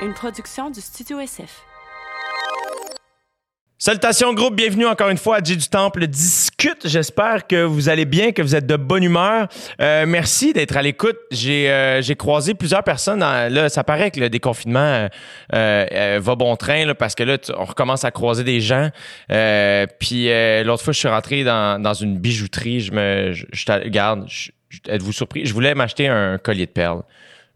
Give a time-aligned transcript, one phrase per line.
[0.00, 1.64] une production du Studio SF.
[3.80, 6.86] Salutations groupe, bienvenue encore une fois à J du Temple discute.
[6.86, 9.48] J'espère que vous allez bien, que vous êtes de bonne humeur.
[9.80, 11.16] Euh, merci d'être à l'écoute.
[11.30, 13.20] J'ai euh, j'ai croisé plusieurs personnes.
[13.20, 15.08] là, ça paraît que le déconfinement
[15.54, 18.90] euh, va bon train là, parce que là, on recommence à croiser des gens.
[19.28, 20.28] Puis
[20.64, 22.80] l'autre fois, je suis rentré dans, dans une bijouterie.
[22.80, 24.28] Je me, je, je regarde.
[24.86, 25.46] Êtes-vous surpris?
[25.46, 27.02] Je voulais m'acheter un collier de perles.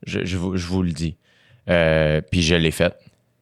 [0.06, 1.16] Je, vous, je vous le dis.
[1.68, 2.94] Euh, puis je l'ai fait.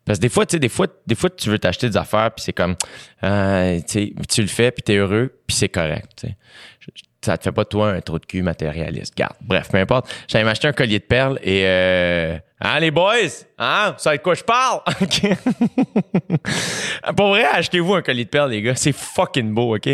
[0.04, 2.30] Parce que des fois, tu sais, des fois, des fois, tu veux t'acheter des affaires,
[2.32, 2.74] puis c'est comme,
[3.22, 6.08] euh, tu le fais, puis t'es heureux, puis c'est correct.
[6.16, 6.36] tu sais.
[6.80, 6.90] Je-
[7.22, 9.14] Ça te fait pas toi un trou de cul matérialiste.
[9.14, 9.34] Garde.
[9.42, 10.10] Bref, peu importe.
[10.26, 13.14] J'allais m'acheter un collier de perles et euh, hein, les boys,
[13.58, 14.80] hein, vous savez quoi je parle?
[15.02, 15.22] Ok.
[17.16, 18.74] Pour vrai, achetez-vous un collier de perles, les gars.
[18.74, 19.88] C'est fucking beau, ok?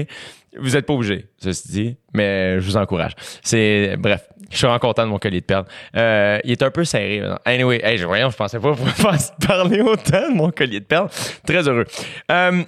[0.59, 3.13] Vous êtes pas obligés, ceci dit, mais je vous encourage.
[3.43, 5.65] C'est bref, je suis vraiment content de mon collier de perles.
[5.97, 7.21] Euh, il est un peu serré.
[7.21, 7.39] maintenant.
[7.45, 11.09] Anyway, hey, voyons, je pensais pas pouvoir parler autant de mon collier de perles.
[11.47, 11.87] Très heureux.
[12.31, 12.63] Euh,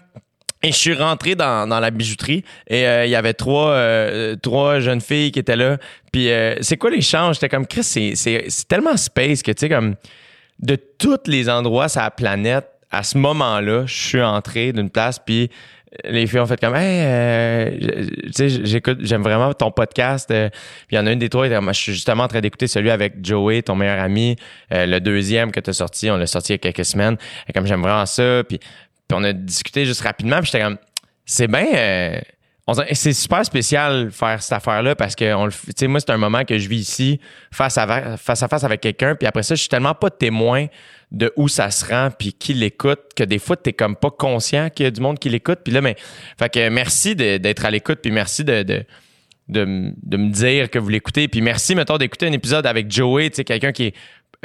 [0.63, 5.31] et je suis rentré dans, la bijouterie et euh, il y avait trois, jeunes filles
[5.31, 5.79] qui étaient là.
[6.13, 6.29] Puis
[6.63, 7.37] c'est quoi l'échange?
[7.37, 9.95] J'étais comme, Chris, c'est tellement space que, tu sais, comme
[10.59, 15.19] de tous les endroits sur la planète, à ce moment-là, je suis entré d'une place,
[15.19, 15.51] puis
[16.05, 20.31] les filles ont fait comme, hey, euh, tu sais, j'écoute, j'aime vraiment ton podcast.
[20.31, 20.49] euh.
[20.51, 22.91] Puis il y en a une des trois, je suis justement en train d'écouter celui
[22.91, 24.37] avec Joey, ton meilleur ami,
[24.73, 27.17] euh, le deuxième que tu as sorti, on l'a sorti il y a quelques semaines.
[27.49, 28.61] Et comme j'aime vraiment ça, puis,
[29.13, 30.77] on a discuté juste rapidement, puis j'étais comme,
[31.25, 32.21] c'est bien.
[32.93, 36.59] c'est super spécial faire cette affaire-là parce que on le moi, c'est un moment que
[36.59, 39.15] je vis ici face à, face à face avec quelqu'un.
[39.15, 40.67] Puis après ça, je suis tellement pas témoin
[41.11, 44.69] de où ça se rend puis qui l'écoute que des fois, t'es comme pas conscient
[44.71, 45.61] qu'il y a du monde qui l'écoute.
[45.65, 45.97] Puis là, mais,
[46.39, 48.63] fait que merci d'être à l'écoute puis merci de,
[49.49, 51.29] de, me dire que vous l'écoutez.
[51.29, 53.95] Puis merci, mettons, d'écouter un épisode avec Joey, tu quelqu'un qui est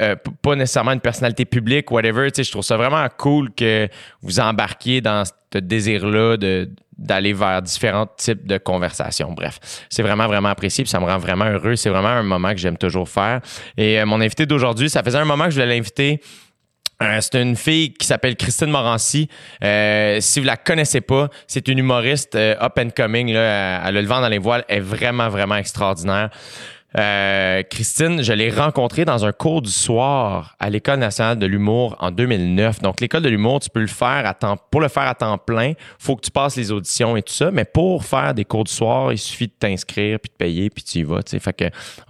[0.00, 2.30] euh, pas nécessairement une personnalité publique, whatever.
[2.30, 3.88] Tu je trouve ça vraiment cool que
[4.22, 6.36] vous embarquiez dans ce désir-là
[6.98, 9.32] d'aller vers différents types de conversations.
[9.32, 11.76] Bref, c'est vraiment, vraiment apprécié puis ça me rend vraiment heureux.
[11.76, 13.40] C'est vraiment un moment que j'aime toujours faire.
[13.76, 16.20] Et euh, mon invité d'aujourd'hui, ça faisait un moment que je voulais l'inviter.
[17.02, 19.28] Euh, c'est une fille qui s'appelle Christine Morancy.
[19.62, 23.32] Euh, si vous la connaissez pas, c'est une humoriste euh, up and coming.
[23.32, 24.64] Là, elle le vent dans les voiles.
[24.68, 26.30] Elle est vraiment, vraiment extraordinaire.
[26.96, 31.96] Euh, Christine, je l'ai rencontrée dans un cours du soir à l'École nationale de l'humour
[31.98, 32.80] en 2009.
[32.82, 35.38] Donc, l'École de l'humour, tu peux le faire à temps, pour le faire à temps
[35.38, 37.50] plein, faut que tu passes les auditions et tout ça.
[37.50, 40.84] Mais pour faire des cours du soir, il suffit de t'inscrire puis de payer puis
[40.84, 41.22] tu y vas.
[41.22, 41.40] tu sais.
[41.40, 41.64] Fait que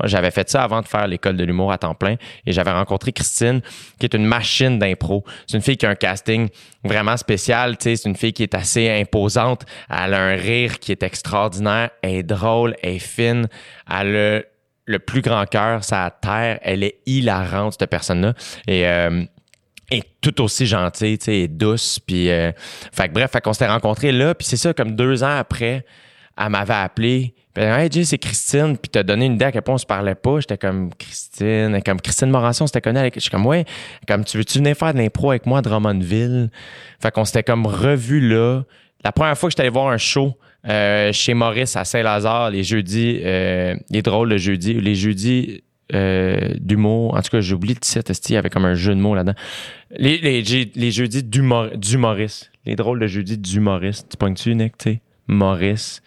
[0.04, 3.12] j'avais fait ça avant de faire l'École de l'humour à temps plein et j'avais rencontré
[3.12, 3.62] Christine,
[3.98, 5.24] qui est une machine d'impro.
[5.46, 6.48] C'est une fille qui a un casting
[6.84, 7.76] vraiment spécial.
[7.78, 9.64] C'est une fille qui est assez imposante.
[9.88, 11.90] Elle a un rire qui est extraordinaire.
[12.02, 13.48] Elle est drôle, elle est fine.
[13.90, 14.53] Elle a
[14.86, 16.58] le plus grand cœur, ça terre.
[16.62, 18.34] Elle est hilarante, cette personne-là.
[18.66, 19.24] Et, euh,
[19.90, 21.98] et tout aussi gentille, tu sais, et douce.
[21.98, 22.52] Puis, euh,
[22.92, 24.34] fait que bref, fait qu'on s'était rencontrés là.
[24.34, 25.84] Puis c'est ça, comme deux ans après,
[26.38, 27.34] elle m'avait appelé.
[27.54, 28.76] Puis hey c'est Christine.
[28.76, 30.40] Puis t'as donné une idée à quel point on se parlait pas.
[30.40, 31.74] J'étais comme Christine.
[31.76, 33.14] Est Comme Christine Morancy, on s'était connus avec.
[33.14, 33.64] Je suis comme, ouais.
[34.08, 36.50] Comme, tu veux-tu venir faire de l'impro avec moi à Drummondville?
[37.00, 38.62] Fait qu'on s'était comme revus là.
[39.04, 40.36] La première fois que j'étais allé voir un show
[40.68, 45.62] euh, chez Maurice à Saint-Lazare, les jeudis, euh, les drôles le jeudi, les jeudis
[45.94, 47.14] euh, d'humour.
[47.14, 49.14] En tout cas, j'ai oublié titre, esti, il y avait comme un jeu de mots
[49.14, 49.36] là-dedans?
[49.96, 50.42] Les, les,
[50.74, 52.50] les jeudis d'humor- d'humoriste.
[52.66, 54.08] Les drôles de jeudi d'humoriste.
[54.10, 55.00] Tu pognes-tu, Nick, tu sais?
[55.26, 56.00] Maurice.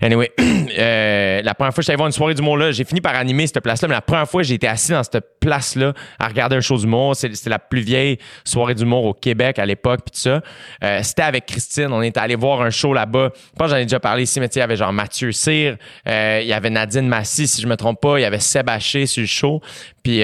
[0.00, 3.14] Anyway, euh, la première fois que j'étais voir une soirée d'humour là, j'ai fini par
[3.14, 6.56] animer cette place-là, mais la première fois j'ai été assis dans cette place-là à regarder
[6.56, 10.20] un show d'humour, c'était la plus vieille soirée d'humour au Québec à l'époque, puis tout
[10.20, 10.42] ça.
[10.82, 13.30] Euh, c'était avec Christine, on était allé voir un show là-bas.
[13.34, 15.76] Je pense j'en ai déjà parlé ici, mais il y avait genre Mathieu Cyr,
[16.06, 18.68] euh, il y avait Nadine Massy, si je me trompe pas, il y avait Seb
[18.78, 19.60] sur le show,
[20.02, 20.22] puis...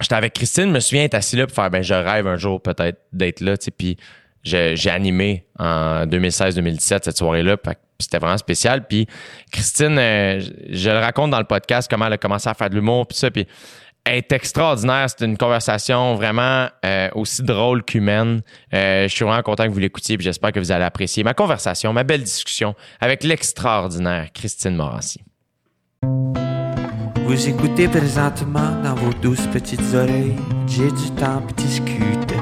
[0.00, 2.36] J'étais avec Christine, je me souviens être assis là pour faire ben je rêve un
[2.36, 3.96] jour peut-être d'être là, puis
[4.42, 7.56] j'ai animé en 2016-2017 cette soirée-là,
[7.98, 8.86] c'était vraiment spécial.
[8.86, 9.06] Puis
[9.52, 10.40] Christine, euh,
[10.70, 13.16] je, le raconte dans le podcast comment elle a commencé à faire de l'humour, puis
[13.16, 13.46] ça, puis
[14.04, 15.06] elle est extraordinaire.
[15.08, 18.42] C'est une conversation vraiment euh, aussi drôle qu'humaine.
[18.74, 21.34] Euh, je suis vraiment content que vous l'écoutiez, puis j'espère que vous allez apprécier ma
[21.34, 25.20] conversation, ma belle discussion avec l'extraordinaire Christine Morancy.
[27.26, 30.36] Vous écoutez présentement dans vos douces petites oreilles.
[30.66, 32.36] J'ai du temps pour discuter.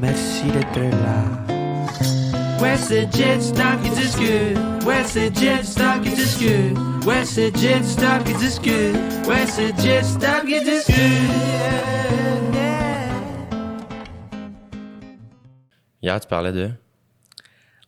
[0.00, 1.53] Merci d'être là.
[2.60, 4.58] Ouais, c'est Jet Stop qui discute.
[4.86, 6.76] Ouais, c'est Jet Stop qui discute.
[7.06, 8.96] Ouais, c'est Jet Stop qui discute.
[9.26, 10.94] Ouais, c'est Jet Stop qui discute.
[16.02, 16.70] Hier, tu parlais de?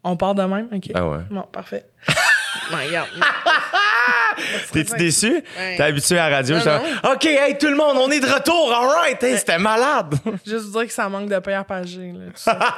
[0.02, 0.68] On part de même?
[0.72, 0.90] OK.
[0.94, 1.18] Ah ouais.
[1.30, 1.86] Bon, parfait.
[2.70, 3.08] non, regarde.
[4.72, 5.32] T'es-tu déçu?
[5.32, 5.76] Ouais.
[5.76, 6.56] T'es habitué à la radio?
[6.56, 7.12] Non, j'étais non.
[7.12, 8.72] OK, hey, tout le monde, on est de retour.
[8.72, 9.22] All right.
[9.22, 10.14] Hey, c'était malade.
[10.46, 12.58] Juste dire que ça manque de Pierre Pagé, là, tout ça.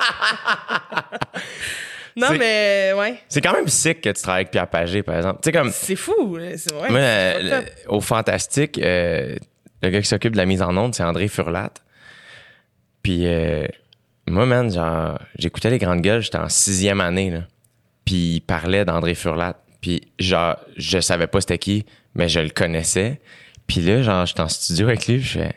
[2.16, 3.18] non, C'est- mais ouais.
[3.28, 5.40] C'est quand même sick que tu travailles avec Pierre Pagé, par exemple.
[5.44, 6.38] Sais, comme C'est fou.
[6.56, 6.90] C'est vrai.
[6.90, 7.04] moi, c'est
[7.52, 9.36] euh, le- au Fantastique, euh,
[9.82, 11.70] le gars qui s'occupe de la mise en onde, c'est André Furlat.
[13.02, 13.66] Puis euh,
[14.26, 17.40] moi, man, genre, j'écoutais les grandes gueules, j'étais en sixième année, là.
[18.04, 19.54] Puis il parlait d'André Furlat.
[19.80, 21.84] Puis genre, je savais pas c'était qui,
[22.14, 23.20] mais je le connaissais.
[23.66, 25.54] Puis là, genre, j'étais en studio avec lui, je fais...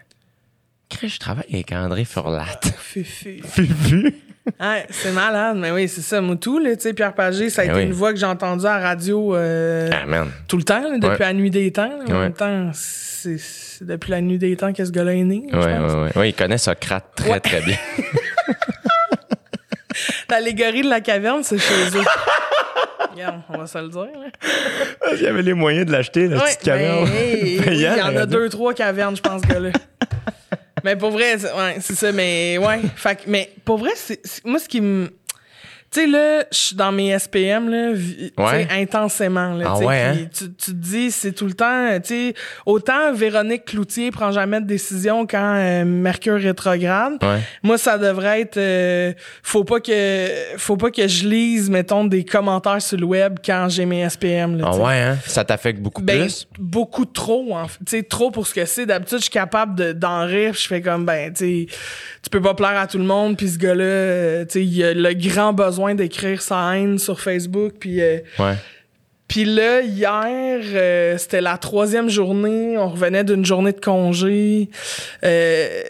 [1.08, 2.46] Je travaille avec André Furlat.
[2.78, 3.42] Fufu.
[3.46, 4.14] Fufu.
[4.60, 6.20] Ouais, c'est malade, mais oui, c'est ça.
[6.20, 7.86] Moutou, là, tu sais, Pierre Pagé, ça a Ben été oui.
[7.88, 11.08] une voix que j'ai entendue à la radio euh, Ah, tout le temps, là, depuis
[11.08, 11.18] Ouais.
[11.20, 11.88] la nuit des temps.
[11.88, 12.04] là.
[12.08, 12.20] En Ouais.
[12.20, 13.38] même temps, c'est
[13.82, 15.44] depuis la nuit des temps que ce gars-là est né.
[15.50, 15.94] je Ouais, pense.
[15.94, 16.18] ouais, ouais.
[16.18, 17.78] Ouais, il connaît Socrate très, très bien.
[20.30, 22.04] L'allégorie de la caverne, c'est chez eux.
[23.14, 24.02] Regarde, on va se le dire.
[24.02, 25.12] là.
[25.16, 27.04] Il y avait les moyens de l'acheter, la Ouais, petite camion.
[27.04, 29.72] ben, oui, il y en a deux, trois cavernes, je pense, ce gars-là.
[30.84, 32.80] mais pour vrai, c'est- ouais, ça, mais ouais.
[32.96, 35.10] Fait que- mais pour vrai, c'est- moi, ce qui me.
[35.94, 37.92] Tu sais, là, je suis dans mes SPM, là,
[38.38, 38.66] Ouais.
[38.72, 39.54] intensément.
[39.56, 40.16] Là, Ah ouais, hein?
[40.34, 42.34] tu, tu te dis, c'est tout le temps, tu sais,
[42.66, 47.16] autant Véronique Cloutier prend jamais de décision quand euh, Mercure rétrograde.
[47.22, 47.40] Ouais.
[47.62, 49.12] Moi, ça devrait être, euh,
[49.44, 53.68] faut pas que, faut pas que je lise, mettons, des commentaires sur le web quand
[53.68, 54.60] j'ai mes SPM.
[54.60, 55.18] Là, Ah ouais, hein?
[55.26, 56.48] Ça t'affecte beaucoup Ben, plus?
[56.58, 57.80] beaucoup trop, en fait.
[57.86, 58.86] Tu sais, trop pour ce que c'est.
[58.86, 60.54] D'habitude, je suis capable de- d'en rire.
[60.54, 61.68] Je fais comme, ben, tu
[62.24, 63.36] tu peux pas plaire à tout le monde.
[63.36, 67.20] Puis ce gars-là, euh, tu sais, il a le grand besoin d'écrire sa haine sur
[67.20, 67.74] Facebook.
[67.80, 68.56] Puis euh, Ouais.
[69.28, 72.78] puis là, hier, euh, c'était la troisième journée.
[72.78, 74.70] On revenait d'une journée de congé.
[75.24, 75.82] Euh,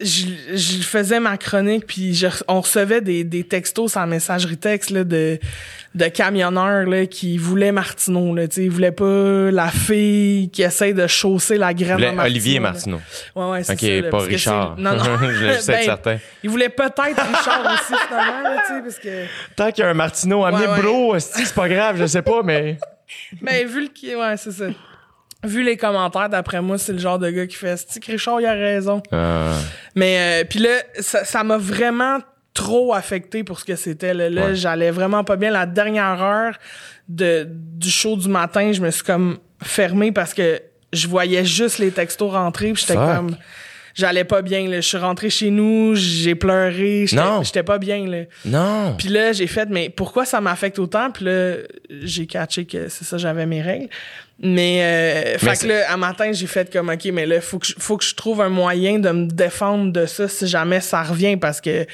[0.00, 4.90] je, je faisais ma chronique, puis je- on recevait des, des textos la messagerie texte
[4.90, 5.38] là, de,
[5.94, 8.34] de camionneurs là, qui voulaient Martineau.
[8.34, 12.22] Là, ils voulaient pas la fille qui essaie de chausser la graine à Martineau.
[12.22, 12.60] Olivier.
[12.60, 13.00] Martineau.
[13.34, 14.76] Ouais, ouais, c'est Ok, ça, là, pas Richard.
[14.78, 15.04] Non, non.
[15.20, 16.18] Je juste être Ben, certain.
[16.44, 19.24] Il voulait peut-être Richard aussi, finalement, là, parce que...
[19.56, 20.82] Tant qu'il y a un Martineau, amenez Ouais, ouais.
[20.82, 22.78] Bro, c'est pas grave, je sais pas, mais.
[23.40, 24.66] Mais vu le qui ouais, c'est ça.
[25.42, 28.46] Vu les commentaires, d'après moi, c'est le genre de gars qui fait Stick Richard, il
[28.46, 29.02] a raison.
[29.10, 29.54] Ah.
[29.94, 32.18] Mais euh, puis là, ça ça m'a vraiment
[32.54, 34.14] trop affecté pour ce que c'était.
[34.14, 34.54] Là, Là, Ouais.
[34.54, 35.50] j'allais vraiment pas bien.
[35.50, 36.54] La dernière heure
[37.08, 40.60] de, du show du matin, je me suis comme fermé parce que
[40.92, 42.72] je voyais juste les textos rentrer.
[42.72, 43.36] Puis j'étais comme.
[43.92, 44.68] J'allais pas bien.
[44.68, 44.76] Là.
[44.80, 47.06] Je suis rentré chez nous, j'ai pleuré.
[47.08, 47.42] J'étais- Non.
[47.42, 48.06] J'étais pas bien.
[48.06, 48.18] Là.
[48.44, 48.94] Non.
[48.96, 51.10] Puis là, j'ai fait, mais pourquoi ça m'affecte autant?
[51.10, 51.54] Puis là,
[52.02, 53.88] j'ai catché que c'est ça, j'avais mes règles.
[54.42, 57.66] Mais, euh, fait que là, à matin, j'ai fait comme, OK, mais là, faut que,
[57.78, 61.36] faut que je trouve un moyen de me défendre de ça si jamais ça revient
[61.36, 61.84] parce que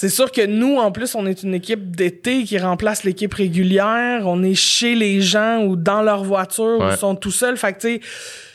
[0.00, 4.22] c'est sûr que nous, en plus, on est une équipe d'été qui remplace l'équipe régulière.
[4.26, 6.96] On est chez les gens ou dans leur voiture ou Ouais.
[6.96, 7.56] sont tout seuls.
[7.56, 8.00] Fait que, tu sais,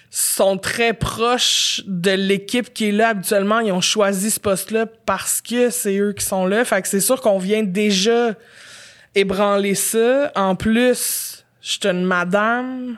[0.09, 3.59] sont très proches de l'équipe qui est là habituellement.
[3.59, 6.63] Ils ont choisi ce poste-là parce que c'est eux qui sont là.
[6.63, 8.35] Fait que c'est sûr qu'on vient déjà
[9.13, 10.31] ébranler ça.
[10.35, 12.97] En plus, je suis une madame.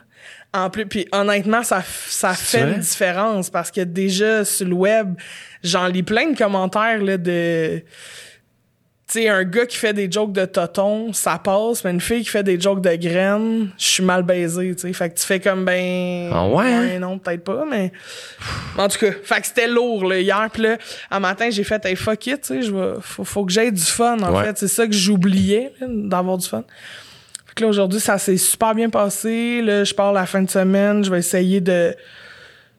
[0.53, 2.73] En plus, puis honnêtement, ça, ça fait vrai?
[2.75, 5.15] une différence parce que déjà sur le web,
[5.63, 7.81] j'en lis plein de commentaires là, de
[9.07, 12.29] sais, un gars qui fait des jokes de toton, ça passe, mais une fille qui
[12.29, 14.93] fait des jokes de graines, je suis mal baisé, tu sais.
[14.93, 16.29] Fait que tu fais comme ben.
[16.33, 16.99] Ah ouais, hein?
[16.99, 17.91] non, peut-être pas, mais.
[18.77, 20.47] En tout cas, fait que c'était lourd, là, hier.
[20.51, 20.77] Puis là,
[21.11, 22.71] un matin, j'ai fait, hey, fuck it, tu sais,
[23.01, 24.45] faut, faut que j'aie du fun, en Ouais.
[24.45, 24.57] fait.
[24.57, 26.63] C'est ça que j'oubliais, d'avoir du fun.
[27.47, 29.61] Fait que là, aujourd'hui, ça s'est super bien passé.
[29.61, 31.95] Là, je pars la fin de semaine, je vais essayer de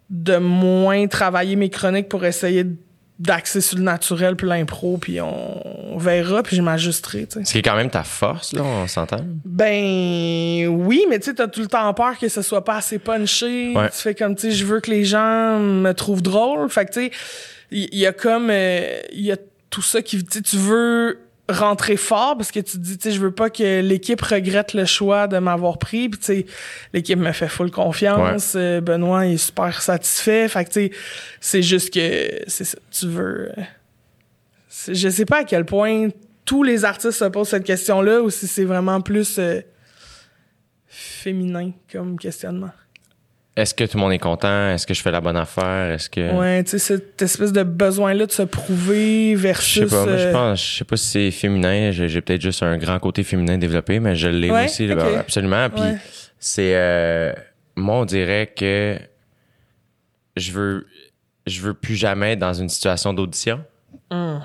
[0.08, 2.76] de moins travailler mes chroniques pour essayer de-
[3.18, 7.44] d'axer sur le naturel puis l'impro puis on, verra puis je m'ajusterai tu sais.
[7.44, 9.24] Ce qui est quand même ta force, là, on s'entend.
[9.44, 12.98] ben oui mais tu sais t'as tout le temps peur que ce soit pas assez
[12.98, 13.88] punché Ouais.
[13.90, 16.92] tu fais comme tu sais je veux que les gens me trouvent drôle fait que
[16.92, 17.10] tu sais
[17.70, 19.36] il y, a comme euh, il y a
[19.70, 23.20] tout ça qui tu veux rentrer fort parce que tu te dis tu sais je
[23.20, 26.08] veux pas que l'équipe regrette le choix de m'avoir pris.
[26.08, 26.46] Puis tu sais
[26.92, 28.54] l'équipe me fait full confiance.
[28.56, 30.48] Euh, Benoît est super satisfait.
[30.48, 30.90] Fait que tu sais
[31.40, 33.62] c'est juste que c'est ça tu veux euh,
[34.88, 36.08] je sais pas à quel point
[36.44, 39.60] tous les artistes se posent cette question-là ou si c'est vraiment plus euh,
[40.86, 42.70] féminin comme questionnement.
[43.56, 44.68] Est-ce que tout le monde est content?
[44.70, 45.92] Est-ce que je fais la bonne affaire?
[45.92, 46.30] Est-ce que.
[46.34, 49.88] Ouais, tu sais, cette espèce de besoin-là de se prouver Je versus.
[49.88, 52.42] sais pas, moi, je euh, pense, je sais pas si c'est féminin, j'ai j'ai peut-être
[52.42, 55.00] juste un grand côté féminin développé, mais je l'ai Ouais, aussi, ok.
[55.18, 55.70] absolument.
[55.70, 55.96] Puis Ouais.
[56.38, 57.32] c'est, euh,
[57.76, 58.98] moi, on dirait que
[60.36, 60.86] je veux,
[61.46, 63.64] je veux plus jamais être dans une situation d'audition.
[64.10, 64.42] Hum.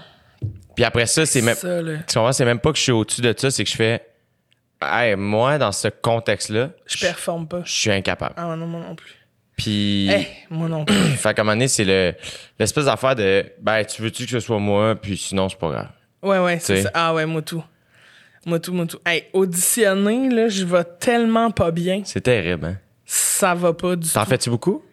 [0.74, 3.20] Puis après ça, c'est même, ça, tu comprends, c'est même pas que je suis au-dessus
[3.22, 4.02] de ça, c'est que je fais,
[4.82, 7.62] Hey, moi, dans ce contexte-là, Je performe pas.
[7.66, 8.34] je suis incapable.
[8.38, 9.14] Ah non, moi non plus.
[9.56, 10.96] Puis, Eh, moi non plus.
[11.18, 12.16] fait qu'à un moment donné, c'est le,
[12.58, 15.90] l'espèce d'affaire de, ben, tu veux-tu que ce soit moi, puis sinon, c'est pas grave.
[16.24, 16.92] Ouais, ouais, c'est ça.
[16.94, 17.64] Ah ouais, moi tout.
[18.46, 18.98] Moi tout, moi tout.
[19.06, 22.02] Hey, auditionner, là, je vais tellement pas bien.
[22.06, 22.78] C'est terrible, hein?
[23.06, 24.30] Ça va pas du T'en tout.
[24.30, 24.84] fais-tu beaucoup?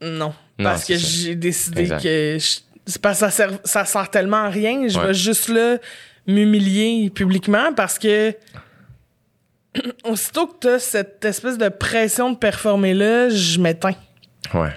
[0.00, 0.32] Non.
[0.58, 2.02] Non, parce que j'ai décidé Exact.
[2.02, 4.86] que je- parce que ça sert, ça sert tellement à rien.
[4.86, 5.06] Je Ouais.
[5.08, 5.78] vais juste là
[6.26, 8.34] m'humilier publiquement parce que
[10.04, 13.94] aussitôt que t'as cette espèce de pression de performer là, je m'éteins.
[14.54, 14.70] Ouais.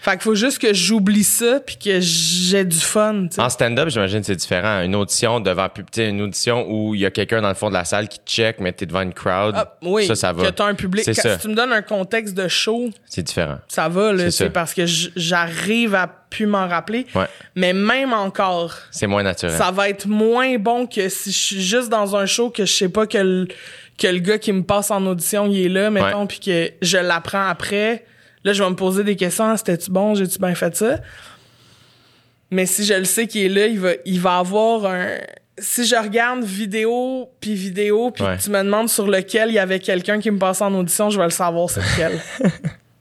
[0.00, 3.26] Fait qu'il faut juste que j'oublie ça puis que j'ai du fun.
[3.36, 4.80] En stand-up, j'imagine c'est différent.
[4.82, 7.54] Une audition devant pub- tu sais, une audition où il y a quelqu'un dans le
[7.54, 9.54] fond de la salle qui te check, mais t'es devant une crowd.
[9.58, 10.44] Ah, oui, ça, ça va.
[10.44, 11.04] que t'as un public.
[11.04, 11.34] Quand- ça.
[11.34, 13.58] Si tu me donnes un contexte de show, C'est différent.
[13.66, 17.06] ça va, là, C'est parce que j'arrive à plus m'en rappeler.
[17.14, 17.26] Ouais.
[17.56, 19.58] Mais même encore, C'est moins naturel.
[19.58, 22.72] ça va être moins bon que si je suis juste dans un show que je
[22.72, 23.46] sais pas que
[23.98, 26.98] que le gars qui me passe en audition, il est là, mettons, puis que je
[26.98, 28.04] l'apprends après.
[28.44, 29.44] Là, je vais me poser des questions.
[29.50, 30.14] Ah, C'était-tu bon?
[30.14, 30.98] J'ai-tu bien fait ça?
[32.50, 35.08] Mais si je le sais qu'il est là, il va, il va avoir un...
[35.58, 38.38] Si je regarde vidéo puis vidéo, puis Ouais.
[38.38, 41.18] tu me demandes sur lequel il y avait quelqu'un qui me passe en audition, je
[41.18, 42.20] vais le savoir c'est lequel.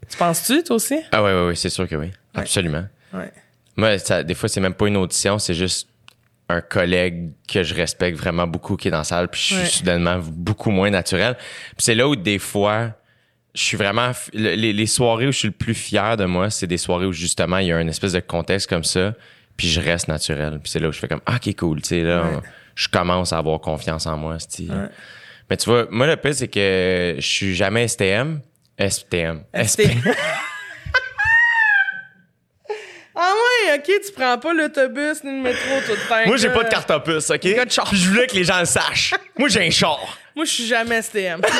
[0.10, 0.98] tu penses-tu, toi aussi?
[1.12, 2.12] Ah ouais, ouais, ouais, c'est sûr que oui.
[2.34, 2.84] Absolument.
[3.14, 3.32] Ouais.
[3.76, 5.88] Moi, ça, des fois, c'est même pas une audition, c'est juste
[6.50, 9.56] un collègue que je respecte vraiment beaucoup qui est dans la salle, puis je suis
[9.58, 9.66] Ouais.
[9.66, 11.36] soudainement beaucoup moins naturel.
[11.38, 12.92] Puis c'est là où des fois,
[13.54, 14.12] je suis vraiment...
[14.34, 17.12] Les, les soirées où je suis le plus fier de moi, c'est des soirées où
[17.14, 19.14] justement, il y a un espèce de contexte comme ça,
[19.58, 20.60] puis je reste naturel.
[20.64, 22.38] Puis c'est là où je fais comme, ah, ok, cool, tu sais, là, Ouais.
[22.76, 24.38] je commence à avoir confiance en moi.
[24.60, 24.66] Ouais.
[25.50, 28.40] Mais tu vois, moi, le pire, c'est que je suis jamais STM.
[28.80, 29.42] STM.
[29.66, 29.82] ST.
[33.76, 36.26] ok, tu prends pas l'autobus ni le métro tout le temps.
[36.28, 37.40] Moi, j'ai pas de carte opus, OK?
[37.42, 37.86] Gars de char.
[37.90, 39.14] Puis je voulais que les gens le sachent.
[39.38, 40.18] Moi, j'ai un char.
[40.36, 41.42] Moi, je suis jamais STM.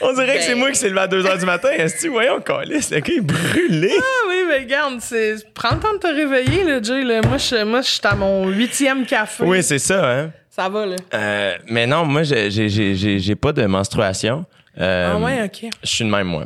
[0.00, 1.70] On dirait que Ben- c'est moi qui s'est levé à 2 h du matin.
[1.70, 3.92] Est-ce que voyons, calice, le gars est brûlé.
[3.98, 5.34] ah oui, mais regarde, c'est...
[5.54, 7.02] prends le temps de te réveiller, là, Jay.
[7.02, 7.20] Là.
[7.26, 9.42] Moi, je moi, je suis à mon huitième café.
[9.44, 10.30] Oui, c'est ça, hein.
[10.50, 10.96] Ça va, là.
[11.12, 14.46] Euh, mais non, moi, j'ai- j'ai- j'ai j'ai- j'ai pas de menstruation.
[14.80, 15.70] Euh, ah ouais, ok.
[15.82, 16.44] Je suis de même, moi.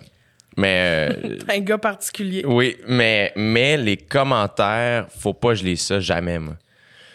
[0.57, 2.45] Mais euh, Un gars particulier.
[2.47, 6.55] oui, mais, mais les commentaires, faut pas que je lise ça jamais, moi.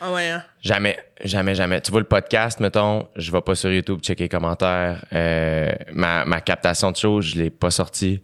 [0.02, 0.44] Ah ouais, hein?
[0.62, 1.82] Jamais, jamais, jamais.
[1.82, 5.04] Tu vois le podcast, mettons, je vais pas sur YouTube checker les commentaires.
[5.14, 8.22] Euh, ma, ma captation de show, je l'ai pas sortie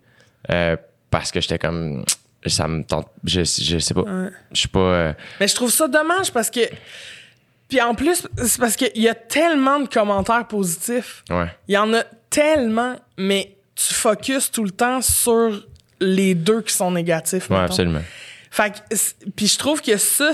[0.52, 0.76] euh,
[1.10, 2.04] parce que j'étais comme
[2.46, 3.08] ça me tente.
[3.24, 4.04] Je, je sais pas.
[4.52, 5.14] Je suis pas.
[5.40, 6.62] Mais je trouve ça dommage parce que...
[7.70, 11.24] Puis en plus, c'est parce qu'il y a tellement de commentaires positifs.
[11.30, 11.48] ouais.
[11.70, 13.56] Il y en a tellement, mais
[13.88, 15.66] tu focuses tout le temps sur
[16.00, 17.50] les deux qui sont négatifs.
[17.50, 17.66] Ouais, mettons.
[17.74, 18.02] absolument.
[18.50, 18.96] Fait que,
[19.36, 20.32] puis je trouve que ça,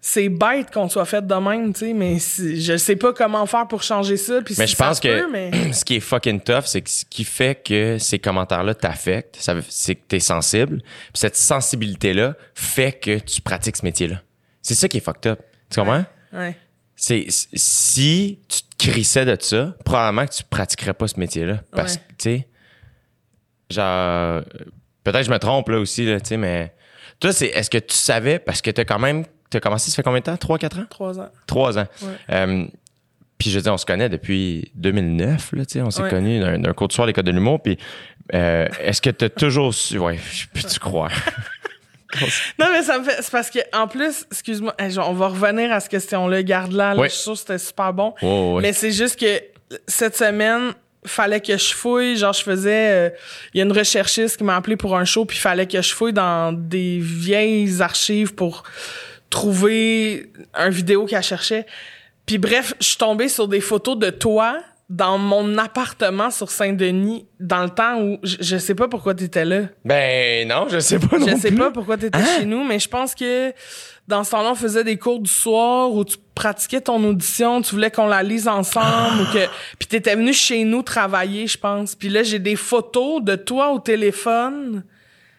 [0.00, 3.66] c'est- bête qu'on soit fait de même, tu sais, mais je sais pas comment faire
[3.68, 4.40] pour changer ça.
[4.42, 6.82] Puis Mais si je pense se que peut, mais- ce qui est fucking tough, c'est
[6.82, 10.78] que ce qui fait que ces commentaires-là t'affectent, c'est que t'es sensible.
[10.82, 14.20] Puis cette sensibilité-là fait que tu pratiques ce métier-là.
[14.60, 15.40] C'est ça qui est fucked up.
[15.70, 16.04] Tu comprends?
[16.32, 16.56] Ouais.
[17.04, 21.60] C'est si tu te crissais de ça, probablement que tu pratiquerais pas ce métier-là.
[21.72, 21.98] Parce Ouais.
[21.98, 22.48] que, tu sais,
[23.70, 24.42] genre,
[25.02, 26.72] peut-être que je me trompe là aussi, là, tu sais, mais
[27.18, 30.04] toi, c'est, est-ce que tu savais, parce que t'as quand même, t'as commencé, ça fait
[30.04, 30.36] combien de temps?
[30.36, 30.86] 3, 4 ans?
[30.88, 31.28] Trois ans.
[31.48, 31.86] Trois ans.
[32.02, 32.08] Ouais.
[32.30, 32.66] Euh,
[33.36, 36.10] puis je dire, on se connaît depuis 2009, là, tu sais, on s'est Ouais.
[36.10, 37.78] connus d'un, d'un cours de soir à l'école de l'humour, puis
[38.32, 41.10] euh, est-ce que t'as toujours su, ouais, je peux-tu croire?
[42.58, 43.16] Non, mais ça me fait.
[43.22, 46.42] C'est parce que, en plus, excuse-moi, on va revenir à cette question-là.
[46.42, 47.08] Garde-la, là, Ouais.
[47.08, 48.14] je suis sûre que c'était super bon.
[48.22, 48.62] Oh, ouais.
[48.62, 49.40] Mais c'est juste que
[49.86, 50.72] cette semaine,
[51.04, 52.16] fallait que je fouille.
[52.16, 52.88] Genre, je faisais.
[52.90, 53.10] euh,
[53.54, 55.92] Il y a une recherchiste qui m'a appelé pour un show, puis fallait que je
[55.92, 58.62] fouille dans des vieilles archives pour
[59.30, 61.66] trouver un vidéo qu'elle cherchait.
[62.26, 64.58] Puis bref, je suis tombée sur des photos de toi
[64.94, 69.46] dans mon appartement sur Saint-Denis dans le temps où je, je sais pas pourquoi t'étais
[69.46, 69.62] là.
[69.86, 71.56] Ben non, je sais pas non Je sais plus.
[71.58, 72.24] pas pourquoi t'étais Hein?
[72.40, 73.52] chez nous, mais je pense que
[74.06, 77.74] dans ce temps-là, on faisait des cours du soir où tu pratiquais ton audition, tu
[77.74, 79.46] voulais qu'on la lise ensemble ou que
[79.78, 81.94] puis t'étais venu chez nous travailler, je pense.
[81.94, 84.84] Puis là, j'ai des photos de toi au téléphone.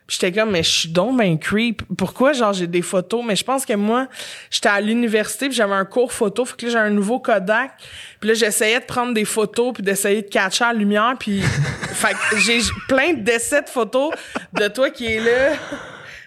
[0.08, 1.82] J'étais comme mais je suis donc ben creep.
[1.98, 3.24] Pourquoi genre j'ai des photos?
[3.26, 4.08] Mais je pense que moi,
[4.52, 7.72] j'étais à l'université, puis j'avais un cours photo, fait que là j'ai un nouveau Kodak.
[8.20, 11.42] Puis là j'essayais de prendre des photos puis d'essayer de catcher la lumière puis
[11.94, 14.12] fait que j'ai plein de décès de photos
[14.54, 15.56] de toi qui est là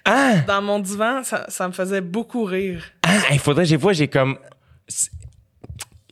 [0.06, 0.36] Ah!
[0.46, 2.82] dans mon divan, ça, ça me faisait beaucoup rire.
[3.02, 4.38] Ah, il faudrait, j'ai fois, j'ai comme.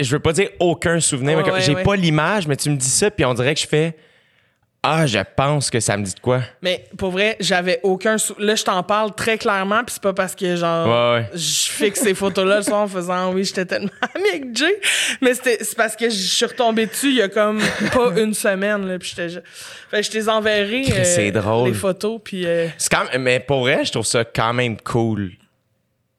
[0.00, 1.82] Je veux pas dire aucun souvenir, mais comme- ouais, j'ai ouais.
[1.84, 3.96] pas l'image, mais tu me dis ça, puis on dirait que je fais.
[4.86, 6.42] Ah, je pense que ça me dit de quoi.
[6.60, 8.18] Mais pour vrai, j'avais aucun.
[8.18, 11.30] sou- Là, je t'en parle très clairement, puis c'est pas parce que genre Ouais, ouais.
[11.34, 14.78] je fixe ces photos-là le soir en faisant oui, j'étais tellement amie avec Jay.
[15.22, 17.60] Mais c'était c'est parce que je suis retombée dessus il y a comme
[17.94, 19.28] pas une semaine là, puis j'étais.
[19.30, 19.40] je-
[19.90, 21.68] Fait que je t'ai enverré euh, c'est drôle.
[21.68, 24.76] les photos, puis euh, C'est quand même- mais pour vrai, je trouve ça quand même
[24.80, 25.32] cool,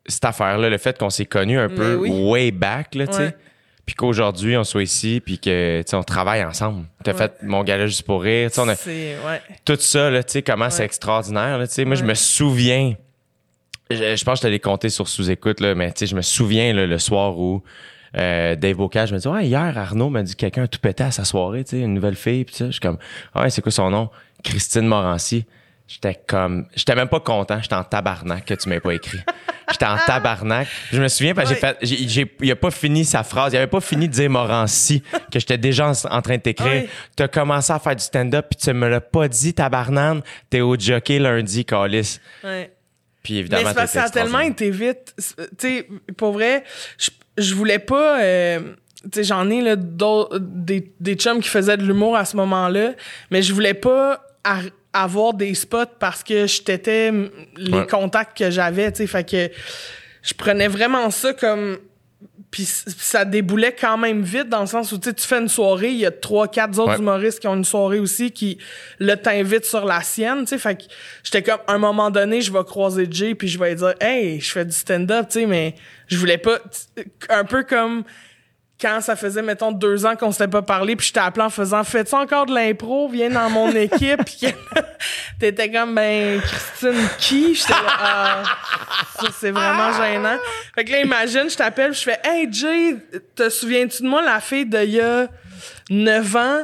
[0.08, 2.10] cette affaire-là, le fait qu'on s'est connus un peu oui.
[2.10, 3.20] way back, là, tu sais.
[3.20, 3.36] Ouais.
[3.86, 6.86] Puis qu'aujourd'hui, on soit ici, puis que, tu sais, on travaille ensemble.
[7.04, 7.18] T'as Ouais.
[7.18, 9.42] fait mon gala juste pour rire, tu sais, on a ouais.
[9.63, 11.86] tout ça, là, tu sais, comment c'est extraordinaire, là, tu sais.
[11.86, 12.96] Moi, je me souviens,
[13.92, 16.15] je, je pense que je te l'ai compté sur sous-écoute, là, mais tu sais, je
[16.15, 17.62] me souviens, là, le soir où
[18.18, 21.12] euh, Dave Bocage me dit Ouais, hier, Arnaud m'a dit que quelqu'un tout pété à
[21.12, 22.65] sa soirée, tu sais, une nouvelle fille, puis ça.
[22.68, 22.98] Je suis comme
[23.34, 24.10] Ah Ouais, c'est quoi son nom?
[24.44, 25.46] Christine Morancy.
[25.88, 29.20] J'étais comme, j'étais même pas content, j'étais en tabarnak que tu m'aies pas écrit.
[29.72, 30.68] J'étais en tabarnak.
[30.92, 33.58] Je me souviens parce que j'ai fait, j'ai, il a pas fini sa phrase, il
[33.58, 36.68] avait pas fini de dire Morancy que j'étais déjà en, en train de t'écrire.
[36.84, 36.89] Ouais.
[37.15, 40.22] T'as commencé à faire du stand-up puis tu me l'as pas dit, tabarnane.
[40.50, 42.20] T'es au jockey lundi, Calis.
[42.44, 42.72] ouais.
[43.22, 45.15] Puis Mais évidemment, que ça a tellement été vite.
[45.18, 45.24] Tu
[45.58, 45.88] sais,
[46.18, 46.63] pour vrai,
[46.98, 48.22] je, je voulais pas.
[48.22, 48.60] euh,
[49.18, 49.75] j'en ai là,
[50.39, 52.94] des, des chums qui faisaient de l'humour à ce moment-là,
[53.32, 54.22] mais je voulais pas
[55.04, 57.12] avoir des spots parce que je t'étais
[57.58, 57.88] les Ouais.
[57.88, 58.92] contacts que j'avais.
[58.92, 59.50] Tu sais, fait que
[60.22, 61.78] je prenais vraiment ça comme.
[62.52, 65.98] Puis ça déboulait quand même vite dans le sens où tu fais une soirée, il
[65.98, 67.00] y a trois, quatre autres Ouais.
[67.00, 68.58] humoristes qui ont une soirée aussi qui
[69.00, 70.58] là t'invitent sur la sienne, tu sais.
[70.58, 70.84] Fait que
[71.22, 73.94] j'étais comme, à un moment donné, je vais croiser Jay puis je vais lui dire,
[74.00, 75.75] hey, je fais du stand-up, tu sais, mais
[76.08, 76.60] je voulais pas,
[77.30, 78.06] un peu comme
[78.79, 81.50] quand ça faisait, mettons, deux ans qu'on s'était pas parlé, puis je t'ai appelé en
[81.50, 83.08] faisant Fais-tu encore de l'impro?
[83.08, 84.24] Viens dans mon équipe.
[84.25, 84.79] Puis que-
[85.39, 87.55] t'étais comme Ben, Christine, qui?
[87.55, 88.44] J'étais là, ah,
[89.20, 90.38] ça, c'est vraiment gênant.
[90.75, 92.98] Fait que là, imagine, je t'appelle, je fais Hey Jay,
[93.36, 95.27] te souviens-tu de moi, la fille d'il y a
[95.89, 96.60] 9 ans?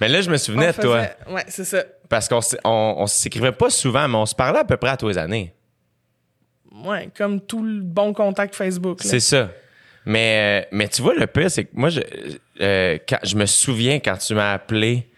[0.00, 1.02] Mais là, je me souvenais de toi.
[1.28, 1.84] Ouais, c'est ça.
[2.08, 4.96] Parce qu'on on, on s'écrivait pas souvent, mais on se parlait à peu près à
[4.96, 5.54] tous les années.
[6.84, 9.04] Ouais, comme tout le bon contact Facebook.
[9.04, 9.10] là.
[9.10, 9.48] C'est ça.
[10.06, 12.00] Mais, euh, mais tu vois, le pire, c'est que moi, je,
[12.60, 15.08] euh, quand, je me souviens quand tu m'as appelé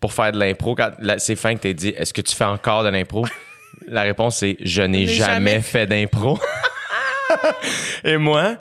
[0.00, 2.84] pour faire de l'impro, quand c'est fin que t'as dit Est-ce que tu fais encore
[2.84, 3.24] de l'impro?
[3.88, 6.38] La réponse c'est Je n'ai Je n'ai jamais, jamais fait d'impro.
[8.04, 8.56] Et moi,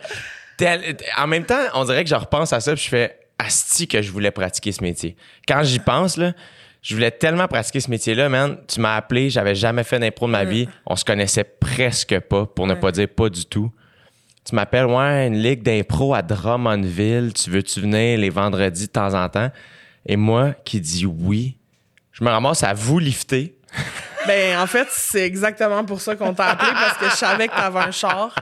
[0.58, 3.88] tel- en même temps, on dirait que je repense à ça puis je fais Asti
[3.88, 5.16] que je voulais pratiquer ce métier.
[5.48, 6.34] Quand j'y pense, là,
[6.82, 8.58] je voulais tellement pratiquer ce métier-là, man.
[8.68, 10.70] Tu m'as appelé, j'avais jamais fait d'impro de ma vie.
[10.86, 13.72] On se connaissait presque pas, pour ne pas dire pas du tout.
[14.46, 17.34] Tu m'appelles, ouais, une ligue d'impro à Drummondville.
[17.34, 19.50] Tu veux-tu venir les vendredis de temps en temps?
[20.06, 21.58] Et moi, qui dis oui,
[22.12, 23.58] je me ramasse à vous lifter.
[24.28, 27.54] Ben, en fait, c'est exactement pour ça qu'on t'a appelé, parce que je savais que
[27.54, 28.36] t'avais un char.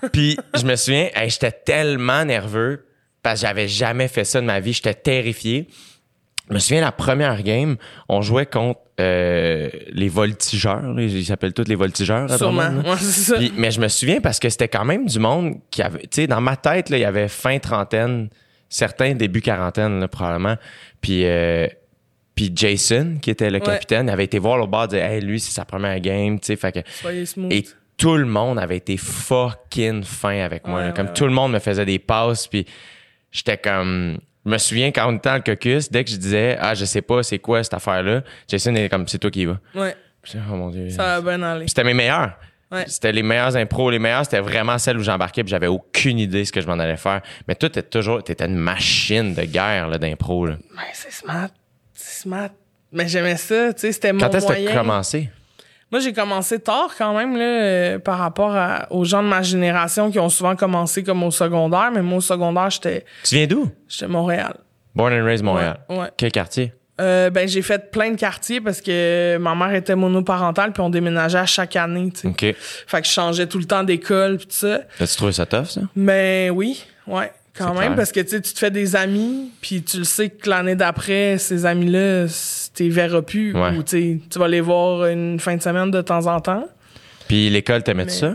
[0.14, 2.86] Puis je me souviens, hey, j'étais tellement nerveux
[3.22, 4.72] parce que j'avais jamais fait ça de ma vie.
[4.72, 5.68] J'étais terrifié.
[6.48, 7.76] Je me souviens, la première game,
[8.08, 10.94] on jouait contre euh, les voltigeurs.
[10.94, 11.02] là.
[11.02, 12.30] Ils s'appellent tous les voltigeurs.
[12.32, 12.68] à Sûrement.
[12.70, 12.90] Là.
[12.90, 13.36] Ouais, c'est ça.
[13.36, 16.08] Puis- mais je me souviens parce que c'était quand même du monde qui avait, tu
[16.12, 18.28] sais, dans ma tête, là, il y avait fin trentaine,
[18.68, 20.56] certains début quarantaine, là, probablement.
[21.00, 21.66] Puis, euh,
[22.34, 23.64] puis Jason, qui était le Ouais.
[23.64, 26.56] capitaine, avait été voir le bar, dire, hey, lui, c'est sa première game, tu sais,
[26.56, 27.52] fait que, Soyez smooth.
[27.52, 27.64] et
[27.96, 30.92] tout le monde avait été fucking fin avec moi, Ouais, là.
[30.92, 32.64] comme tout le monde me faisait des passes, puis
[33.32, 36.56] j'étais comme, je me souviens quand on était dans le caucus, dès que je disais,
[36.58, 39.44] ah, je sais pas, c'est quoi cette affaire-là, Jason était comme, c'est toi qui y
[39.44, 39.58] vas.
[39.74, 40.88] Ouais, Puis, oh mon dieu.
[40.90, 41.68] ça va bien aller.
[41.68, 42.32] C'était mes meilleurs.
[42.70, 42.84] Ouais.
[42.86, 43.90] C'était les meilleurs impros.
[43.90, 46.78] Les meilleurs, c'était vraiment celles où j'embarquais puis j'avais aucune idée ce que je m'en
[46.78, 47.20] allais faire.
[47.46, 50.56] Mais toi, t'es toujours, t'étais une machine de guerre, là, d'impro, là.
[50.74, 51.48] Ben, c'est smart.
[51.94, 52.50] C'est smart.
[52.92, 54.70] Mais j'aimais ça, tu sais, c'était mon Quand est-ce que moyen.
[54.70, 55.30] t'as commencé?
[55.90, 59.40] Moi, j'ai commencé tard quand même, là, euh, par rapport à- aux gens de ma
[59.42, 61.90] génération qui ont souvent commencé comme au secondaire.
[61.94, 63.70] Mais moi, au secondaire, j'étais Tu viens d'où?
[63.88, 64.54] j'étais Montréal.
[64.94, 65.80] Born and raised Montréal.
[65.88, 66.10] Ouais, ouais.
[66.16, 66.72] Quel quartier?
[67.00, 70.90] Euh, ben, j'ai fait plein de quartiers parce que ma mère était monoparentale puis on
[70.90, 72.56] déménageait à chaque année, tu sais.
[72.88, 74.80] Fait que je changeais tout le temps d'école puis tout ça.
[74.98, 75.82] As-tu trouvé ça tough, ça?
[75.94, 77.96] Mais oui, ouais, quand même, clair.
[77.96, 81.36] parce que tu tu te fais des amis, puis tu le sais que l'année d'après,
[81.38, 83.76] ces amis-là, c- t'es verras plus, Ouais.
[83.76, 86.66] ou tu tu vas les voir une fin de semaine de temps en temps.
[87.26, 88.34] Puis l'école, t'aimais-tu Mais- ça?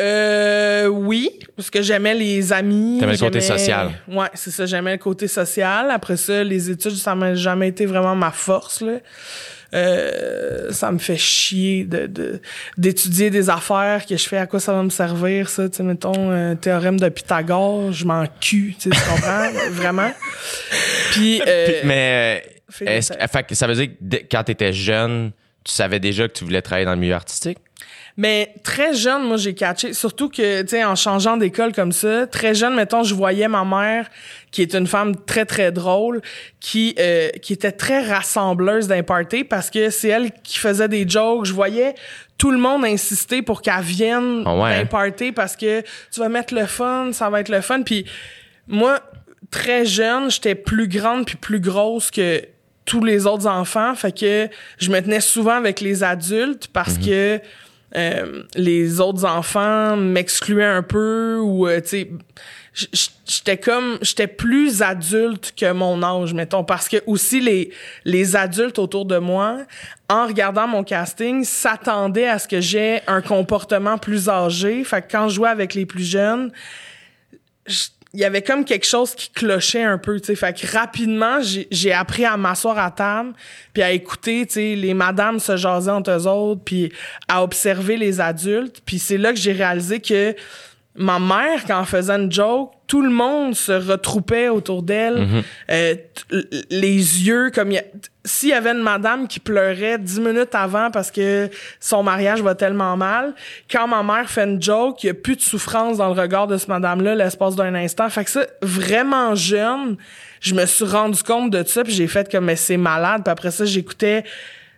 [0.00, 2.96] Euh, oui, parce que j'aimais les amis.
[3.00, 3.90] T'aimais le côté social.
[4.08, 5.90] Ouais, c'est ça, j'aimais le côté social.
[5.90, 8.94] Après ça, les études, ça m'a jamais été vraiment ma force, là.
[9.72, 12.40] Euh, ça me fait chier de, de-
[12.76, 15.82] d'étudier des affaires que je fais à quoi ça va me servir ça tu sais
[15.84, 20.10] mettons euh, théorème de Pythagore je m'en cul tu sais tu comprends vraiment
[21.12, 25.32] puis euh, Puis- mais que, fait ça veut dire que quand t'étais jeune,
[25.64, 27.58] tu savais déjà que tu voulais travailler dans le milieu artistique?
[28.16, 29.92] Mais très jeune, moi, j'ai catché.
[29.92, 33.64] Surtout que, tu sais, en changeant d'école comme ça, très jeune, mettons, je voyais ma
[33.64, 34.08] mère,
[34.50, 36.20] qui est une femme très, très drôle,
[36.58, 41.08] qui, euh, qui était très rassembleuse d'un party parce que c'est elle qui faisait des
[41.08, 41.46] jokes.
[41.46, 41.94] Je voyais
[42.36, 44.86] tout le monde insister pour qu'elle vienne ouais, d'un hein?
[44.86, 47.82] party parce que tu vas mettre le fun, ça va être le fun.
[47.82, 48.06] Puis
[48.66, 49.00] moi,
[49.50, 52.42] très jeune, j'étais plus grande puis plus grosse que
[52.84, 53.94] tous les autres enfants.
[53.94, 57.40] Fait que je me tenais souvent avec les adultes parce que
[57.96, 62.10] euh, les autres enfants m'excluaient un peu ou, euh, tu sais,
[63.26, 67.72] j'étais comme, j'étais plus adulte que mon âge, mettons, parce que aussi les,
[68.04, 69.58] les adultes autour de moi,
[70.08, 74.84] en regardant mon casting, s'attendaient à ce que j'ai un comportement plus âgé.
[74.84, 76.52] Fait que quand je jouais avec les plus jeunes,
[77.66, 80.34] je- il y avait comme quelque chose qui clochait un peu, tu sais.
[80.34, 83.32] Fait que rapidement, j'ai- j'ai appris à m'asseoir à table,
[83.72, 86.92] puis à écouter, tu sais, les madames se jaser entre eux autres, puis
[87.28, 88.82] à observer les adultes.
[88.84, 90.34] Puis c'est là que j'ai réalisé que
[90.96, 95.28] ma mère, quand elle faisait une joke, tout le monde se retroupait autour d'elle.
[95.70, 96.96] Euh, t- les
[97.26, 97.70] yeux, comme...
[97.70, 97.84] y a-
[98.24, 101.48] S'il y avait une madame qui pleurait dix minutes avant parce que
[101.80, 103.34] son mariage va tellement mal,
[103.70, 106.46] quand ma mère fait une joke, il n'y a plus de souffrance dans le regard
[106.46, 108.10] de ce madame-là l'espace d'un instant.
[108.10, 109.96] Fait que ça, vraiment jeune,
[110.40, 113.22] je me suis rendu compte de ça, puis j'ai fait comme, mais c'est malade.
[113.24, 114.24] Puis après ça, j'écoutais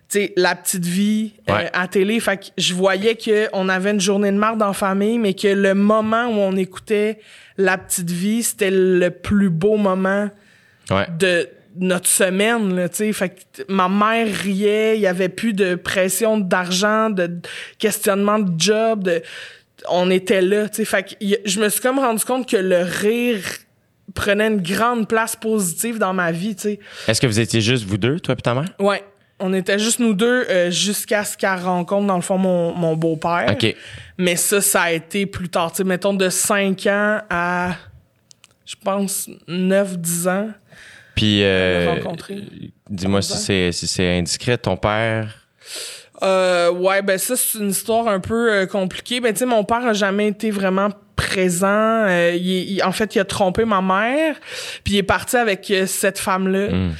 [0.09, 1.69] tu sais, la petite vie euh, Ouais.
[1.73, 2.19] à télé.
[2.21, 5.73] Fait que je voyais qu'on avait une journée de marde en famille, mais que le
[5.73, 7.19] moment où on écoutait
[7.57, 10.29] la petite vie, c'était le plus beau moment
[10.91, 11.07] Ouais.
[11.17, 13.13] de notre semaine, là, tu sais.
[13.13, 17.39] Fait que ma mère riait, il y avait plus de pression d'argent, de
[17.79, 19.21] questionnement de job, de...
[19.89, 20.85] On était là, tu sais.
[20.85, 23.41] Fait que je me suis comme rendu compte que le rire
[24.13, 26.79] prenait une grande place positive dans ma vie, tu sais.
[27.07, 28.69] Est-ce que vous étiez juste vous deux, toi et ta mère?
[28.79, 29.03] Ouais.
[29.39, 32.95] On était juste nous deux euh, jusqu'à ce qu'elle rencontre, dans le fond, mon, mon
[32.95, 33.47] beau-père.
[33.51, 33.75] OK.
[34.17, 35.71] Mais ça, ça a été plus tard.
[35.71, 37.75] Tu sais, mettons de 5 ans à,
[38.65, 40.49] je pense, 9-10 ans.
[41.15, 41.95] Puis, euh,
[42.89, 45.39] dis-moi si c'est si c'est indiscret, ton père?
[46.21, 49.19] Euh, ouais, ben ça, c'est une histoire un peu euh, compliquée.
[49.19, 51.67] Ben, tu sais, mon père a jamais été vraiment présent.
[52.07, 54.35] Euh, il, il- en fait, il a trompé ma mère,
[54.83, 56.69] puis il est parti avec euh, cette femme-là.
[56.69, 56.91] Hmm.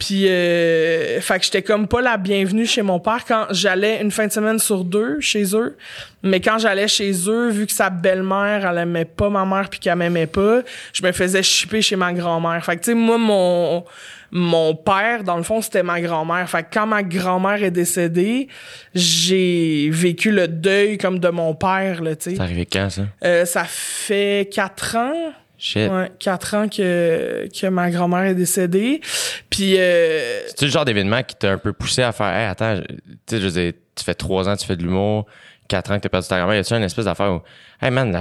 [0.00, 4.10] Puis, euh, fait que j'étais comme pas la bienvenue chez mon père quand j'allais une
[4.10, 5.76] fin de semaine sur deux chez eux.
[6.22, 9.78] Mais quand j'allais chez eux, vu que sa belle-mère, elle aimait pas ma mère puis
[9.78, 10.62] qu'elle m'aimait pas,
[10.94, 12.64] je me faisais chipper chez ma grand-mère.
[12.64, 13.84] Fait que, tu sais, moi, mon,
[14.30, 16.48] mon père, dans le fond, c'était ma grand-mère.
[16.48, 18.48] Fait que quand ma grand-mère est décédée,
[18.94, 22.36] j'ai vécu le deuil comme de mon père, là, tu sais.
[22.36, 23.02] C'est arrivé quand, ça?
[23.22, 25.32] Euh, ça fait quatre ans.
[25.60, 25.90] Shit.
[25.90, 29.02] Ouais, quatre ans que, que ma grand-mère est décédée.
[29.50, 32.80] Puis, euh, C'est-tu le genre d'événement qui t'a un peu poussé à faire, hey, attends,
[32.80, 32.94] tu
[33.28, 35.26] sais, je veux dire, tu fais trois ans, tu fais de l'humour,
[35.68, 37.42] quatre ans que t'as perdu ta grand-mère, y a-tu une espèce d'affaire où,
[37.84, 38.16] hey man,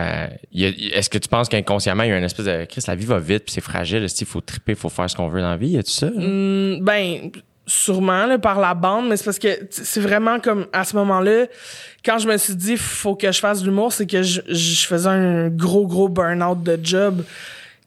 [0.53, 3.19] est-ce que tu penses qu'inconsciemment, il y a une espèce de, Chris, la vie va
[3.19, 5.69] vite, puis c'est fragile, il faut triper, faut faire ce qu'on veut dans la vie,
[5.69, 6.07] y a-tu ça?
[6.07, 6.19] là?
[6.19, 7.31] Mm, ben
[7.69, 11.45] sûrement là, par la bande mais c'est parce que c'est vraiment comme à ce moment-là
[12.03, 14.87] quand je me suis dit faut que je fasse de l'humour c'est que je, je
[14.87, 17.23] faisais un gros gros burn-out de job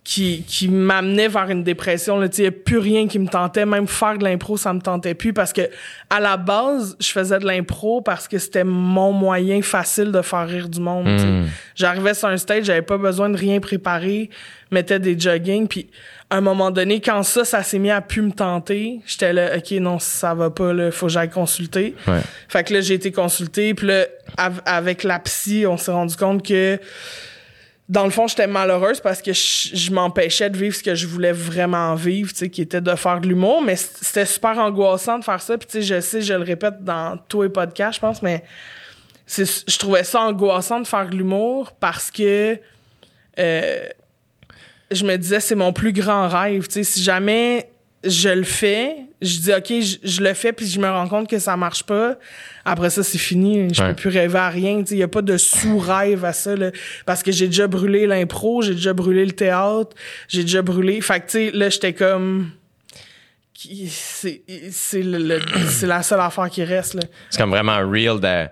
[0.04, 3.28] qui, qui m'amenait vers une dépression là, tu sais, y a plus rien qui me
[3.28, 5.62] tentait, même faire de l'impro, ça me tentait plus parce que
[6.10, 10.46] à la base, je faisais de l'impro parce que c'était mon moyen facile de faire
[10.48, 11.26] rire du monde, tu sais.
[11.26, 11.46] Mm.
[11.76, 14.28] J'arrivais sur un stage, j'avais pas besoin de rien préparer,
[14.72, 15.88] mettais des jogging, puis
[16.32, 19.56] à un moment donné, quand ça, ça s'est mis à plus me tenter, j'étais là,
[19.58, 21.94] OK, non, ça va pas, là, faut que j'aille consulter.
[22.08, 22.20] Ouais.
[22.48, 24.06] Fait que là, j'ai été consulté, puis là,
[24.38, 26.78] av- avec la psy, on s'est rendu compte que
[27.88, 31.06] dans le fond, j'étais malheureuse parce que je, je m'empêchais de vivre ce que je
[31.06, 35.18] voulais vraiment vivre, tu sais, qui était de faire de l'humour, mais c'était super angoissant
[35.18, 35.58] de faire ça.
[35.58, 38.42] Puis tu sais, je sais, je le répète dans tous les podcasts, je pense, mais
[39.26, 42.58] je trouvais ça angoissant de faire de l'humour parce que
[43.38, 43.84] euh,
[44.94, 46.66] je me disais c'est mon plus grand rêve.
[46.68, 47.68] Tu sais, si jamais
[48.04, 51.28] je le fais, je dis ok, je, je le fais puis je me rends compte
[51.30, 52.16] que ça marche pas.
[52.64, 53.72] Après ça, c'est fini.
[53.72, 53.90] Je Ouais.
[53.90, 54.80] peux plus rêver à rien.
[54.80, 56.70] Tu sais, il y a pas de sous-rêve à ça là,
[57.06, 59.96] parce que j'ai déjà brûlé l'impro, j'ai déjà brûlé le théâtre,
[60.28, 61.00] j'ai déjà brûlé.
[61.00, 62.50] Fait que tu sais, là, j'étais comme
[63.88, 67.02] c'est c'est le- le- c'est la seule affaire qui reste là.
[67.30, 68.48] C'est comme vraiment real de.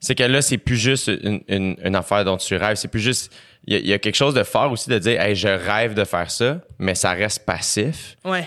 [0.00, 2.76] C'est que là, c'est plus juste une, une- une affaire dont tu rêves.
[2.76, 3.32] C'est plus juste.
[3.66, 5.48] Il y, a- il y a quelque chose de fort aussi de dire, hey, je
[5.48, 8.16] rêve de faire ça, mais ça reste passif.
[8.24, 8.46] Ouais.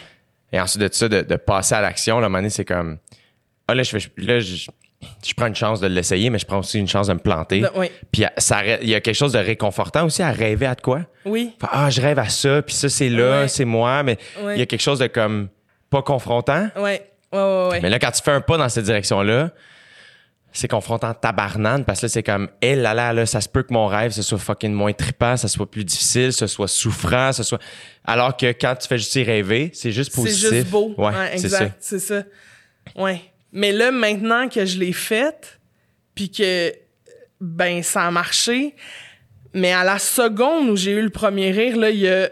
[0.52, 2.66] Et ensuite de ça, de, de passer à l'action, là, à un moment donné, c'est
[2.66, 2.98] comme.
[3.68, 4.68] Ah, là, je, fais- là, je,
[5.26, 7.64] je prends une chance de l'essayer, mais je prends aussi une chance de me planter.
[7.76, 7.92] Oui.
[8.12, 11.02] Puis ré- il y a quelque chose de réconfortant aussi à rêver à de quoi.
[11.26, 11.54] Oui.
[11.62, 13.48] Fait, ah, je rêve à ça, puis ça, c'est là, Ouais.
[13.48, 14.56] c'est moi, mais Ouais.
[14.56, 15.50] il y a quelque chose de comme
[15.90, 16.68] pas confrontant.
[16.78, 17.06] Ouais.
[17.32, 17.80] Ouais ouais ouais.
[17.82, 19.52] Mais là, quand tu fais un pas dans cette direction-là,
[20.52, 23.64] c'est confrontant tabarnane parce que là, c'est comme, elle, là, là, là, ça se peut
[23.64, 27.32] que mon rêve, ce soit fucking moins trippant, ça soit plus difficile, ce soit souffrant,
[27.32, 27.60] ce soit.
[28.06, 30.50] Alors que quand tu fais juste y rêver, c'est juste C'est positif.
[30.50, 30.94] juste beau.
[30.98, 31.58] Ouais, Ouais, c'est ça.
[31.66, 31.78] exact.
[31.80, 32.24] C'est ça.
[32.96, 33.22] Ouais.
[33.52, 35.60] Mais là, maintenant que je l'ai faite,
[36.16, 36.74] puis que,
[37.40, 38.76] ben, ça a marché,
[39.54, 42.30] mais à la seconde où j'ai eu le premier rire, là, il y a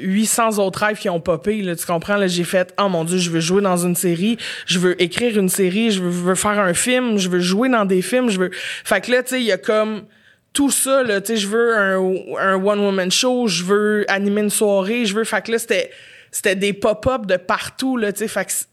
[0.00, 2.16] 800 autres rêves qui ont popé, là, tu comprends?
[2.16, 5.38] Là, j'ai fait, oh mon Dieu, je veux jouer dans une série, je veux écrire
[5.38, 8.50] une série, je veux, faire un film, je veux jouer dans des films, je veux...
[8.84, 10.04] Fait que là, tu sais, il y a comme
[10.52, 11.98] tout ça, là, tu sais, je veux un,
[12.40, 15.24] un one-woman show, je veux animer une soirée, je veux...
[15.24, 15.90] Fait que là, c'était,
[16.30, 18.66] c'était des pop-up de partout, là, tu sais, fait que c'est-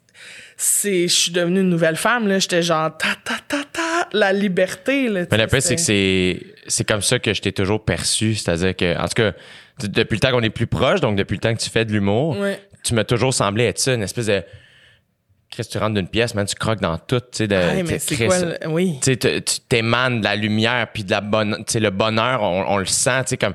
[0.57, 1.07] c'est...
[1.07, 5.07] Je suis devenue une nouvelle femme, là, j'étais genre, ta, ta, ta, ta, la liberté,
[5.09, 8.35] là, Mais le c'est que c'est, c'est comme ça que je t'ai toujours perçu.
[8.35, 9.33] C'est-à-dire que, en tout cas,
[9.83, 11.91] depuis le temps qu'on est plus proches, donc depuis le temps que tu fais de
[11.91, 12.59] l'humour, Ouais.
[12.83, 14.43] tu m'as toujours semblé être ça, une espèce de.
[15.51, 17.47] Chris, tu rentres d'une pièce, man, tu croques dans tout, tu sais.
[17.47, 18.99] de- mais Chris, quoi, le- oui.
[19.01, 19.15] tu
[19.69, 22.85] t'émanes de la lumière puis de la bonne, tu sais, le bonheur, on, on le
[22.85, 23.53] sent, tu sais, comme,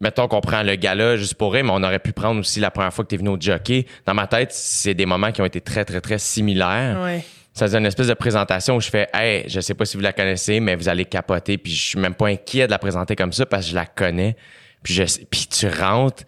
[0.00, 2.70] mettons qu'on prend le gala juste pour rire, mais on aurait pu prendre aussi la
[2.70, 3.84] première fois que t'es venu au jockey.
[4.06, 7.00] Dans ma tête, c'est des moments qui ont été très, très, très similaires.
[7.02, 7.24] Ouais.
[7.52, 10.02] Ça faisait une espèce de présentation où je fais, hey, je sais pas si vous
[10.02, 13.16] la connaissez, mais vous allez capoter, puis je suis même pas inquiet de la présenter
[13.16, 14.36] comme ça parce que je la connais.
[14.84, 16.22] Puis je puis tu rentres,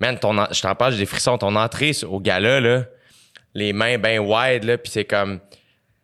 [0.00, 2.82] man, ton, je t'en parle, j'ai des frissons, ton entrée au gala là,
[3.54, 5.40] les mains ben wide là, puis c'est comme,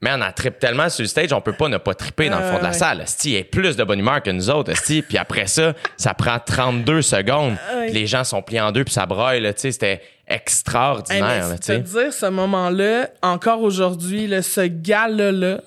[0.00, 2.44] man, on tripe tellement sur le stage, on peut pas ne pas triper dans le
[2.46, 2.74] fond de la Ouais.
[2.74, 3.04] salle.
[3.24, 5.02] Y a plus de bonne humeur que nous autres, esti.
[5.02, 7.56] Puis après ça, ça prend 32 secondes.
[7.84, 10.36] Puis les gens sont pliés en deux, puis ça braille, là, tu sais, c'était Hey,
[10.38, 15.60] extraordinaire, là, te tu dire ce moment-là, encore aujourd'hui, là, ce gars-là,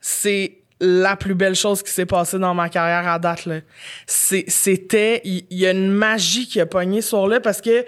[0.00, 3.46] c'est la plus belle chose qui s'est passée dans ma carrière à date.
[3.46, 3.60] Là.
[4.06, 7.84] C'est- C'était, il y, a une magie qui a pogné ce soir-là parce que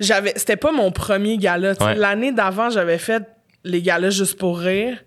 [0.00, 1.74] j'avais, c'était pas mon premier gala.
[1.80, 1.94] Ouais.
[1.94, 3.22] L'année d'avant, j'avais fait
[3.62, 4.98] les galas juste pour rire.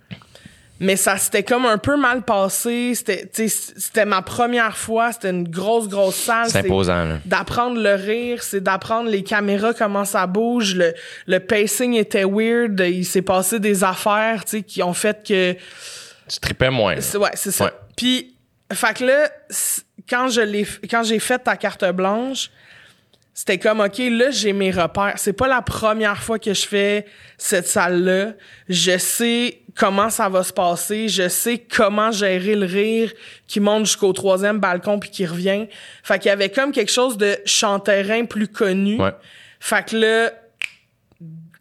[0.80, 2.94] Mais ça s'était comme un peu mal passé.
[2.94, 5.12] C'était, c'était ma première fois.
[5.12, 6.50] C'était une grosse, grosse salle.
[6.50, 7.18] C'est imposant, là.
[7.26, 10.76] D'apprendre le rire, c'est d'apprendre les caméras, comment ça bouge.
[10.76, 10.94] Le,
[11.26, 12.80] le pacing était weird.
[12.80, 15.56] Il s'est passé des affaires, tu sais, qui ont fait que...
[16.28, 16.96] Tu tripais moins.
[16.96, 17.02] là.
[17.02, 17.66] C'est- Ouais, c'est ça.
[17.66, 17.72] Ouais.
[17.96, 18.36] Puis,
[18.74, 19.30] fait que là,
[20.10, 22.50] quand je l'ai, quand j'ai fait ta carte blanche,
[23.34, 25.13] c'était comme, OK, là, j'ai mes repères.
[25.18, 27.06] C'est pas la première fois que je fais
[27.38, 28.34] cette salle-là.
[28.68, 31.08] Je sais comment ça va se passer.
[31.08, 33.12] Je sais comment gérer le rire
[33.46, 35.68] qui monte jusqu'au troisième balcon puis qui revient.
[36.04, 39.00] Fait qu'il y avait comme quelque chose de chanterrain plus connu.
[39.00, 39.13] Ouais.
[39.60, 40.32] Fait que là,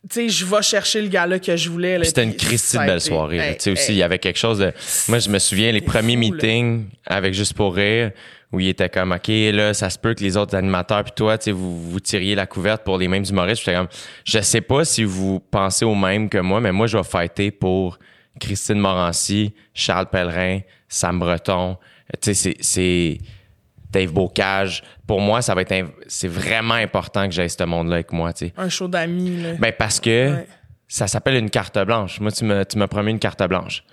[0.08, 2.02] tu sais, je vais chercher le gars-là que je voulais.
[2.04, 3.38] C'était une Christie de belle soirée.
[3.38, 4.72] Hey, Tu sais aussi, il y avait quelque chose de.
[5.08, 6.42] Moi, je me souviens les premiers fou, là.
[6.42, 8.12] meetings avec Juste pour rire
[8.52, 11.36] où il était comme, OK, là, ça se peut que les autres animateurs puis toi,
[11.36, 13.62] tu sais, vous, vous tiriez la couverte pour les mêmes humoristes.
[13.64, 13.88] J'étais comme,
[14.24, 17.50] je sais pas si vous pensez au même que moi, mais moi, je vais fighter
[17.50, 17.98] pour
[18.40, 21.76] Christine Morancy, Charles Pellerin, Sam Breton.
[22.22, 23.18] Tu sais, c'est- c'est.
[23.90, 24.82] Dave Bocage.
[25.06, 25.72] Pour moi, ça va être.
[25.72, 28.32] inv- C'est vraiment important que j'aie ce monde-là avec moi.
[28.56, 29.52] Un show d'amis, là.
[29.58, 30.46] Ben parce que Ouais.
[30.88, 32.20] ça s'appelle une carte blanche.
[32.20, 33.84] Moi, tu me, tu m'as promis une carte blanche.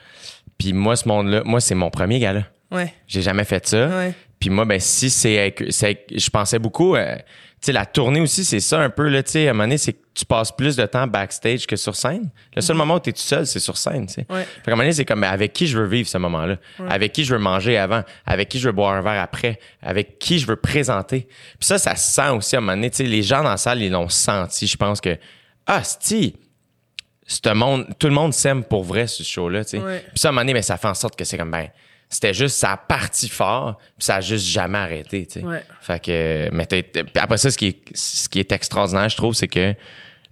[0.58, 2.44] Puis moi, ce monde-là, moi, c'est mon premier gala.
[2.72, 2.94] Ouais.
[3.08, 3.88] J'ai jamais fait ça.
[3.88, 4.14] Ouais.
[4.44, 7.22] Puis moi, ben si c'est, je pensais beaucoup, euh, tu
[7.62, 9.24] sais, la tournée aussi, c'est ça un peu là.
[9.24, 11.78] Tu sais, à un moment donné, c'est que tu passes plus de temps backstage que
[11.78, 12.30] sur scène.
[12.54, 14.06] Le seul moment où tu es tout seul, c'est sur scène.
[14.06, 14.26] Tu sais.
[14.30, 14.36] Mhm.
[14.36, 14.44] Ouais.
[14.44, 16.58] Fait qu'à un moment donné, c'est comme ben, avec qui je veux vivre ce moment-là,
[16.90, 20.20] avec qui je veux manger avant, avec qui je veux boire un verre après, avec
[20.20, 21.22] qui je veux présenter?
[21.58, 22.90] Puis ça, ça se sent aussi à un moment donné.
[22.90, 24.68] Tu sais, les gens dans la salle, ils l'ont senti.
[24.68, 25.18] Je pense que
[25.68, 26.36] ah, si
[27.56, 30.02] monde, tout le monde s'aime pour vrai ce show-là, tu sais.
[30.10, 31.70] Puis ça, à un moment donné, ben, ça fait en sorte que c'est comme, ben,
[32.10, 35.46] c'était juste, ça a parti fort, puis ça a juste jamais arrêté, tu sais.
[35.46, 35.64] Ouais.
[35.82, 36.68] Fait que, mais
[37.16, 39.74] après ça, ce qui est, ce qui est extraordinaire, je trouve, c'est que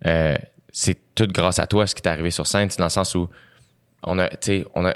[0.06, 0.36] euh,
[0.72, 3.30] c'est tout grâce à toi ce qui t'est arrivé sur scène, dans le sens où
[4.04, 4.94] on a, tu sais, on a,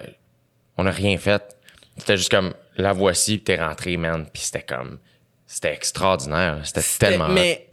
[0.78, 1.58] on a rien fait.
[1.98, 5.00] C'était juste comme, la voici, puis t'es rentré, man, puis c'était comme,
[5.48, 7.30] c'était extraordinaire, c'était tellement.
[7.30, 7.70] Mais,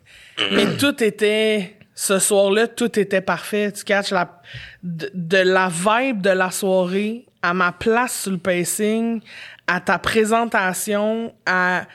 [0.53, 1.77] mais tout était.
[1.95, 3.71] Ce soir-là, tout était parfait.
[3.71, 4.41] Tu catches la,
[4.83, 9.20] de, de la vibe de la soirée à ma place sur le pacing,
[9.66, 11.87] à ta présentation, à.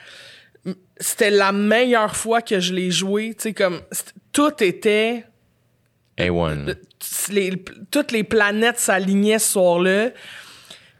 [1.00, 3.34] C'était la meilleure fois que je l'ai joué.
[3.34, 3.80] Tu sais, comme.
[4.32, 5.24] Tout était.
[6.18, 6.74] A1.
[7.30, 10.08] les- toutes les planètes s'alignaient ce soir-là.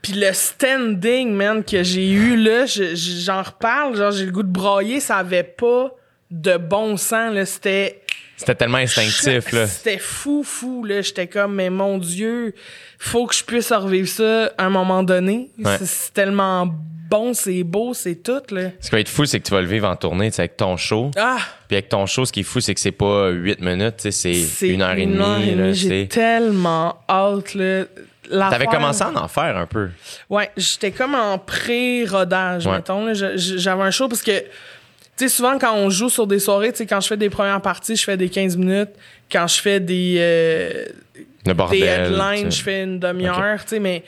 [0.00, 4.30] Puis le standing, man, que j'ai eu là, je- je- j'en reparle, genre j'ai le
[4.30, 5.92] goût de brailler, ça avait pas
[6.30, 7.44] de bon sens, là.
[7.44, 8.02] C'était.
[8.36, 9.66] C'était tellement instinctif, là.
[9.66, 11.00] C'était fou, fou, là.
[11.02, 12.54] J'étais comme, mais mon Dieu,
[12.98, 15.50] faut que je puisse revivre ça à un moment donné.
[15.62, 15.76] Ouais.
[15.82, 16.68] C'est- tellement
[17.10, 18.70] bon, c'est beau, c'est tout, là.
[18.80, 20.76] Ce qui va être fou, c'est que tu vas le vivre en tournée, avec ton
[20.76, 21.10] show.
[21.16, 21.38] Ah!
[21.66, 24.42] Puis avec ton show, ce qui est fou, c'est que c'est pas 8 minutes, c'est
[24.68, 25.74] une heure et demie.
[25.74, 26.08] J'ai sais.
[26.10, 27.84] tellement hâte, là.
[28.30, 29.88] T'avais commencé à en faire un peu.
[30.28, 32.72] Ouais, j'étais comme en pré-rodage, Ouais.
[32.76, 33.06] mettons.
[33.14, 34.44] J'avais un show parce que, tu
[35.16, 37.62] sais, souvent quand on joue sur des soirées, tu sais, quand je fais des premières
[37.62, 38.90] parties, je fais des 15 minutes.
[39.32, 40.84] Quand je fais des, euh,
[41.48, 41.80] Le bordel.
[41.80, 44.04] des headlines, je fais une demi-heure, tu sais, mais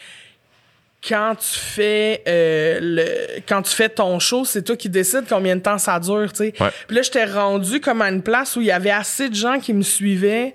[1.07, 5.57] quand tu fais euh, le quand tu fais ton show, c'est toi qui décides combien
[5.57, 6.55] de temps ça dure, tu sais.
[6.61, 6.71] Ouais.
[6.87, 9.59] Puis là, j'étais rendu comme à une place où il y avait assez de gens
[9.59, 10.55] qui me suivaient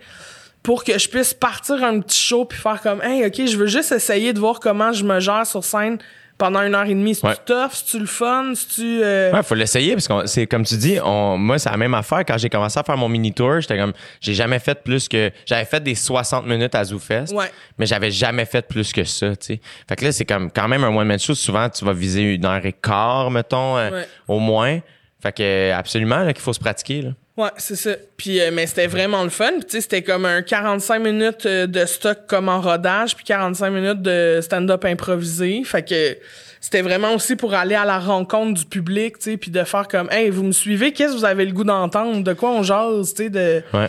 [0.62, 3.68] pour que je puisse partir un petit show puis faire comme hey, OK, je veux
[3.68, 5.98] juste essayer de voir comment je me gère sur scène
[6.38, 7.16] pendant une heure et demie.
[7.16, 7.36] C'est-tu Ouais.
[7.46, 7.72] tough?
[7.72, 8.54] C'est-tu le fun?
[8.56, 9.02] C'est-tu...
[9.04, 11.94] euh, Ouais, faut l'essayer parce que c'est comme tu dis, on, moi c'est la même
[11.94, 15.08] affaire quand j'ai commencé à faire mon mini tour, j'étais comme j'ai jamais fait plus
[15.08, 17.50] que j'avais fait des 60 minutes à ZooFest, Ouais.
[17.78, 19.62] mais j'avais jamais fait plus que ça, tu sais.
[19.88, 22.22] Fait que là c'est comme quand même un one man show, souvent tu vas viser
[22.36, 24.80] une heure et quart mettons euh, au moins.
[25.22, 27.10] Fait que absolument là qu'il faut se pratiquer là.
[27.38, 27.92] Ouais, c'est ça.
[28.16, 29.52] Puis, euh, mais c'était vraiment le fun.
[29.58, 33.26] Puis, tu sais, c'était comme un 45 minutes euh, de stock comme en rodage, puis
[33.26, 35.62] 45 minutes de stand-up improvisé.
[35.66, 36.18] Fait que
[36.62, 39.88] c'était vraiment aussi pour aller à la rencontre du public, tu sais, puis de faire
[39.90, 42.64] comme, hey, vous me suivez, qu'est-ce que vous avez le goût d'entendre, de quoi on
[42.64, 43.62] jase, tu sais, de.
[43.74, 43.88] Ouais.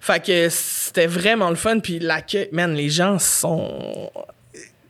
[0.00, 1.80] Fait que c'était vraiment le fun.
[1.80, 4.10] Puis l'accueil, man, les gens sont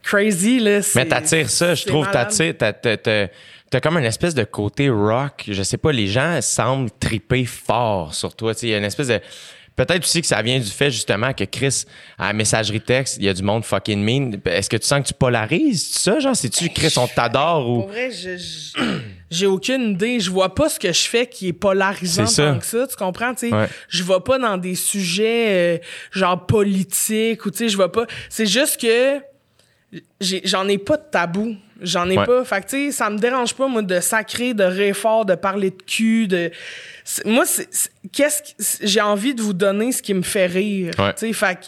[0.03, 0.81] crazy, là.
[0.95, 2.55] Mais t'attires ça, je trouve, t'attires,
[3.71, 5.45] t'as, comme une espèce de côté rock.
[5.49, 8.55] Je sais pas, les gens semblent triper fort sur toi.
[8.55, 9.21] Tu sais, Il y a une espèce de.
[9.77, 11.85] Peut-être aussi que ça vient du fait justement que Chris,
[12.17, 14.41] à la messagerie texte, il y a du monde fucking mean.
[14.47, 15.91] Est-ce que tu sens que tu polarises?
[15.91, 16.35] Ça, genre?
[16.35, 17.81] C'est-tu Chris, on t'adore ou.
[17.81, 18.99] Pour vrai, je- je-
[19.31, 20.19] j'ai aucune idée.
[20.19, 22.53] Je vois pas ce que je fais qui est polarisant ça.
[22.53, 22.87] tant que ça.
[22.87, 23.35] Tu comprends?
[23.35, 23.69] Tu sais, Ouais.
[23.91, 25.79] Je vais pas dans des sujets euh,
[26.11, 28.07] genre politiques ou tu sais, je vais pas.
[28.31, 29.21] C'est juste que
[30.21, 31.55] j'en ai pas de tabou.
[31.83, 32.25] J'en ai Ouais.
[32.25, 32.45] pas.
[32.45, 35.35] Fait que, tu sais, ça me dérange pas, moi, de sacrer, de rire fort, de
[35.35, 36.51] parler de cul, de.
[37.25, 37.45] Moi,
[38.13, 38.87] Qu'est-ce que.
[38.87, 40.93] J'ai envie de vous donner ce qui me fait rire.
[40.99, 41.13] Ouais.
[41.15, 41.65] Tu sais, fait que.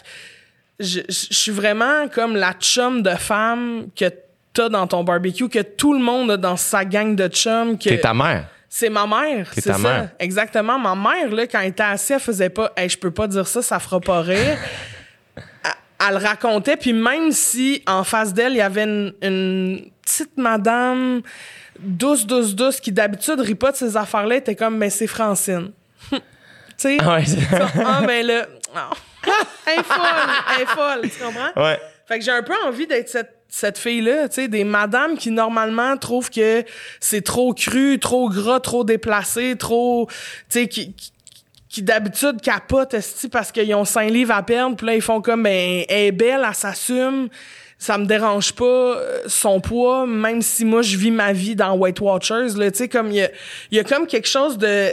[0.79, 4.05] Je, suis vraiment comme la chum de femme que
[4.53, 7.77] t'as dans ton barbecue, que tout le monde a dans sa gang de chums.
[7.77, 8.47] Que T'es ta mère.
[8.69, 9.79] c'est ma mère, c'est ta ça.
[9.79, 10.09] mère.
[10.19, 10.79] Exactement.
[10.79, 13.45] Ma mère, là, quand elle était assise, elle faisait pas, hey, je peux pas dire
[13.45, 14.57] ça, ça fera pas rire.
[15.99, 19.89] Elle- elle le racontait, puis même si en face d'elle, il y avait une, une
[20.01, 21.21] petite madame
[21.79, 25.71] douce, douce, douce, qui d'habitude rit pas de ces affaires-là, était comme, ben c'est Francine.
[26.11, 26.17] tu
[26.77, 26.97] sais?
[27.01, 27.23] Ah ouais,
[27.85, 28.95] Ah, ben là, oh.
[29.67, 29.97] elle est folle,
[30.55, 31.63] elle est folle, tu comprends?
[31.63, 31.79] ouais.
[32.07, 35.29] Fait que j'ai un peu envie d'être cette, cette fille-là, tu sais, des madames qui
[35.29, 36.63] normalement trouvent que
[36.99, 40.15] c'est trop cru, trop gras, trop déplacé, trop, tu
[40.61, 41.11] sais, qui, qui,
[41.69, 42.95] qui d'habitude capotent
[43.31, 46.11] parce qu'ils ont cinq livres à perdre, puis là ils font comme ben elle est
[46.11, 47.29] belle, elle s'assume,
[47.77, 51.77] ça me dérange pas euh, son poids, même si moi je vis ma vie dans
[51.77, 53.29] Weight Watchers, là, tu sais comme il y a,
[53.71, 54.89] y a comme quelque chose de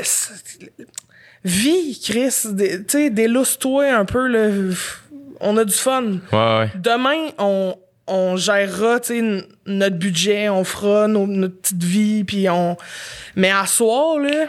[1.44, 4.50] vie, Chris, tu sais, délousse-toi un peu là,
[5.40, 6.70] on a du fun Ouais, ouais.
[6.76, 7.74] demain, on,
[8.06, 9.00] on gérera
[9.66, 12.76] notre budget, on fera nos, notre petite vie, puis on.
[13.34, 14.46] Mais à soir, là,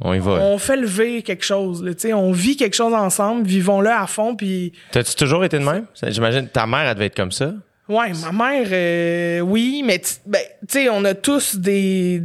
[0.00, 0.32] On y va.
[0.32, 1.82] on fait lever quelque chose.
[1.82, 4.72] Là, on vit quelque chose ensemble, vivons-le à fond, puis.
[4.92, 5.86] T'as-tu toujours été de même?
[6.02, 7.54] J'imagine ta mère, elle devait être comme ça.
[7.88, 12.22] Ouais, ma mère, euh, oui, mais ben, tu sais, on a tous des.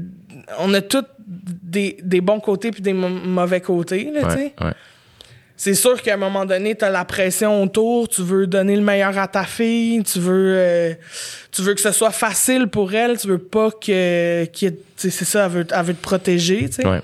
[0.59, 4.53] On a tous des, des bons côtés puis des mauvais côtés, là, tu sais.
[4.59, 4.73] Ouais, ouais.
[5.55, 9.15] C'est sûr qu'à un moment donné, t'as la pression autour, tu veux donner le meilleur
[9.19, 10.93] à ta fille, tu veux euh,
[11.51, 15.45] tu veux que ce soit facile pour elle, tu veux pas que sais, c'est ça,
[15.45, 16.87] elle veut, elle veut te protéger, tu sais.
[16.87, 17.01] Ouais.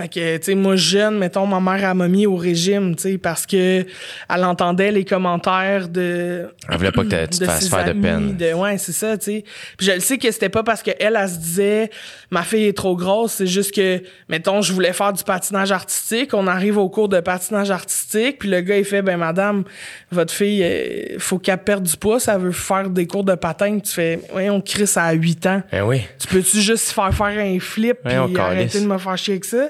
[0.00, 3.02] Fait que, tu sais, moi, jeune, mettons, ma mère, elle m'a mis au régime, tu
[3.02, 3.84] sais, parce que
[4.28, 6.48] elle entendait les commentaires de.
[6.68, 8.36] Elle voulait pas que tu te de fasses ses faire de peine.
[8.36, 9.44] de- ouais, c'est ça, tu sais.
[9.76, 11.90] Puis je le sais que c'était pas parce qu'elle, elle, elle se disait,
[12.30, 16.32] ma fille est trop grosse, c'est juste que, mettons, je voulais faire du patinage artistique,
[16.34, 19.64] on arrive au cours de patinage artistique, puis le gars, il fait, ben, madame,
[20.10, 23.78] votre fille, euh, faut qu'elle perde du poids, ça veut faire des cours de patin,
[23.80, 25.62] tu fais, voyons, on crie ça à 8 ans.
[25.72, 26.02] Ben oui.
[26.18, 29.44] Tu peux-tu juste faire faire un flip puis Ouais, arrêter de me faire chier avec
[29.44, 29.68] ça?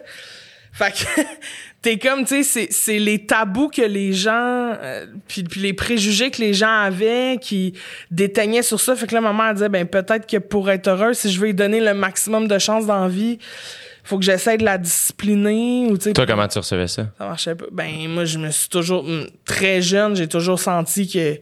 [0.80, 1.20] Fait que
[1.82, 4.32] t'es comme, tu sais, c'est, c'est les tabous que les gens,
[4.80, 7.74] euh, puis, puis les préjugés que les gens avaient qui
[8.10, 8.96] déteignaient sur ça.
[8.96, 11.48] Fait que là, ma mère disait, ben peut-être que pour être heureuse, si je veux
[11.48, 13.38] lui donner le maximum de chance dans la vie,
[14.04, 16.12] faut que j'essaie de la discipliner ou tu sais.
[16.14, 17.08] Toi, comment tu recevais ça?
[17.18, 17.66] Ça marchait pas.
[17.70, 21.38] Ben, moi, je me suis toujours, mm, très jeune, j'ai toujours senti que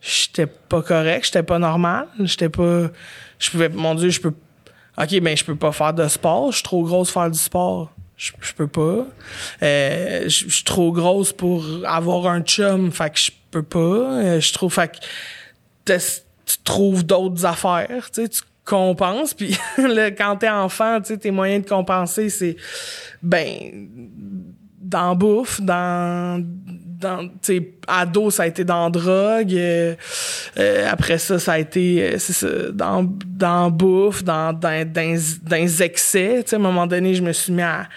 [0.00, 2.86] j'étais pas correct, j'étais pas normal, j'étais pas,
[3.40, 4.32] je pouvais, mon Dieu, je peux,
[4.96, 7.38] ok, ben, je peux pas faire de sport, je suis trop grosse pour faire du
[7.38, 7.90] sport.
[8.16, 9.06] Je, je peux pas.
[9.62, 13.78] Euh, je je suis trop grosse pour avoir un chum, fait que je peux pas.
[13.78, 14.98] Euh, je trouve, fait
[15.84, 15.92] que
[16.46, 21.18] tu trouves d'autres affaires, tu sais, tu compenses, puis là, quand t'es enfant, tu sais,
[21.18, 22.56] tes moyens de compenser, c'est,
[23.22, 23.88] ben,
[24.80, 26.44] dans bouffe, dans
[26.98, 27.28] dans,
[27.86, 29.54] ado, ça a été dans drogue.
[29.54, 29.94] euh,
[30.58, 35.80] euh, après ça, ça a été, euh, ça, dans, dans bouffe, dans, dans, dans, dans
[35.80, 36.42] excès.
[36.44, 37.88] Tu sais, à un moment donné, je me suis mis à,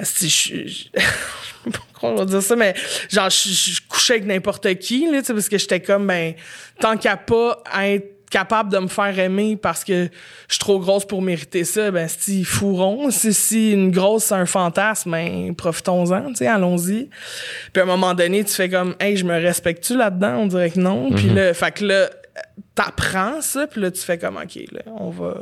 [0.00, 0.84] si je, je,
[2.02, 2.74] on va dire ça, mais
[3.08, 6.34] genre, je, je couchais avec n'importe qui, là, parce que j'étais comme, ben,
[6.80, 10.08] tant qu'à pas être capable de me faire aimer parce que
[10.48, 13.08] je suis trop grosse pour mériter ça, ben, si fourron.
[13.12, 17.08] Si, si une grosse, c'est un fantasme, ben, profitons-en, tu sais, allons-y.
[17.72, 20.38] Puis à un moment donné, tu fais comme, hey, je me respecte-tu là-dedans?
[20.38, 21.12] On dirait que non.
[21.12, 22.10] Puis là, fait que là,
[22.74, 25.34] t'apprends ça, puis là, tu fais comme, OK, là, on va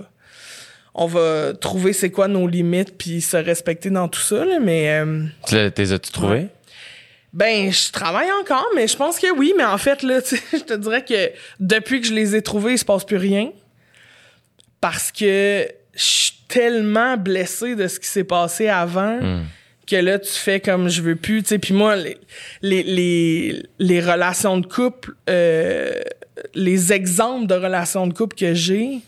[0.94, 4.90] on va trouver c'est quoi nos limites puis se respecter dans tout ça là, mais
[4.90, 6.48] euh, Tu t'es as-tu trouvé?
[7.32, 10.42] Ben je travaille encore mais je pense que oui mais en fait là tu sais,
[10.52, 11.30] je te dirais que
[11.60, 13.50] depuis que je les ai trouvés il se passe plus rien.
[14.80, 19.20] Parce que je suis tellement blessée de ce qui s'est passé avant
[19.86, 21.58] que là tu fais comme je veux plus tu sais.
[21.58, 22.18] Puis moi les,
[22.62, 25.92] les, les, les relations de couple euh,
[26.54, 28.98] les exemples de relations de couple que j'ai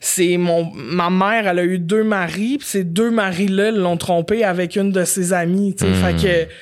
[0.00, 3.96] c'est mon ma mère elle a eu deux maris puis ces deux maris là l'ont
[3.96, 5.94] trompée avec une de ses amies tu sais.
[5.94, 6.52] Fait que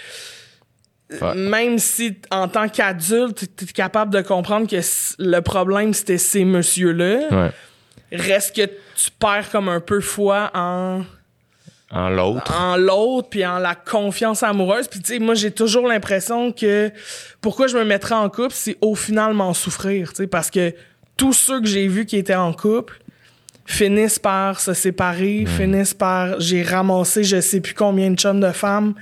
[1.34, 4.76] Même si en tant qu'adulte tu es capable de comprendre que
[5.18, 7.50] le problème c'était ces messieurs là Ouais.
[8.12, 11.02] reste que tu perds comme un peu foi en
[11.90, 12.58] En l'autre.
[12.58, 16.90] en l'autre puis en la confiance amoureuse puis tu sais moi j'ai toujours l'impression que
[17.42, 20.74] pourquoi je me mettrais en couple c'est au final m'en souffrir tu sais parce que
[21.18, 22.98] tous ceux que j'ai vus qui étaient en couple
[23.66, 28.50] finissent par se séparer finissent par j'ai ramassé je sais plus combien de chums de
[28.52, 28.94] femmes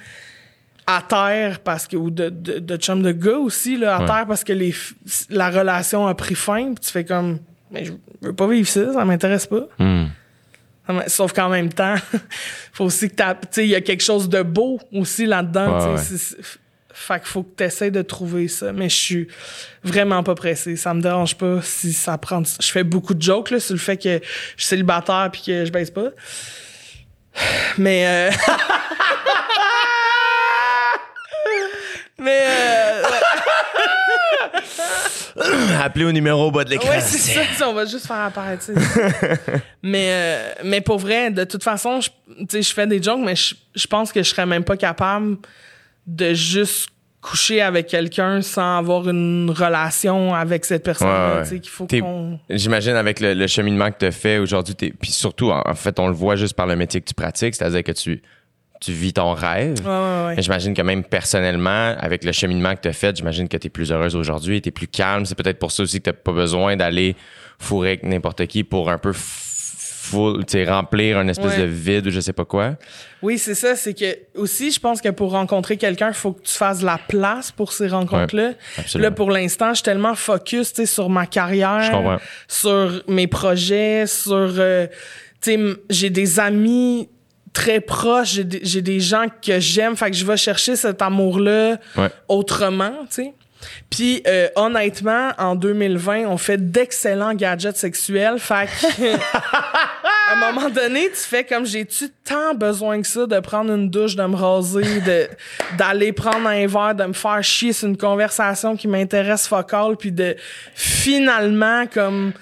[0.87, 4.07] à terre parce que ou de, de, de chums de gars aussi là à Ouais.
[4.07, 4.75] terre parce que les
[5.31, 7.39] la relation a pris fin puis tu fais comme
[7.71, 10.07] mais je veux pas vivre ça ça m'intéresse pas Hmm.
[10.89, 11.95] ah, Sauf qu'en même temps,
[12.73, 15.27] faut aussi que t'as- tu sais, il y a quelque chose de beau aussi.
[15.27, 16.59] Ouais, sais, c'est- c'est-
[16.95, 18.71] Fait qu'il faut que tu essaies de trouver ça.
[18.73, 19.29] Mais je suis
[19.83, 20.77] vraiment pas pressé.
[20.77, 22.43] Ça me dérange pas si ça prend.
[22.61, 25.65] Je fais beaucoup de jokes là, sur le fait que je suis célibataire puis que
[25.65, 26.11] je baisse pas.
[27.79, 28.07] Mais.
[28.07, 28.31] euh,
[32.19, 32.41] Mais.
[32.43, 33.03] euh,
[35.83, 36.89] Appelez au numéro au bas de l'écran.
[36.91, 37.19] Ouais, c'est
[37.55, 38.65] ça, on va juste faire apparaître
[39.83, 42.11] mais, euh, mais pour vrai, de toute façon, je,
[42.61, 45.37] je fais des jokes, mais je, je pense que je serais même pas capable
[46.07, 46.89] de juste
[47.21, 51.43] coucher avec quelqu'un sans avoir une relation avec cette personne-là.
[51.49, 52.39] Ouais, qu'il faut qu'on.
[52.51, 55.99] J'imagine avec le, le cheminement que tu as fait aujourd'hui, puis surtout, en, en fait,
[56.01, 58.23] on le voit juste par le métier que tu pratiques, c'est-à-dire que tu,
[58.83, 59.77] tu vis ton rêve.
[59.85, 60.43] Ouais, ouais, ouais.
[60.43, 63.71] J'imagine que même personnellement, avec le cheminement que tu as fait, j'imagine que tu es
[63.71, 65.25] plus heureuse aujourd'hui, tu es plus calme.
[65.25, 67.15] C'est peut-être pour ça aussi que tu pas besoin d'aller
[67.59, 72.19] fourrer avec n'importe qui pour un peu full, remplir un espèce de vide ou je
[72.19, 72.77] sais pas quoi.
[73.23, 73.77] Oui, c'est ça.
[73.77, 76.99] C'est que aussi, je pense que pour rencontrer quelqu'un, il faut que tu fasses la
[76.99, 78.53] place pour ces rencontres-là.
[78.97, 82.19] Là, pour l'instant, je suis tellement focus sur ma carrière,
[82.49, 84.35] sur mes projets, sur.
[84.35, 84.87] euh,
[85.91, 87.09] j'ai des amis
[87.53, 92.09] très proches, j'ai des, gens que j'aime, fait que je vais chercher cet amour-là Ouais.
[92.29, 93.35] autrement, tu sais.
[93.91, 100.69] Puis euh, honnêtement, en 2020, on fait d'excellents gadgets sexuels, fait que à un moment
[100.69, 104.35] donné, tu fais comme j'ai-tu tant besoin que ça de prendre une douche, de me
[104.35, 105.29] raser, de
[105.79, 110.11] d'aller prendre un verre, de me faire chier sur une conversation qui m'intéresse focal, puis
[110.11, 110.35] de
[110.75, 112.33] finalement comme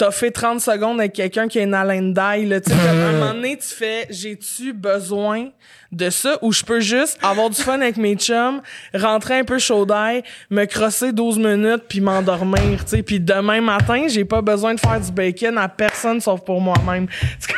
[0.00, 2.92] t'as fait 30 secondes avec quelqu'un qui a une haleine d'ail, là, tu sais, à
[2.92, 5.50] un moment donné, tu fais j'ai-tu besoin
[5.92, 6.38] de ça?
[6.40, 8.62] Ou je peux juste avoir du fun avec mes chums,
[8.94, 13.60] rentrer un peu chaud d'ail, me crosser 12 minutes puis m'endormir, tu sais, puis demain
[13.60, 17.06] matin, j'ai pas besoin de faire du bacon à personne sauf pour moi-même.
[17.06, 17.52] Tu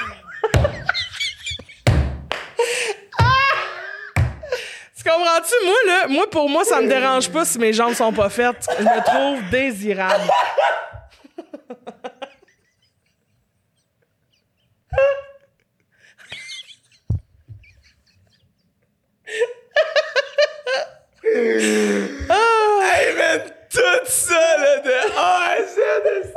[5.04, 5.54] comprends-tu?
[5.64, 8.66] Moi, là, moi, pour moi, ça me dérange pas si mes jambes sont pas faites.
[8.80, 10.28] Je me trouve désirable.
[21.24, 23.40] Hey man,
[23.70, 26.32] tout ça là, de A à Z, de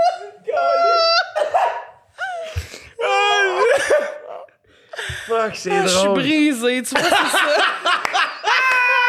[5.27, 7.39] Fuck, c'est Je suis brisée, tu vois, c'est ça.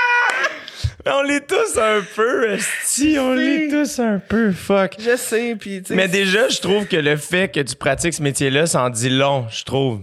[1.09, 4.97] On l'est tous un peu, esti, on l'est tous un peu, fuck.
[4.99, 5.95] Je sais, puis tu sais.
[5.95, 9.11] Mais déjà, je trouve que le fait que tu pratiques ce métier-là, ça en dit
[9.11, 10.01] long, je trouve.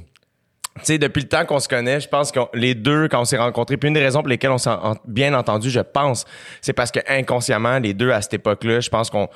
[0.77, 3.25] Tu sais, depuis le temps qu'on se connaît, je pense que les deux, quand on
[3.25, 6.25] s'est rencontrés, puis une des raisons pour lesquelles on s'est en- bien entendu, je pense,
[6.61, 9.27] c'est parce que inconsciemment, les deux, à cette époque-là, je pense qu'on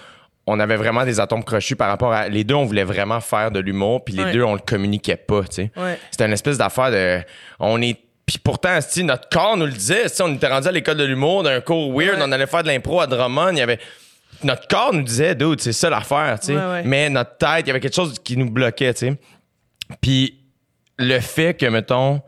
[0.48, 2.30] on avait vraiment des atomes crochus par rapport à...
[2.30, 4.32] Les deux, on voulait vraiment faire de l'humour, puis les Ouais.
[4.32, 5.72] deux, on le communiquait pas, tu sais.
[5.76, 6.00] Ouais.
[6.10, 7.20] C'était une espèce d'affaire de...
[7.60, 7.98] On est
[8.28, 10.04] Puis pourtant, esti, notre corps nous le disait.
[10.06, 12.26] esti, on était rendu à l'école de l'humour, d'un cours weird, Ouais.
[12.28, 13.52] on allait faire de l'impro à Drummond.
[13.54, 13.80] Il y avait...
[14.44, 16.56] Notre corps nous disait, dude, c'est ça l'affaire, tu sais.
[16.56, 16.84] Ouais, ouais.
[16.84, 19.18] Mais notre tête, il y avait quelque chose qui nous bloquait, tu sais.
[20.02, 20.40] Puis
[21.00, 22.22] le fait que, mettons,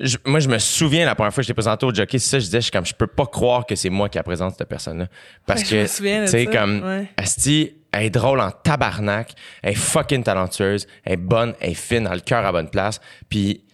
[0.00, 2.38] je- moi, je me souviens la première fois que j'étais présenté au jockey, c'est ça,
[2.38, 4.56] je disais, je suis comme, je peux pas croire que c'est moi qui la présente
[4.56, 5.06] cette personne-là.
[5.46, 7.06] Parce Ouais, je que, tu sais, comme.
[7.18, 11.74] Asti, elle est drôle en tabarnak, elle est fucking talentueuse, elle est bonne, elle est
[11.74, 13.64] fine, elle a le cœur à bonne place, puis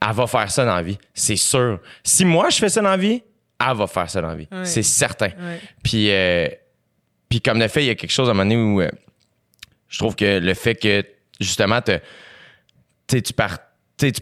[0.00, 1.80] elle va faire ça dans la vie, c'est sûr.
[2.02, 3.22] Si moi, je fais ça dans la vie,
[3.66, 4.64] elle va faire ça dans la vie, Ouais.
[4.64, 5.28] c'est certain.
[5.28, 5.60] Ouais.
[5.82, 6.48] Puis, euh,
[7.28, 8.90] puis comme de fait, il y a quelque chose à un moment donné où euh,
[9.88, 11.04] je trouve que le fait que,
[11.40, 11.98] justement, te,
[13.06, 13.58] tu tu pars-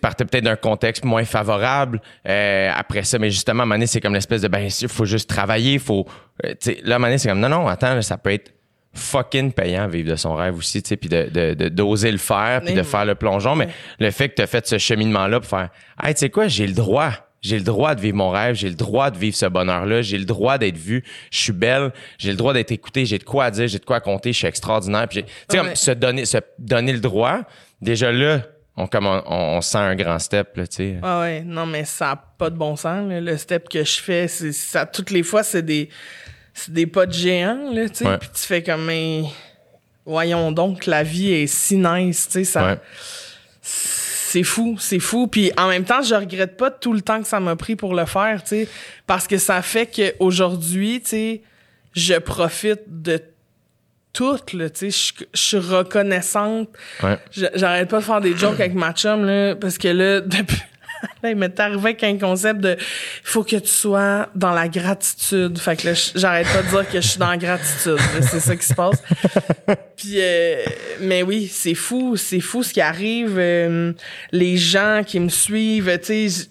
[0.00, 3.86] partais peut-être d'un contexte moins favorable euh, après ça, mais justement, à un moment donné,
[3.86, 6.06] c'est comme l'espèce de, ben, il faut juste travailler, faut...
[6.44, 6.54] euh,
[6.84, 8.52] là, à un moment donné, c'est comme, non, non, attends, là, ça peut être
[8.94, 12.18] fucking payant vivre de son rêve aussi, tu sais, puis de, de, de- d'oser le
[12.18, 12.86] faire, puis de oui.
[12.86, 13.68] faire le plongeon, mais
[13.98, 15.70] le fait que tu as fait ce cheminement-là pour faire,
[16.02, 17.12] hey, tu sais quoi, j'ai le droit.
[17.40, 20.16] J'ai le droit de vivre mon rêve, j'ai le droit de vivre ce bonheur-là, j'ai
[20.16, 23.50] le droit d'être vu, je suis belle, j'ai le droit d'être écoutée, j'ai de quoi
[23.50, 25.08] dire, j'ai de quoi compter, je suis extraordinaire.
[25.08, 27.40] Puis j'ai- tu sais, se donner, se donner le droit,
[27.80, 28.42] déjà là,
[28.76, 30.96] on, comme on, on sent un grand step, là, tu sais.
[31.02, 33.08] Ah ouais, non, mais ça n'a pas de bon sens.
[33.10, 33.20] là.
[33.20, 34.86] Le step que je fais, c'est ça.
[34.86, 35.88] Toutes les fois, c'est des,
[36.54, 38.06] c'est des de géants, là, tu sais.
[38.06, 38.18] Ouais.
[38.18, 39.22] Puis tu fais comme, mais
[40.04, 42.44] voyons donc, la vie est si nice, tu sais.
[42.44, 42.78] Ça, Ouais.
[43.60, 45.26] c'est fou, c'est fou.
[45.26, 47.94] Puis en même temps, je regrette pas tout le temps que ça m'a pris pour
[47.94, 48.68] le faire, tu sais,
[49.06, 51.42] parce que ça fait qu'aujourd'hui, tu sais,
[51.94, 53.20] je profite de
[54.12, 56.68] tout, là, tu sais, je je suis reconnaissante.
[57.02, 57.18] Ouais.
[57.30, 60.58] J'arrête pas de faire des jokes avec ma chum, là, parce que là, depuis...
[61.22, 62.84] Là, il m'est arrivé avec un concept de il
[63.24, 65.58] faut que tu sois dans la gratitude.
[65.58, 67.98] Fait que là, j'arrête pas de dire que je suis dans la gratitude.
[68.22, 69.02] C'est ça qui se passe.
[69.96, 70.64] Puis, euh,
[71.00, 73.36] mais oui, c'est fou, c'est fou ce qui arrive.
[73.38, 73.92] euh,
[74.32, 76.48] les gens qui me suivent, tu sais,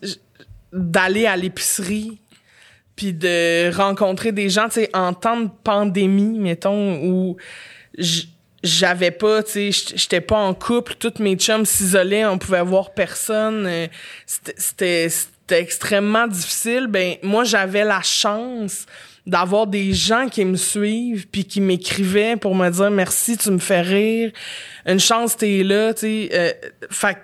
[0.74, 2.20] d'aller à l'épicerie,
[2.96, 7.38] puis de rencontrer des gens, tu sais, en temps de pandémie, mettons, où
[7.98, 8.30] j-
[8.64, 12.94] j'avais pas, tu sais, j'étais pas en couple, toutes mes chums s'isolaient, on pouvait voir
[12.94, 13.88] personne, euh,
[14.26, 16.88] c'était- c'était c'était extrêmement difficile.
[16.88, 18.86] Ben moi, j'avais la chance
[19.28, 23.58] d'avoir des gens qui me suivent puis qui m'écrivaient pour me dire merci, tu me
[23.60, 24.32] fais rire,
[24.86, 26.52] une chance t'es là, tu sais, euh,
[26.90, 27.20] fait que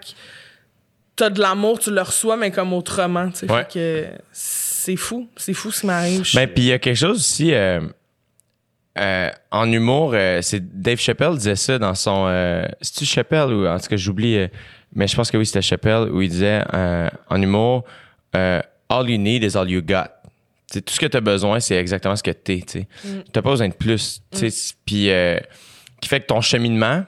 [1.15, 3.63] t'as de l'amour, tu le reçois, mais comme autrement, tu sais, Ouais.
[3.63, 6.23] fait que c'est fou, c'est fou ce qui m'arrive.
[6.33, 7.79] Ben, puis il y a quelque chose aussi euh,
[8.99, 10.11] euh, en humour.
[10.13, 12.25] euh, c'est Dave Chappelle disait ça dans son.
[12.27, 14.47] Euh, C'est-tu Chappelle ou en tout cas j'oublie,
[14.93, 16.63] mais je pense que oui c'était Chappelle où il disait
[17.29, 17.83] en humour,
[18.33, 20.07] all you need is all you got.
[20.69, 22.61] T'sais, tout ce que tu as besoin, c'est exactement ce que t'es.
[22.69, 24.21] Tu n'as pas besoin de plus.
[24.31, 24.49] sais.
[24.85, 25.09] Puis
[26.01, 27.03] qui fait que ton cheminement,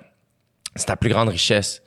[0.75, 1.81] c'est ta plus grande richesse.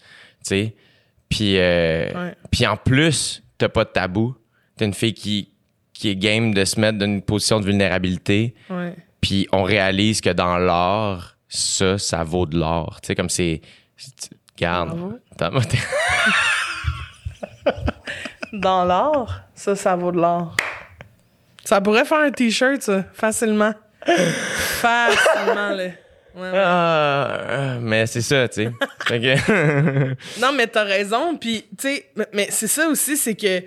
[1.30, 2.34] Puis Ouais.
[2.66, 4.34] en plus, t'as pas de tabou.
[4.76, 5.48] T'es une fille qui,
[5.92, 8.54] qui est game de se mettre dans une position de vulnérabilité.
[8.70, 8.94] Ouais.
[9.22, 12.98] Puis on réalise que dans l'art, ça, ça vaut de l'or.
[13.02, 13.62] Tu sais, comme c'est.
[15.66, 15.78] t'es-
[18.52, 20.56] Dans l'art, ça, ça vaut de l'art.
[21.64, 23.72] Ça pourrait faire un t-shirt, ça, facilement.
[24.04, 25.84] facilement, là.
[26.34, 26.62] Ouais, ouais.
[26.64, 28.72] Ah, mais c'est ça, tu sais.
[29.06, 31.36] Que- Non, mais t'as raison.
[31.36, 33.66] Puis, tu sais, mais- c'est ça aussi, c'est que, tu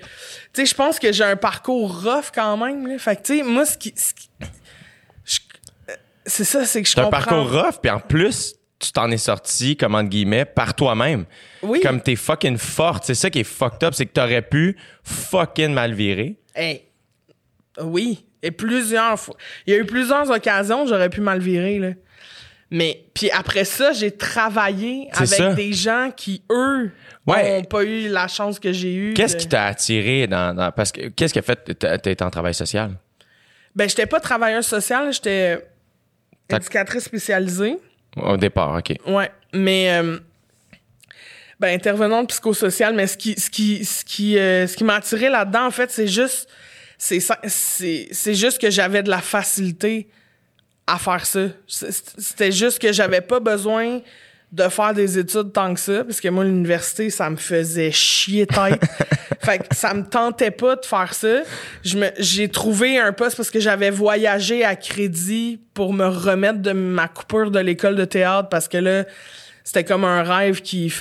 [0.54, 2.88] sais, je pense que j'ai un parcours rough quand même.
[2.88, 2.98] Là.
[2.98, 3.94] Fait que, tu sais, moi, ce qui.
[3.96, 4.46] ce qui- je-
[6.26, 7.22] c'est ça, c'est que je C'est un comprends.
[7.24, 11.26] parcours rough, puis en plus, tu t'en es sorti, comme entre guillemets, par toi-même.
[11.64, 11.80] Oui.
[11.82, 13.06] Comme t'es fucking forte.
[13.06, 16.38] C'est ça qui est fucked up, c'est que t'aurais pu fucking mal virer.
[16.54, 16.84] Hey.
[17.82, 18.26] Oui.
[18.42, 19.36] Et plusieurs fois.
[19.66, 21.90] Il y a eu plusieurs occasions j'aurais pu mal virer, là.
[22.72, 25.54] Mais, puis après ça, j'ai travaillé avec ça.
[25.54, 26.92] des gens qui, eux,
[27.28, 27.60] Ouais.
[27.60, 29.14] n'ont pas eu la chance que j'ai eue.
[29.14, 31.70] Qu'est-ce de- qui t'a attiré dans, dans- parce que qu'est-ce qui a fait
[32.08, 32.92] été en travail social?
[33.76, 35.64] Ben, j'étais pas travailleuse sociale, j'étais
[36.50, 37.78] Éducatrice spécialisée.
[38.18, 38.94] au départ, ok.
[39.08, 40.18] Ouais, mais euh,
[41.60, 45.30] ben intervenante psychosociale, mais ce qui ce qui ce qui euh, ce qui m'a attiré
[45.30, 46.48] là-dedans en fait, c'est juste
[46.98, 50.08] c'est ça- c'est c'est juste que j'avais de la facilité
[50.88, 51.48] à faire ça.
[51.68, 54.02] C'était juste que j'avais pas besoin
[54.56, 58.48] de faire des études tant que ça parce que moi l'université ça me faisait chier
[58.48, 58.82] tête.
[59.44, 61.42] fait que ça me tentait pas de faire ça.
[62.20, 67.08] J'ai trouvé un poste parce que j'avais voyagé à crédit pour me remettre de ma
[67.08, 69.04] coupure de l'école de théâtre parce que là
[69.66, 70.94] c'était comme un rêve qui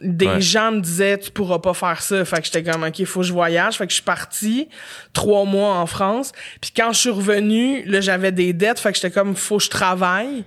[0.00, 0.40] des Ouais.
[0.40, 3.26] gens me disaient tu pourras pas faire ça fait que j'étais comme ok faut que
[3.26, 4.68] je voyage fait que je suis partie
[5.12, 8.96] trois mois en France puis quand je suis revenue là j'avais des dettes fait que
[8.96, 10.44] j'étais comme faut que je travaille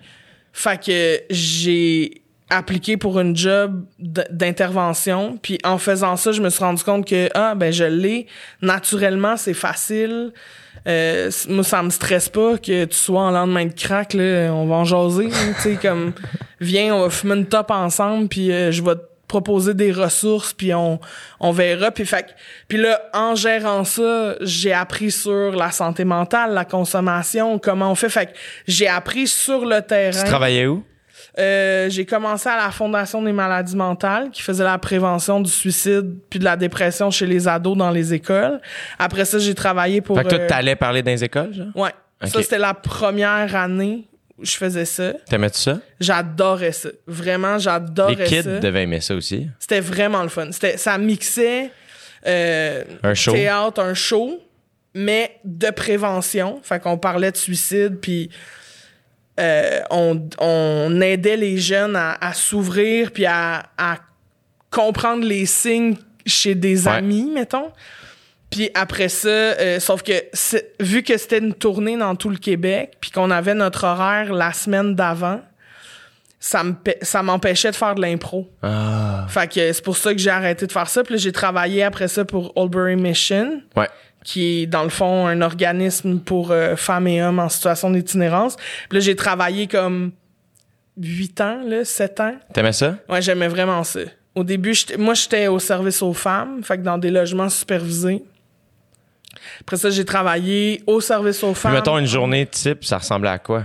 [0.53, 5.37] fait que j'ai appliqué pour une job d'intervention.
[5.41, 8.27] Puis en faisant ça, je me suis rendu compte que, ah, ben, je l'ai.
[8.61, 10.31] Naturellement, c'est facile.
[10.87, 14.51] Euh, moi, ça me stresse pas que tu sois en lendemain de crack, là.
[14.53, 16.13] On va en jaser, tu sais, comme,
[16.59, 20.53] viens, on va fumer une top ensemble, puis euh, je vais te proposer des ressources,
[20.53, 20.99] puis on,
[21.39, 21.89] on verra.
[21.89, 22.35] Puis, fait,
[22.67, 27.95] puis là, en gérant ça, j'ai appris sur la santé mentale, la consommation, comment on
[27.95, 28.09] fait.
[28.09, 28.29] Fait
[28.67, 30.21] j'ai appris sur le terrain.
[30.21, 30.83] Tu travaillais où?
[31.37, 36.15] Euh, j'ai commencé à la Fondation des maladies mentales qui faisait la prévention du suicide
[36.29, 38.61] puis de la dépression chez les ados dans les écoles.
[38.99, 40.17] Après ça, j'ai travaillé pour...
[40.17, 41.67] Fait que toi, euh, t'allais parler dans les écoles, genre?
[41.75, 41.91] Ouais.
[42.23, 44.05] Ça, c'était la première année
[44.37, 45.13] où je faisais ça.
[45.29, 45.79] T'aimais-tu ça?
[45.99, 46.89] J'adorais ça.
[47.05, 48.59] Vraiment, j'adorais Les kids ça.
[48.59, 49.47] devaient aimer ça aussi.
[49.59, 50.51] C'était vraiment le fun.
[50.51, 51.69] C'était, ça mixait
[52.25, 53.33] euh, Un show.
[53.33, 54.41] théâtre, un show,
[54.93, 56.59] mais de prévention.
[56.63, 58.29] Fait qu'on parlait de suicide, puis
[59.39, 63.97] euh, on, on aidait les jeunes à, à s'ouvrir, puis à, à
[64.71, 66.93] comprendre les signes chez des Ouais.
[66.93, 67.71] amis, mettons.
[68.49, 70.13] Puis après ça, euh, sauf que
[70.79, 74.53] vu que c'était une tournée dans tout le Québec, puis qu'on avait notre horaire la
[74.53, 75.41] semaine d'avant,
[76.39, 78.47] ça me m'empêchait de faire de l'impro.
[78.61, 79.25] Ah.
[79.27, 81.03] Fait que c'est pour ça que j'ai arrêté de faire ça.
[81.03, 83.89] Puis j'ai travaillé après ça pour Oldbury Mission, Ouais.
[84.25, 88.57] Qui est dans le fond un organisme pour euh, femmes et hommes en situation d'itinérance.
[88.89, 90.11] Puis là, j'ai travaillé comme
[90.97, 92.33] 8 ans, là, 7 ans.
[92.51, 92.97] T'aimais ça?
[93.07, 93.99] Ouais, j'aimais vraiment ça.
[94.33, 98.23] Au début, moi, j'étais au service aux femmes, fait que dans des logements supervisés.
[99.61, 101.73] Après ça, j'ai travaillé au service aux Puis femmes.
[101.73, 103.63] mettons une journée type, ça ressemblait à quoi?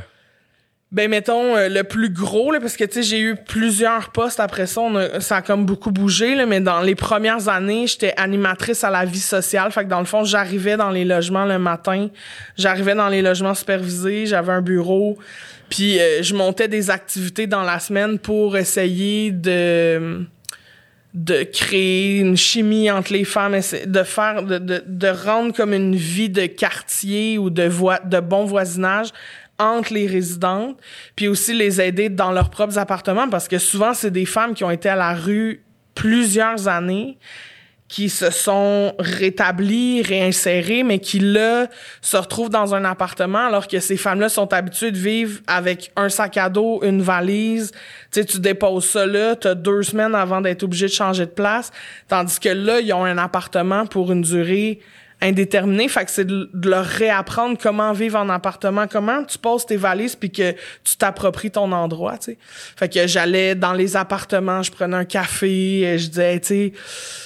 [0.93, 4.41] Ben mettons euh, le plus gros là parce que tu sais j'ai eu plusieurs postes
[4.41, 4.81] après ça.
[4.81, 8.83] On a- ça a comme beaucoup bougé là mais dans les premières années j'étais animatrice
[8.83, 9.71] à la vie sociale.
[9.71, 12.09] Fait que dans le fond j'arrivais dans les logements le matin.
[12.57, 14.27] J'arrivais dans les logements supervisés.
[14.27, 15.17] J'avais un bureau.
[15.69, 20.25] Puis euh, je montais des activités dans la semaine pour essayer de
[21.13, 25.97] de créer une chimie entre les femmes, de faire, de, de, de rendre comme une
[25.97, 29.09] vie de quartier ou de, voi- de bon voisinage
[29.61, 30.77] entre les résidentes,
[31.15, 34.65] puis aussi les aider dans leurs propres appartements, parce que souvent, c'est des femmes qui
[34.65, 35.63] ont été à la rue
[35.95, 37.19] plusieurs années,
[37.91, 41.67] qui se sont rétablies, réinsérées, mais qui, là,
[42.01, 46.09] se retrouvent dans un appartement alors que ces femmes-là sont habituées de vivre avec un
[46.09, 47.73] sac à dos, une valise.
[48.13, 51.33] Tu sais, tu déposes ça là, t'as deux semaines avant d'être obligé de changer de
[51.33, 51.73] place.
[52.07, 54.79] Tandis que là, ils ont un appartement pour une durée
[55.23, 55.89] indéterminée.
[55.89, 59.77] Fait que c'est de, de leur réapprendre comment vivre en appartement, comment tu poses tes
[59.77, 60.53] valises puis que
[60.85, 62.39] tu t'appropries ton endroit, tu sais.
[62.77, 66.47] Fait que j'allais dans les appartements, je prenais un café, et je disais, Hey, tu
[66.47, 66.73] sais,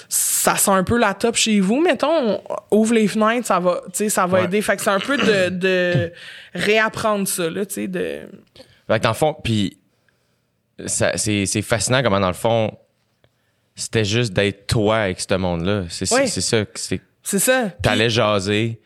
[0.08, 2.40] ça sent un peu la top chez vous, mettons, on
[2.70, 4.44] ouvre les fenêtres, ça va, tu sais, ça va Ouais.
[4.44, 4.60] aider.
[4.62, 6.12] Fait que c'est un peu de, de
[6.54, 8.20] réapprendre ça, là, tu sais, de...
[8.88, 9.78] Fait que dans le fond, puis
[10.86, 12.76] c'est fascinant comment dans le fond,
[13.76, 15.84] c'était juste d'être toi avec ce monde-là.
[15.88, 16.28] C'est Oui.
[16.28, 16.64] c'est ça.
[16.64, 17.70] que c'est C'est ça.
[17.82, 18.78] T'allais jaser.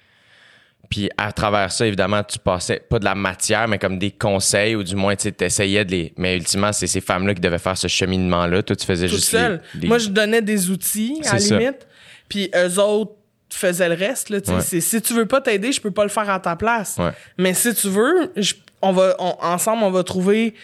[0.88, 4.74] Puis à travers ça, évidemment, tu passais pas de la matière, mais comme des conseils,
[4.74, 6.12] ou du moins, tu essayais de les.
[6.16, 8.62] Mais ultimement, c'est ces femmes-là qui devaient faire ce cheminement-là.
[8.62, 9.28] Toi, tu faisais toute juste.
[9.30, 9.60] seule.
[9.74, 11.86] les- les- Moi, je donnais des outils, à la limite,
[12.28, 13.12] puis eux autres
[13.50, 14.30] faisaient le reste.
[14.30, 14.54] Là, tu sais.
[14.56, 14.60] Ouais.
[14.62, 16.96] C'est- Si tu veux pas t'aider, je peux pas le faire à ta place.
[16.98, 17.10] Ouais.
[17.36, 20.54] Mais si tu veux, je- on va, on- ensemble, on va trouver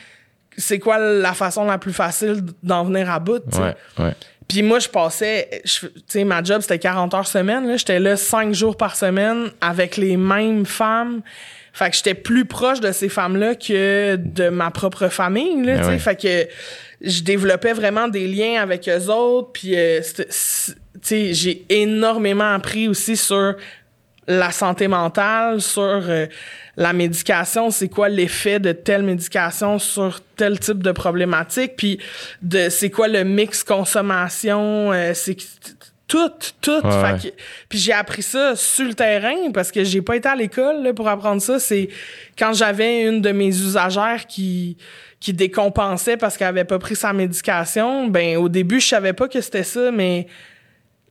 [0.57, 3.43] c'est quoi la façon la plus facile d'en venir à bout.
[3.59, 4.14] Ouais, ouais.
[4.49, 7.67] Puis moi, je passais, tu sais, ma job, c'était 40 heures semaine.
[7.67, 7.77] là.
[7.77, 11.23] J'étais là 5 jours par semaine avec les mêmes femmes.
[11.73, 15.63] Fait que j'étais plus proche de ces femmes-là que de ma propre famille.
[15.65, 15.91] Là, Ah tu sais.
[15.91, 15.99] ouais.
[15.99, 16.49] Fait que
[17.01, 19.51] je développais vraiment des liens avec eux autres.
[19.53, 20.25] Puis, euh, tu
[21.03, 23.57] sais, j'ai énormément appris aussi sur
[24.27, 26.27] la santé mentale, sur euh,
[26.77, 31.99] la médication, c'est quoi l'effet de telle médication sur tel type de problématique, puis
[32.43, 35.43] de c'est quoi le mix consommation, euh, c'est que-
[36.07, 36.70] tout, tout.
[36.85, 37.31] Ouais, Fait ouais.
[37.31, 37.37] que-
[37.68, 40.93] puis j'ai appris ça sur le terrain parce que j'ai pas été à l'école là,
[40.93, 41.59] pour apprendre ça.
[41.59, 41.89] C'est
[42.39, 44.77] quand j'avais une de mes usagères qui
[45.18, 48.07] qui décompensait parce qu'elle avait pas pris sa médication.
[48.09, 50.27] Ben au début je savais pas que c'était ça, mais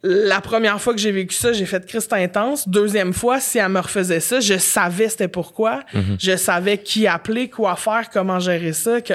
[0.03, 2.67] la première fois que j'ai vécu ça, j'ai fait Christ intense.
[2.67, 5.83] Deuxième fois, si elle me refaisait ça, je savais c'était pourquoi.
[6.19, 8.99] Je savais qui appeler, quoi faire, comment gérer ça.
[9.01, 9.13] Que...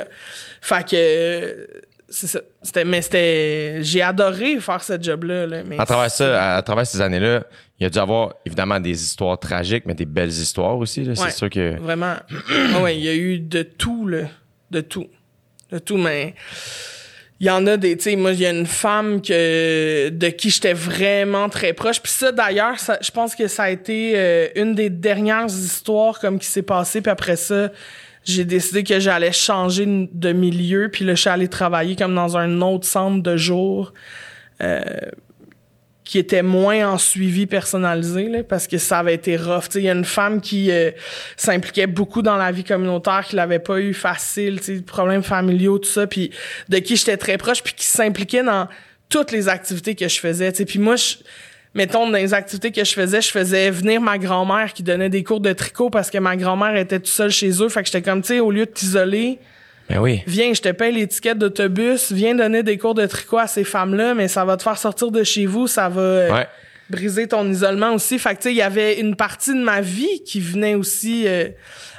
[0.60, 1.68] Fait que
[2.08, 2.40] c'est ça.
[2.62, 3.78] C'était, mais c'était.
[3.82, 5.46] J'ai adoré faire ce job-là.
[5.46, 7.44] Là, mais À travers ça, à, à travers ces années-là,
[7.78, 11.04] il y a dû avoir évidemment des histoires tragiques, mais des belles histoires aussi.
[11.04, 11.10] là.
[11.10, 11.16] Ouais.
[11.16, 11.78] C'est sûr que.
[11.78, 12.14] Vraiment.
[12.74, 14.22] Ah ouais, il y a eu de tout, là.
[14.70, 15.06] De tout.
[15.70, 16.34] De tout, mais.
[17.40, 20.28] Il y en a des, tu sais, moi, il y a une femme que, de
[20.28, 22.00] qui j'étais vraiment très proche.
[22.00, 26.40] Puis ça, d'ailleurs, je pense que ça a été euh, une des dernières histoires comme
[26.40, 27.00] qui s'est passée.
[27.00, 27.70] Puis après ça,
[28.24, 32.36] j'ai décidé que j'allais changer de milieu, puis là, je suis allée travailler comme dans
[32.36, 33.94] un autre centre de jour.
[34.60, 34.82] Euh,
[36.08, 39.64] qui était moins en suivi personnalisé là, parce que ça avait été rough.
[39.74, 40.90] Il y a une femme qui euh,
[41.36, 46.06] s'impliquait beaucoup dans la vie communautaire, qui l'avait pas eu facile, problèmes familiaux, tout ça,
[46.06, 46.30] puis
[46.70, 48.68] de qui j'étais très proche, puis qui s'impliquait dans
[49.10, 50.50] toutes les activités que je faisais.
[50.50, 51.16] Puis moi, je,
[51.74, 55.22] mettons, dans les activités que je faisais, je faisais venir ma grand-mère qui donnait des
[55.22, 57.68] cours de tricot parce que ma grand-mère était toute seule chez eux.
[57.68, 59.40] Fait que j'étais comme, tu sais, au lieu de t'isoler,
[59.88, 60.22] ben oui.
[60.26, 64.14] Viens, je te paye l'étiquette d'autobus, viens donner des cours de tricot à ces femmes-là,
[64.14, 66.44] mais ça va te faire sortir de chez vous, ça va euh,
[66.90, 68.18] briser ton isolement aussi.
[68.18, 71.26] Fait que tu sais, il y avait une partie de ma vie qui venait aussi
[71.26, 71.48] euh,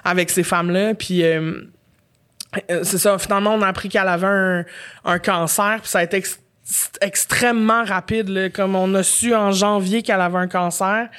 [0.04, 1.62] avec ces femmes-là, puis euh,
[2.68, 3.18] c'est ça.
[3.18, 4.66] Finalement, on a appris qu'elle avait un,
[5.06, 6.22] un cancer, puis ça a été
[7.02, 8.30] extrêmement rapide.
[8.30, 8.50] Là.
[8.50, 11.10] Comme on a su en janvier qu'elle avait un cancer,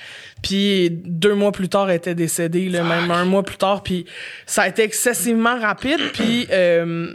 [0.42, 3.82] puis deux mois plus tard, elle était décédée, là, même un mois plus tard.
[3.82, 4.06] Puis
[4.46, 6.00] ça a été excessivement rapide.
[6.12, 7.14] Puis euh,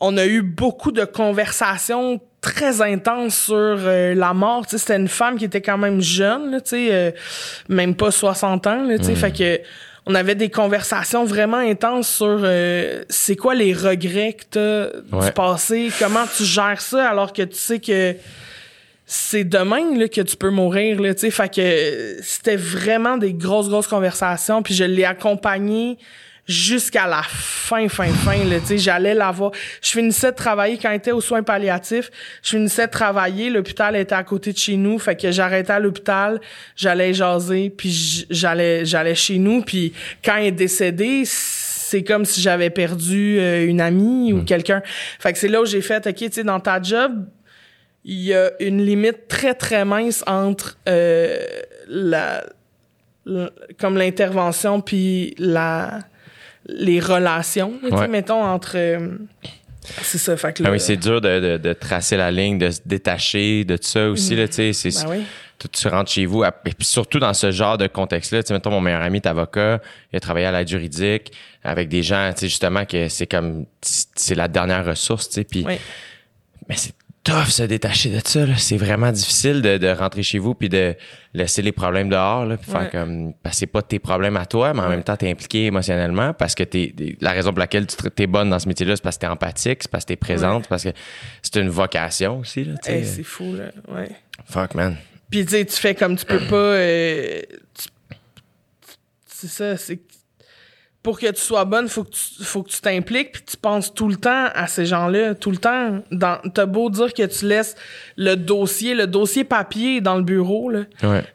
[0.00, 4.64] on a eu beaucoup de conversations très intenses sur euh, la mort.
[4.68, 7.10] C'était une femme qui était quand même jeune, là, euh,
[7.68, 8.82] même pas 60 ans.
[8.84, 9.16] Là, mmh.
[9.16, 9.60] Fait que
[10.08, 15.32] on avait des conversations vraiment intenses sur euh, c'est quoi les regrets que t'as du
[15.32, 18.16] passé, comment tu gères ça alors que tu sais que
[19.04, 23.34] c'est demain là, que tu peux mourir là, tu sais, fait que c'était vraiment des
[23.34, 25.98] grosses grosses conversations puis je l'ai accompagné
[26.48, 28.42] jusqu'à la fin, fin, fin.
[28.44, 29.52] Là, j'allais la voir.
[29.82, 32.10] Je finissais de travailler quand j'étais aux soins palliatifs.
[32.42, 33.50] Je finissais de travailler.
[33.50, 34.98] L'hôpital était à côté de chez nous.
[34.98, 36.40] Fait que j'arrêtais à l'hôpital,
[36.74, 39.62] j'allais jaser, puis j'allais j'allais chez nous.
[39.62, 39.92] Puis
[40.24, 44.44] quand elle est décédée, c'est comme si j'avais perdu euh, une amie ou mm.
[44.46, 44.82] quelqu'un.
[45.18, 47.26] Fait que c'est là où j'ai fait, OK, tu sais, dans ta job,
[48.04, 51.38] il y a une limite très, très mince entre euh,
[51.88, 52.44] la,
[53.78, 56.00] comme l'intervention puis la
[56.68, 57.74] les relations,
[58.08, 58.76] mettons, entre...
[58.76, 59.18] Euh,
[60.02, 62.80] c'est ça, fait que ah oui, c'est dur de, de, tracer la ligne, de se
[62.84, 65.24] détacher de tout ça aussi, là, tu sais, ben oui.
[65.72, 68.70] tu rentres chez vous, et puis surtout dans ce genre de contexte-là, tu sais, mettons,
[68.70, 69.80] mon meilleur ami est avocat,
[70.12, 71.32] il a travaillé à l'aide juridique
[71.64, 75.44] avec des gens, tu sais, justement, que c'est comme, c'est la dernière ressource, tu sais,
[75.44, 75.64] puis...
[75.64, 76.92] Mais c'est
[77.24, 78.46] tough se détacher de ça.
[78.56, 80.94] C'est vraiment difficile de, de, rentrer chez vous puis de
[81.34, 82.46] laisser les problèmes dehors.
[82.46, 85.02] Là, puis faire comme parce que c'est pas tes problèmes à toi, mais en même
[85.02, 88.58] temps t'es impliqué émotionnellement parce que t'es la raison pour laquelle tu es bonne dans
[88.58, 90.90] ce métier-là, c'est parce que t'es empathique, c'est parce que t'es présente, parce que
[91.42, 92.64] c'est une vocation aussi.
[92.64, 94.08] Là, c'est fou là, ouais.
[94.46, 94.96] Fuck man.
[95.30, 96.56] Puis tu sais, tu fais comme tu peux pas.
[96.56, 97.42] Euh,
[99.26, 100.00] c'est ça, c'est
[101.08, 103.94] pour que tu sois bonne, faut que tu, faut que tu t'impliques puis tu penses
[103.94, 106.02] tout le temps à ces gens-là, tout le temps.
[106.10, 107.76] Dans, t'as beau dire que tu laisses
[108.18, 110.80] le dossier, le dossier papier dans le bureau, là.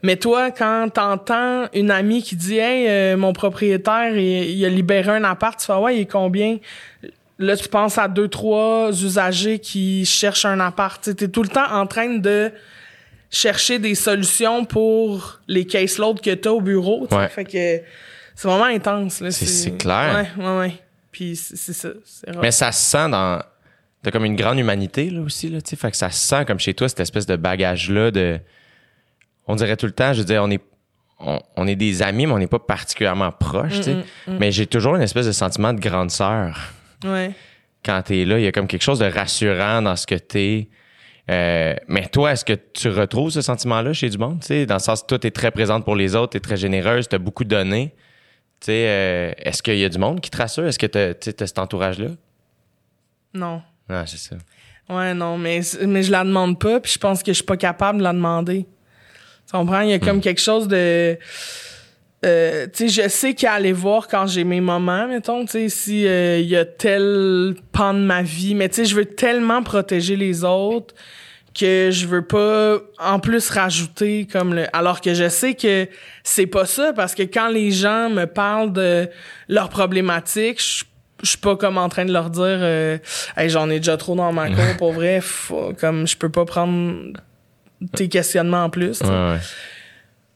[0.03, 5.09] Mais toi, quand t'entends une amie qui dit, hey, euh, mon propriétaire, il, a libéré
[5.09, 6.59] un appart, tu fais, ouais, il est combien?
[7.39, 11.01] Là, tu penses à deux, trois usagers qui cherchent un appart.
[11.15, 12.51] T'es tout le temps en train de
[13.31, 17.07] chercher des solutions pour les caseloads que t'as au bureau.
[17.31, 17.81] Fait que
[18.35, 19.21] c'est vraiment intense.
[19.21, 19.31] Là.
[19.31, 20.27] C'est, clair.
[20.37, 20.73] Ouais, ouais, ouais.
[21.11, 21.89] Puis c'est, ça.
[22.41, 23.41] Mais ça se sent dans.
[24.01, 25.75] T'as comme une grande humanité, là aussi, là, tu sais.
[25.75, 28.39] Fait que ça se sent comme chez toi, cette espèce de bagage-là de.
[29.47, 30.61] On dirait tout le temps, je veux dire, on est.
[31.55, 33.87] On, est des amis, mais on n'est pas particulièrement proches.
[33.87, 34.03] Mm, mm,
[34.33, 34.37] mm.
[34.39, 36.73] Mais j'ai toujours une espèce de sentiment de grande sœur.
[37.05, 37.31] Ouais.
[37.85, 40.67] Quand t'es là, il y a comme quelque chose de rassurant dans ce que t'es.
[41.31, 44.39] Euh, mais toi, est-ce que tu retrouves ce sentiment-là chez du monde?
[44.67, 46.57] dans le sens que toi, tu es très présente pour les autres, tu es très
[46.57, 47.93] généreuse, tu as beaucoup donné.
[48.69, 50.65] Euh, est-ce qu'il y a du monde qui te rassure?
[50.65, 52.09] Est-ce que tu as, cet entourage-là?
[53.33, 53.61] Non.
[53.89, 54.35] Ah, c'est ça.
[54.89, 57.57] Ouais, non, mais, mais je la demande pas, puis je pense que je suis pas
[57.57, 58.65] capable de la demander.
[59.47, 59.81] Tu comprends?
[59.81, 60.21] Il y a comme hmm.
[60.21, 61.17] quelque chose de.
[62.25, 65.69] Euh, tu sais, je sais qu'à aller voir quand j'ai mes moments, mettons, tu sais,
[65.69, 69.05] si euh, il y a tel pan de ma vie, mais tu sais, je veux
[69.05, 70.95] tellement protéger les autres
[71.53, 75.87] que je veux pas en plus rajouter comme le alors que je sais que
[76.23, 79.09] c'est pas ça parce que quand les gens me parlent de
[79.47, 80.85] leurs problématiques je
[81.21, 82.97] je suis pas comme en train de leur dire euh,
[83.37, 85.21] hey, j'en ai déjà trop dans ma cour pour vrai
[85.79, 87.13] comme je peux pas prendre
[87.95, 89.01] tes questionnements en plus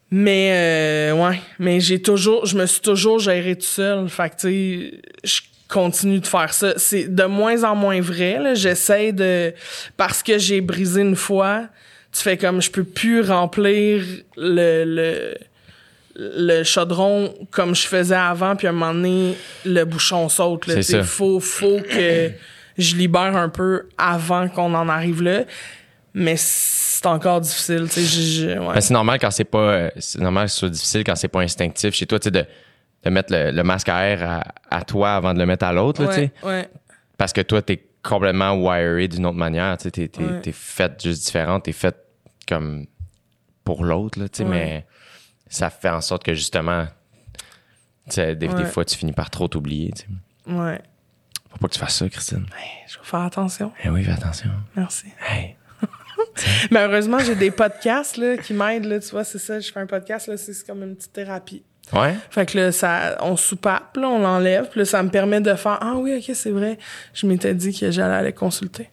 [0.10, 1.42] mais euh, ouais.
[1.60, 6.20] Mais j'ai toujours je me suis toujours géré tout seul fait que tu sais continue
[6.20, 6.74] de faire ça.
[6.78, 8.56] C'est de moins en moins vrai.
[8.56, 9.54] J'essaie de...
[9.98, 11.68] Parce que j'ai brisé une fois,
[12.12, 14.04] tu fais comme je peux plus remplir
[14.38, 15.36] le, le,
[16.16, 20.64] le chaudron comme je faisais avant, puis à un moment donné, le bouchon saute.
[20.68, 22.32] Il faut, faut que
[22.78, 25.44] je libère un peu avant qu'on en arrive là.
[26.14, 27.84] Mais c'est encore difficile.
[27.84, 28.82] Ouais.
[28.82, 29.92] c'est normal quand c'est pas...
[30.00, 32.46] C'est normal que ce soit difficile quand c'est pas instinctif chez toi, tu sais, de
[33.08, 34.44] de mettre le, le masque à air à,
[34.76, 36.32] à toi avant de le mettre à l'autre, là, tu sais.
[36.44, 36.70] ouais, ouais.
[37.18, 39.78] Parce que toi, t'es complètement wiré d'une autre manière.
[39.78, 40.42] Tu sais, t'es, Ouais.
[40.52, 41.64] faite juste différente.
[41.64, 41.98] T'es faite
[42.48, 42.86] comme
[43.64, 44.44] pour l'autre, là, tu.
[44.46, 44.86] Mais
[45.48, 46.86] ça fait en sorte que justement,
[48.16, 49.92] des, des fois, tu finis par trop t'oublier.
[49.94, 50.82] Tu ouais.
[51.50, 52.46] Faut pas que tu fasses ça, Christine.
[52.88, 53.72] Je vais faire attention.
[53.84, 54.50] Eh oui, fais attention.
[54.76, 55.08] Merci.
[55.30, 55.56] Hey.
[56.72, 58.86] Mais heureusement, j'ai des podcasts là, qui m'aident.
[58.86, 59.60] Là, tu vois, c'est ça.
[59.60, 61.64] Je fais un podcast, là, c'est comme une petite thérapie.
[61.94, 62.16] Ouais?
[62.30, 64.70] Fait que là, ça, on soupape, là, on l'enlève.
[64.70, 66.78] Puis là, ça me permet de faire Ah oui, ok, c'est vrai.
[67.14, 68.90] Je m'étais dit que j'allais aller consulter.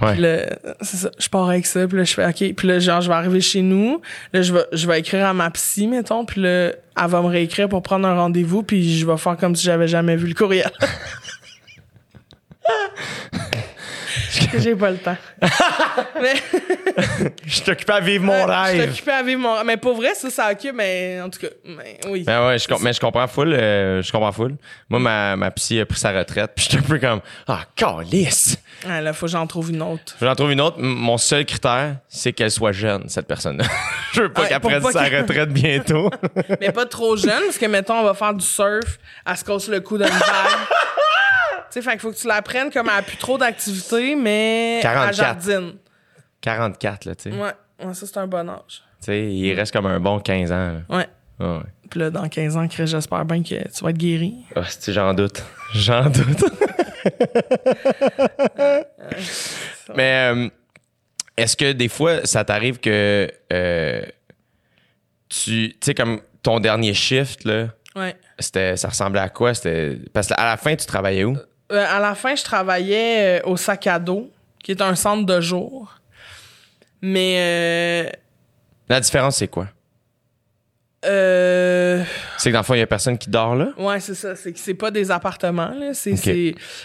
[0.00, 0.12] Ouais.
[0.12, 0.38] Puis là,
[0.80, 1.10] c'est ça.
[1.18, 1.86] Je pars avec ça.
[1.86, 2.54] Puis là, je fais OK.
[2.54, 4.00] Puis là, genre, je vais arriver chez nous.
[4.32, 6.24] Là, je vais, je vais écrire à ma psy, mettons.
[6.24, 8.62] Puis là, elle va me réécrire pour prendre un rendez-vous.
[8.62, 10.70] Puis je vais faire comme si j'avais jamais vu le courriel.
[14.50, 15.16] Que j'ai pas le temps.
[16.20, 16.34] mais
[17.46, 18.90] Je suis occupé à vivre mon je suis rêve.
[18.90, 19.64] occupée à vivre mon.
[19.64, 20.74] Mais pour vrai, ça, ça occupe.
[20.74, 22.22] Mais en tout cas, mais oui.
[22.24, 23.52] Ben ouais, je, com- mais je comprends full.
[23.52, 24.56] euh, je comprends full.
[24.88, 26.52] Moi, ma, ma psy a pris sa retraite.
[26.54, 28.56] Puis j'étais un peu comme, ah, calice!
[28.88, 30.14] Ah, là, faut que j'en trouve une autre.
[30.20, 30.76] J'en trouve une autre.
[30.78, 33.64] M- Mon seul critère, c'est qu'elle soit jeune, cette personne-là.
[34.12, 36.10] je veux pas Ouais, qu'elle prenne pas sa retraite bientôt.
[36.60, 39.68] mais pas trop jeune, parce que, mettons, on va faire du surf, elle se casse
[39.68, 40.20] le cou d'une vague.
[41.74, 44.14] Tu sais, fait qu'il faut que tu la prennes comme elle a plus trop d'activité,
[44.14, 45.08] mais 44.
[45.08, 45.72] à jardine.
[46.40, 47.30] 44, là, tu sais.
[47.36, 47.50] Ouais,
[47.84, 48.82] ouais, ça, c'est un bon âge.
[49.00, 50.72] Tu sais, il reste comme un bon 15 ans.
[50.88, 50.96] là.
[50.96, 51.06] Ouais.
[51.40, 51.64] Ah ouais.
[51.90, 54.34] Puis là, dans 15 ans, Chris, j'espère bien que tu vas être guéri.
[54.54, 55.42] Ah, j'en doute.
[55.74, 56.44] J'en doute.
[59.94, 60.48] Mais euh,
[61.36, 64.02] est-ce que des fois, ça t'arrive que euh,
[65.28, 65.70] tu.
[65.70, 68.16] Tu sais, comme ton dernier shift, là, Ouais.
[68.38, 69.54] c'était, ça ressemblait à quoi?
[69.54, 71.36] C'était, parce qu'à la fin, tu travaillais où?
[71.72, 74.30] Euh, à la fin, je travaillais euh, au sac à dos,
[74.62, 75.94] qui est un centre de jour.
[77.00, 78.10] Mais euh,
[78.88, 79.68] La différence, c'est quoi?
[81.06, 82.02] euh,
[82.38, 83.68] C'est que dans le fond, il y a personne qui dort là?
[83.76, 84.36] Ouais, c'est ça.
[84.36, 85.68] C'est que c'est pas des appartements.
[85.78, 85.92] Là.
[85.92, 86.16] C'est,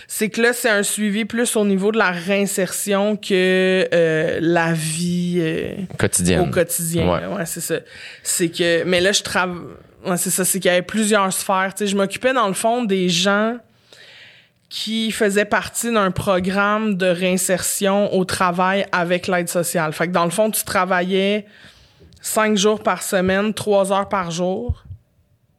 [0.08, 4.74] c'est, que là, c'est un suivi plus au niveau de la réinsertion que euh, la
[4.74, 6.42] vie euh, Quotidienne.
[6.42, 7.10] au quotidien.
[7.10, 7.26] Ouais.
[7.38, 7.76] Ouais, c'est ça.
[8.24, 8.84] C'est que.
[8.84, 9.58] Mais là, je travaille.
[10.06, 10.44] Ouais, c'est ça.
[10.46, 11.74] C'est qu'il y avait plusieurs sphères.
[11.76, 13.58] Tu sais, je m'occupais, dans le fond, des gens
[14.70, 19.94] qui faisaient partie d'un programme de réinsertion au travail avec l'aide sociale.
[19.94, 21.48] Fait que dans le fond, tu travaillais
[22.22, 24.84] cinq jours par semaine, trois heures par jour.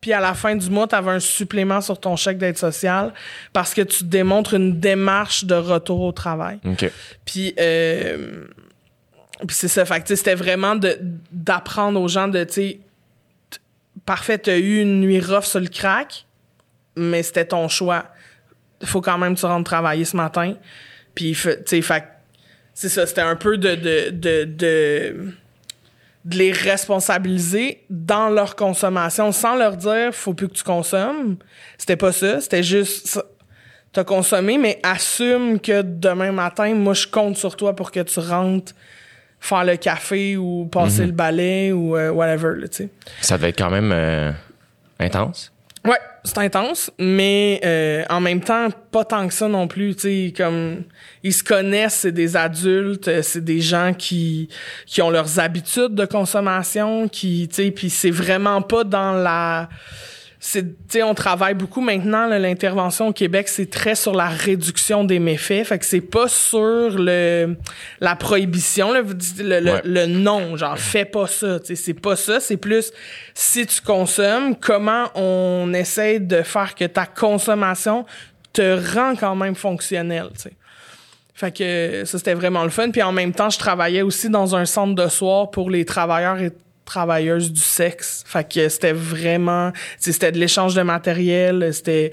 [0.00, 3.12] Puis à la fin du mois, tu avais un supplément sur ton chèque d'aide sociale
[3.52, 6.58] parce que tu démontres une démarche de retour au travail.
[7.24, 8.46] Puis, euh,
[9.46, 9.84] puis c'est ça.
[9.84, 10.76] Fait que, c'était vraiment
[11.32, 12.80] d'apprendre aux gens de, tu sais,
[14.06, 16.26] parfait, t'as eu une nuit rough sur le crack,
[16.96, 18.06] mais c'était ton choix.
[18.80, 20.54] Il faut quand même que tu rentres travailler ce matin.
[21.14, 22.04] Puis, tu sais, fait
[22.74, 23.06] c'est ça.
[23.06, 25.34] C'était un peu de, de, de, de,
[26.24, 31.36] de les responsabiliser dans leur consommation sans leur dire faut plus que tu consommes.
[31.76, 32.40] C'était pas ça.
[32.40, 33.20] C'était juste
[33.92, 38.20] t'as consommé, mais assume que demain matin, moi, je compte sur toi pour que tu
[38.20, 38.72] rentres
[39.40, 42.88] faire le café ou passer le balai ou euh, whatever, là, tu sais.
[43.20, 44.30] Ça devait être quand même euh,
[44.98, 45.52] intense.
[45.86, 49.96] Ouais, c'est intense, mais euh, en même temps, pas tant que ça non plus.
[49.96, 50.82] Tu comme
[51.22, 54.48] ils se connaissent, c'est des adultes, euh, c'est des gens qui
[54.84, 59.70] qui ont leurs habitudes de consommation, qui, tu sais, puis c'est vraiment pas dans la
[60.42, 65.04] c'est tu sais on travaille beaucoup maintenant l'intervention au Québec c'est très sur la réduction
[65.04, 67.56] des méfaits fait que c'est pas sur le
[68.00, 69.80] la prohibition là, le, le, Ouais.
[69.84, 72.90] le non genre fais pas ça tu sais c'est pas ça c'est plus
[73.34, 78.06] si tu consommes comment on essaie de faire que ta consommation
[78.54, 80.52] te rend quand même fonctionnel tu sais
[81.34, 82.90] fait que ça, c'était vraiment le fun.
[82.90, 86.38] Puis en même temps, je travaillais aussi dans un centre de soir pour les travailleurs
[86.38, 86.52] et
[86.90, 88.24] travailleuses du sexe.
[88.26, 89.72] Fait que c'était vraiment...
[89.98, 91.72] C'était de l'échange de matériel.
[91.72, 92.10] C'était...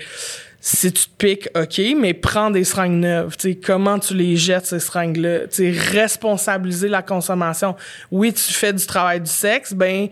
[0.60, 3.38] Si tu te piques, OK, mais prends des seringues neuves.
[3.38, 5.46] Tu sais, comment tu les jettes, ces seringues-là?
[5.92, 7.76] Responsabiliser la consommation.
[8.12, 9.74] Oui, tu fais du travail du sexe.
[9.74, 10.10] Ben,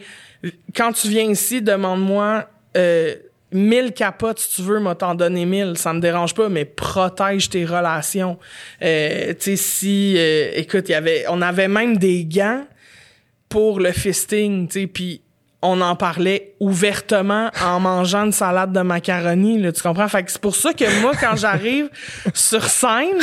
[0.75, 2.49] quand tu viens ici, demande-moi...
[2.77, 3.15] Euh,
[3.51, 5.77] 1000 capotes, si tu veux, m'a t'en donné 1000.
[5.77, 8.37] Ça me dérange pas, mais protège tes relations.
[8.81, 12.65] Euh, tu si, euh, écoute, y avait, on avait même des gants
[13.55, 15.21] pour le fisting, tu sais, puis
[15.61, 20.09] on en parlait ouvertement en mangeant une salade de macaroni, tu comprends?
[20.09, 21.89] Fait que c'est pour ça que moi, quand j'arrive
[22.33, 23.21] sur scène,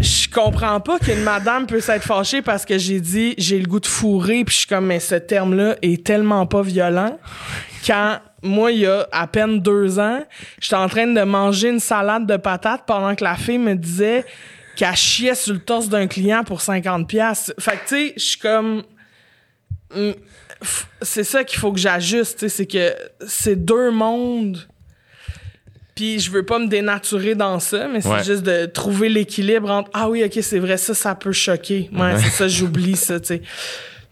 [0.00, 3.80] je comprends pas qu'une madame peut s'être fâchée parce que j'ai dit j'ai le goût
[3.80, 7.18] de fourrer puis je suis comme mais ce terme là est tellement pas violent
[7.86, 10.22] quand moi il y a à peine deux ans
[10.58, 14.24] j'étais en train de manger une salade de patates pendant que la fille me disait
[14.80, 18.22] qu'elle chiait sur le torse d'un client pour 50 pièces fait que tu sais je
[18.24, 18.82] suis comme
[19.94, 20.14] hum,
[21.02, 22.94] c'est ça qu'il faut que j'ajuste, tu sais, c'est que
[23.26, 24.58] c'est deux mondes.
[25.94, 28.24] Puis je veux pas me dénaturer dans ça, mais c'est Ouais.
[28.24, 31.88] juste de trouver l'équilibre entre ah oui, OK, c'est vrai ça ça peut choquer.
[31.92, 33.42] Ouais, c'est ça j'oublie ça, tu sais.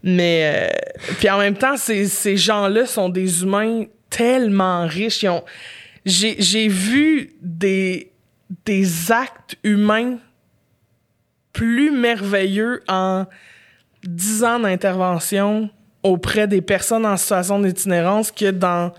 [0.03, 5.29] Mais euh, puis en même temps, ces, ces gens-là sont des humains tellement riches, ils
[5.29, 5.43] ont
[6.05, 8.11] j'ai j'ai vu des
[8.65, 10.17] des actes humains
[11.59, 13.25] plus merveilleux en
[14.05, 15.69] 10 ans d'intervention
[16.03, 18.93] auprès des personnes en situation d'itinérance que dans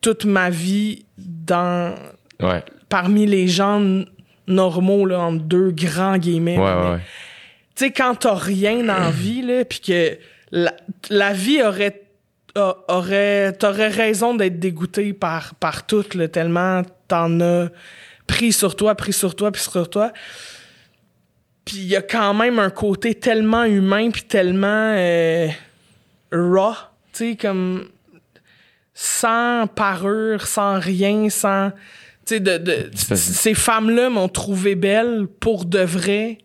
[0.00, 1.92] toute ma vie dans
[2.40, 2.62] Ouais.
[2.88, 3.82] parmi les gens
[4.46, 6.56] normaux là entre deux grands guillemets.
[6.58, 6.98] Ouais, ouais.
[7.74, 10.16] Tu sais quand t'as rien dans la vie là puis que
[10.52, 10.72] la,
[11.10, 12.00] la vie aurait
[12.86, 17.70] aurait t'aurais raison d'être dégoûté par par tout là, tellement t'en as
[18.28, 20.12] pris sur toi, pris sur toi, puis sur toi.
[21.64, 25.48] Puis il y a quand même un côté tellement humain puis tellement euh,
[26.32, 26.74] raw,
[27.12, 27.88] tu sais comme
[28.92, 31.70] sans parure, sans rien, sans
[32.26, 36.38] tu sais de, de ces femmes-là m'ont trouvé belle pour de vrai.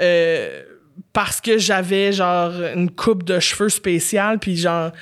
[0.00, 0.62] euh,
[1.12, 4.92] parce que j'avais genre une coupe de cheveux spéciale puis genre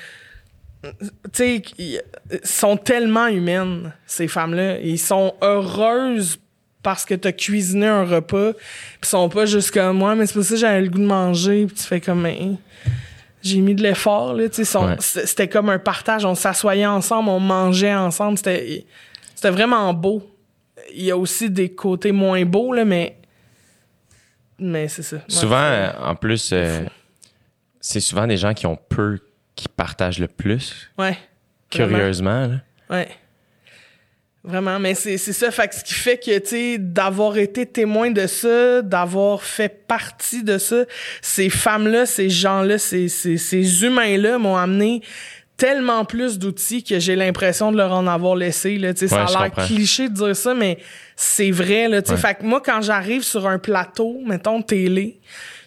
[0.83, 0.89] tu
[1.33, 2.01] sais ils
[2.43, 6.39] sont tellement humaines ces femmes-là ils sont heureuses
[6.83, 8.53] parce que t'as cuisiné un repas
[9.01, 11.05] puis sont pas juste comme moi mais c'est pour ça que j'avais le goût de
[11.05, 12.27] manger puis tu fais comme
[13.41, 14.95] j'ai mis de l'effort là tu sais Ouais.
[14.99, 18.85] c'était comme un partage on s'assoyait ensemble on mangeait ensemble c'était
[19.35, 20.25] c'était vraiment beau
[20.93, 23.15] il y a aussi des côtés moins beaux là mais
[24.57, 26.81] mais c'est ça Souvent, en plus, euh,
[27.79, 29.19] c'est souvent des gens qui ont peu
[29.55, 31.17] qui partagent le plus, ouais
[31.69, 32.47] curieusement.
[32.47, 32.55] là.
[32.89, 33.07] Ouais.
[34.43, 35.51] Vraiment, mais c'est c'est ça.
[35.51, 39.85] Fait que ce qui fait que, tu sais, d'avoir été témoin de ça, d'avoir fait
[39.85, 40.85] partie de ça,
[41.21, 45.01] ces femmes-là, ces gens-là, ces, ces, ces humains-là m'ont amené
[45.57, 48.77] tellement plus d'outils que j'ai l'impression de leur en avoir laissé.
[48.77, 50.77] Là, Tu sais, Ouais, ça a l'air cliché de dire ça, mais
[51.17, 51.89] c'est vrai.
[51.89, 52.13] Là, tu sais.
[52.13, 52.19] Ouais.
[52.21, 55.19] Fait que moi, quand j'arrive sur un plateau, mettons télé,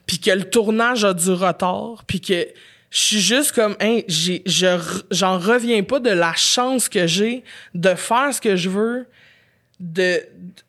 [0.06, 2.46] puis que le tournage a du retard, puis que
[2.92, 4.66] je suis juste comme hein, j'ai je
[5.10, 7.42] j'en reviens pas de la chance que j'ai
[7.74, 9.06] de faire ce que je veux
[9.80, 10.62] de, de-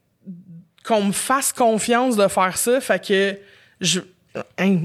[0.86, 2.80] qu'on me fasse confiance de faire ça.
[2.82, 3.38] Fait que
[3.82, 3.99] je
[4.57, 4.80] hein,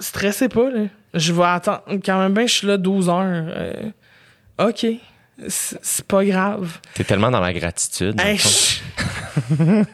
[0.00, 0.86] stressez pas là.
[1.14, 3.90] Je vais attendre quand même bien je suis là 12 heures euh,
[4.68, 4.86] OK
[5.48, 8.20] c'est pas grave T'es tellement dans la gratitude.
[8.20, 8.80] Hey, je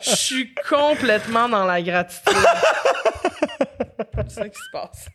[0.00, 2.34] je suis complètement dans la gratitude.
[4.28, 5.06] c'est ça qui se passe.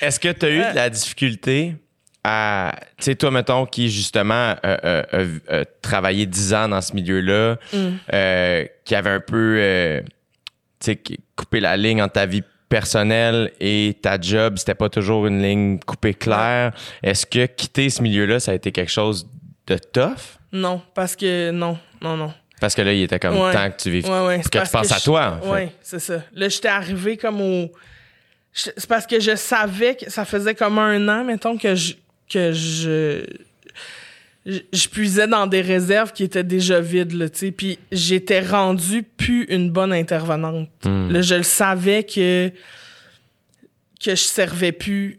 [0.00, 1.76] Est-ce que tu as eu de la difficulté
[2.22, 2.74] à.
[2.98, 6.94] Tu sais, toi, mettons, qui justement euh, euh, euh, euh, travaillé 10 ans dans ce
[6.94, 7.56] milieu-là,
[8.12, 10.02] euh, qui avait un peu.
[10.80, 14.88] tu sais, qui- coupé la ligne entre ta vie personnelle et ta job, c'était pas
[14.88, 16.72] toujours une ligne coupée claire.
[17.02, 19.26] Est-ce que quitter ce milieu-là, ça a été quelque chose
[19.66, 20.38] de tough?
[20.52, 22.32] Non, parce que non, non, non.
[22.60, 23.52] Parce que là, il était comme Ouais.
[23.52, 24.08] temps que tu vives.
[24.08, 24.40] Ouais, ouais.
[24.40, 25.50] que tu penses à je- toi, en fait.
[25.50, 26.22] Ouais, c'est ça.
[26.34, 27.70] Là, j'étais arrivé comme au.
[28.52, 31.94] C'est parce que je savais que ça faisait comme un an, mettons, que je.
[32.32, 33.24] que je.
[34.46, 37.50] Je, je puisais dans des réserves qui étaient déjà vides, là, tu sais.
[37.50, 40.68] Puis j'étais rendue plus une bonne intervenante.
[40.84, 41.10] Hmm.
[41.10, 42.50] Là, je le savais que.
[44.04, 45.18] que je servais plus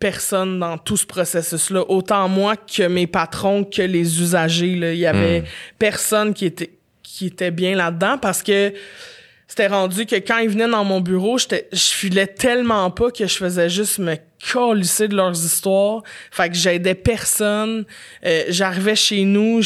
[0.00, 1.84] personne dans tout ce processus-là.
[1.88, 4.76] Autant moi que mes patrons, que les usagers.
[4.76, 4.92] Là.
[4.92, 5.44] Il y avait Mm.
[5.78, 6.70] personne qui était,
[7.02, 8.72] qui était bien là-dedans parce que
[9.48, 13.26] c'était rendu que quand ils venaient dans mon bureau, j'étais, je filais tellement pas que
[13.26, 14.14] je faisais juste me
[14.52, 16.02] colisser de leurs histoires.
[16.30, 17.84] Fait que j'aidais personne.
[18.24, 19.60] Euh, j'arrivais chez nous,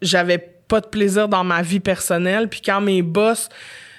[0.00, 2.48] j'avais pas de plaisir dans ma vie personnelle.
[2.48, 3.48] Puis quand mes boss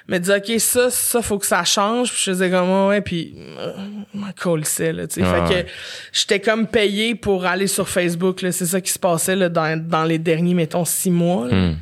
[0.08, 2.10] me disaient, OK, ça, ça, faut que ça change.
[2.12, 3.74] Puis je faisais comme, Ouais, ouais, puis euh,
[4.14, 5.28] je m'en colissais, là, tu sais.
[5.28, 5.64] Ah fait ouais.
[5.66, 5.70] que
[6.14, 8.52] j'étais comme payé pour aller sur Facebook, là.
[8.52, 11.76] C'est ça qui se passait, là, dans, dans les derniers, mettons, six mois, là Hmm.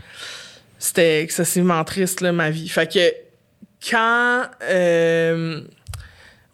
[0.79, 2.67] c'était excessivement triste là, ma vie.
[2.67, 2.99] Fait que
[3.89, 5.61] quand euh,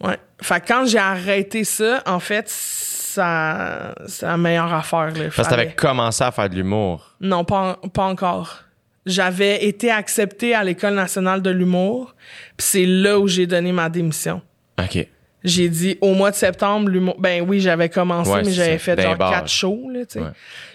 [0.01, 5.25] ouais, fait quand j'ai arrêté ça, en fait, ça c'est la meilleure affaire là.
[5.35, 7.15] Parce que t'avais commencé à faire de l'humour.
[7.21, 8.59] Non, pas en- pas encore.
[9.05, 12.15] J'avais été acceptée à l'école nationale de l'humour,
[12.55, 14.41] puis c'est là où j'ai donné ma démission.
[14.81, 15.07] OK.
[15.43, 17.15] J'ai dit au mois de septembre, l'humour.
[17.19, 20.19] Ben oui, j'avais commencé, Ouais, mais j'avais fait genre quatre shows, là, tu sais.
[20.21, 20.29] Ouais.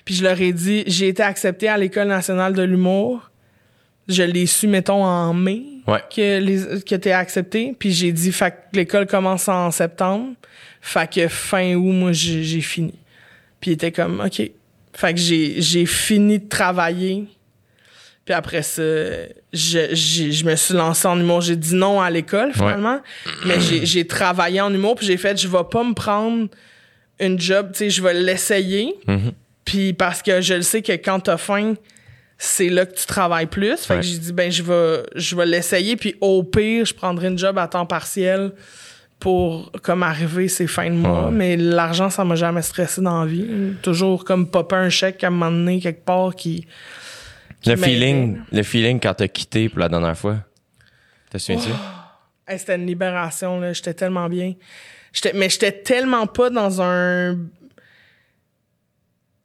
[0.04, 3.30] Puis je leur ai dit, j'ai été accepté à l'École nationale de l'humour.
[4.08, 6.00] Je l'ai su, mettons, en mai Ouais.
[6.14, 7.74] que, les, que t'es accepté.
[7.78, 10.34] Puis j'ai dit, fait que l'école commence en septembre.
[10.80, 12.94] Fait que fin août, moi, j'ai fini.
[13.60, 14.42] Puis il était comme, OK.
[14.94, 17.24] Fait que j'ai j'ai fini de travailler.
[18.24, 18.82] Puis après ça,
[19.52, 21.40] je, j'ai- je me suis lancé en humour.
[21.40, 23.00] J'ai dit non à l'école, finalement.
[23.46, 26.48] Mais j'ai, j'ai travaillé en humour, puis j'ai fait, je vais pas me prendre
[27.20, 28.94] une job, tu sais, je vais l'essayer.
[29.06, 29.32] Mhm.
[29.64, 31.74] Puis parce que je le sais que quand t'as faim,
[32.38, 33.76] c'est là que tu travailles plus.
[33.84, 34.00] Fait Ouais.
[34.00, 37.36] que j'ai dit, ben, je vais, je vais l'essayer, puis au pire, je prendrai une
[37.38, 38.52] job à temps partiel
[39.18, 41.26] pour comme arriver ces fins de mois.
[41.26, 41.32] Ouais.
[41.32, 43.46] Mais l'argent, ça m'a jamais stressé dans la vie.
[43.82, 46.66] Toujours comme popper un chèque à un moment donné quelque part qui.
[47.66, 50.36] Le feeling, le feeling quand t'as quitté pour la dernière fois.
[51.30, 51.70] Te souviens-tu?
[52.46, 53.72] Hey, c'était une libération, là.
[53.72, 54.54] J'étais tellement bien.
[55.12, 57.36] J'étais, mais j'étais tellement pas dans un.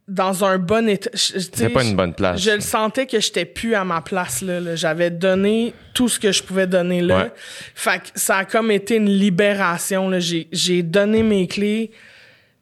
[0.08, 1.10] Dans un bon état.
[1.14, 2.42] C'est pas une bonne place.
[2.42, 4.60] Je le sentais que j'étais plus à ma place là.
[4.60, 4.76] là.
[4.76, 7.24] J'avais donné tout ce que je pouvais donner là.
[7.24, 7.32] Ouais.
[7.74, 10.20] Fait que ça a comme été une libération là.
[10.20, 11.92] J'ai j'ai donné mes clés.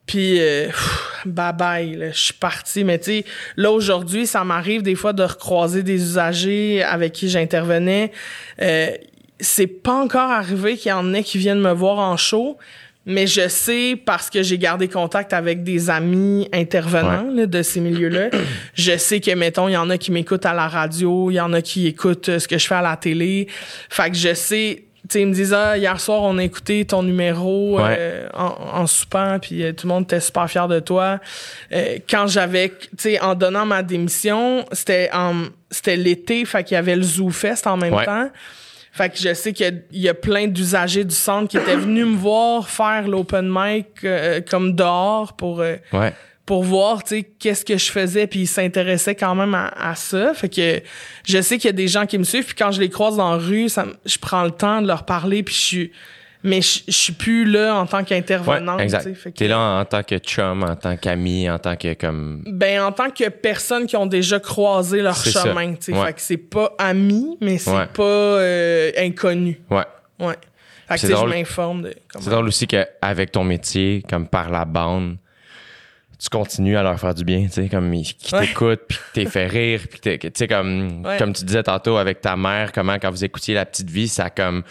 [0.06, 2.84] Puis euh, pff, bye bye, là, je suis partie.
[2.84, 3.26] Mais tu sais,
[3.56, 8.12] là aujourd'hui, ça m'arrive des fois de recroiser des usagers avec qui j'intervenais.
[8.62, 8.92] Euh,
[9.40, 12.58] c'est pas encore arrivé qu'il y en ait qui viennent me voir en show,
[13.06, 17.80] mais je sais parce que j'ai gardé contact avec des amis intervenants là, de ces
[17.80, 18.30] milieux-là.
[18.76, 21.40] je sais que mettons, il y en a qui m'écoutent à la radio, il y
[21.42, 23.48] en a qui écoutent euh, ce que je fais à la télé.
[23.90, 26.86] Fait que je sais tu sais, ils me disent ah, hier soir on a écouté
[26.86, 27.96] ton numéro Ouais.
[27.98, 31.20] euh, en, en soupant puis euh, tout le monde était super fier de toi
[31.74, 36.76] Euh, quand j'avais tu sais en donnant ma démission c'était en c'était l'été fait qu'il
[36.76, 38.06] y avait le Zoo Fest en même Ouais.
[38.06, 38.30] temps
[38.92, 41.58] fait que je sais qu'il y a- il y, a plein d'usagers du centre qui
[41.58, 46.14] étaient venus me voir faire l'open mic euh, comme dehors pour euh, Ouais.
[46.46, 49.96] pour voir, tu sais, qu'est-ce que je faisais, puis ils s'intéressaient quand même à, à
[49.96, 50.34] ça.
[50.34, 50.82] Fait que
[51.26, 53.16] je sais qu'il y a des gens qui me suivent, puis quand je les croise
[53.16, 55.92] dans la rue, ça, je prends le temps de leur parler, puis je suis...
[56.44, 59.08] Mais je, je suis plus là en tant qu'intervenante, exact.
[59.24, 62.42] Que- T'es là en, en tant que chum, en tant qu'ami, en tant que comme.
[62.48, 65.94] Ben, en tant que personnes qui ont déjà croisé leur chemin, tu sais.
[65.94, 66.06] Ouais.
[66.08, 67.86] Fait que c'est pas ami, mais c'est Ouais.
[67.94, 69.62] pas euh, inconnu.
[69.70, 69.84] Ouais.
[70.20, 70.36] Ouais.
[70.88, 71.94] Fait que, je m'informe de.
[72.20, 75.18] C'est drôle aussi qu'avec ton métier, comme par la bande,
[76.20, 79.26] tu continues à leur faire du bien, tu sais, comme ils qui t'écoutent, puis t'es
[79.26, 83.10] fait rire, puis tu sais, comme, comme tu disais tantôt avec ta mère, comment quand
[83.12, 84.64] vous écoutiez La Petite Vie, ça comme,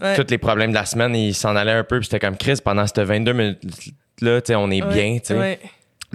[0.00, 0.16] Ouais.
[0.16, 2.58] tous les problèmes de la semaine, ils s'en allaient un peu, puis c'était comme, Chris,
[2.64, 5.58] pendant ces 22 minutes-là, tu sais, on est Ouais, bien, tu sais.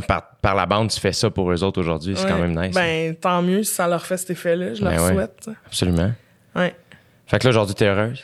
[0.07, 2.73] Par, par la bande, tu fais ça pour eux autres aujourd'hui, c'est quand même nice.
[2.73, 4.73] Ben, tant mieux si ça leur fait cet effet-là.
[4.73, 5.13] Je Ben leur ouais.
[5.13, 5.49] souhaite.
[5.67, 6.11] Absolument.
[6.55, 6.75] Ouais.
[7.27, 8.23] Fait que là, aujourd'hui, t'es heureuse?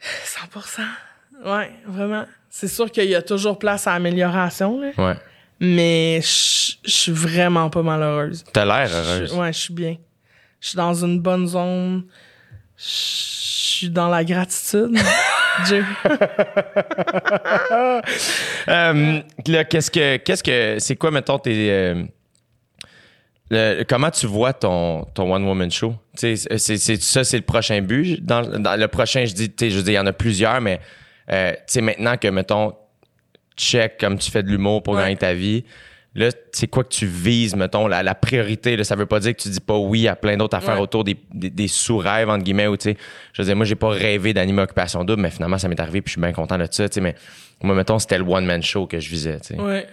[0.00, 0.82] 100%
[1.44, 2.24] Ouais, vraiment.
[2.50, 5.14] C'est sûr qu'il y a toujours place à amélioration, là, Ouais.
[5.60, 8.44] mais je suis vraiment pas malheureuse.
[8.52, 9.32] T'as l'air heureuse.
[9.34, 9.96] ouais, je suis bien.
[10.60, 12.04] Je suis dans une bonne zone.
[12.78, 14.96] Je suis dans la gratitude.
[15.66, 15.84] Dieu.
[18.68, 22.02] Euh, là, qu'est-ce que, qu'est-ce que, c'est quoi, mettons, tes, euh,
[23.50, 25.94] le- comment tu vois ton, ton one woman show?
[26.14, 28.22] C'est, c'est ça, c'est le prochain but.
[28.24, 30.80] Dans, dans le prochain, je dis, je dis, il y en a plusieurs, mais
[31.30, 32.74] euh, tu sais, maintenant que mettons,
[33.56, 35.02] check comme tu fais de l'humour pour Ouais.
[35.02, 35.64] gagner ta vie.
[36.18, 39.34] Là, c'est quoi que tu vises, mettons, la, la priorité, là, ça veut pas dire
[39.36, 40.80] que tu dis pas oui à plein d'autres affaires Ouais.
[40.82, 42.96] autour des, des, des sous-rêves, entre guillemets, ou tu sais,
[43.32, 46.02] je veux dire, moi, j'ai pas rêvé d'animer Occupation Double, mais finalement, ça m'est arrivé,
[46.02, 47.14] puis je suis bien content de ça, tu sais, mais
[47.62, 49.60] moi, mettons, c'était le one-man show que je visais, tu sais.
[49.60, 49.86] Ouais.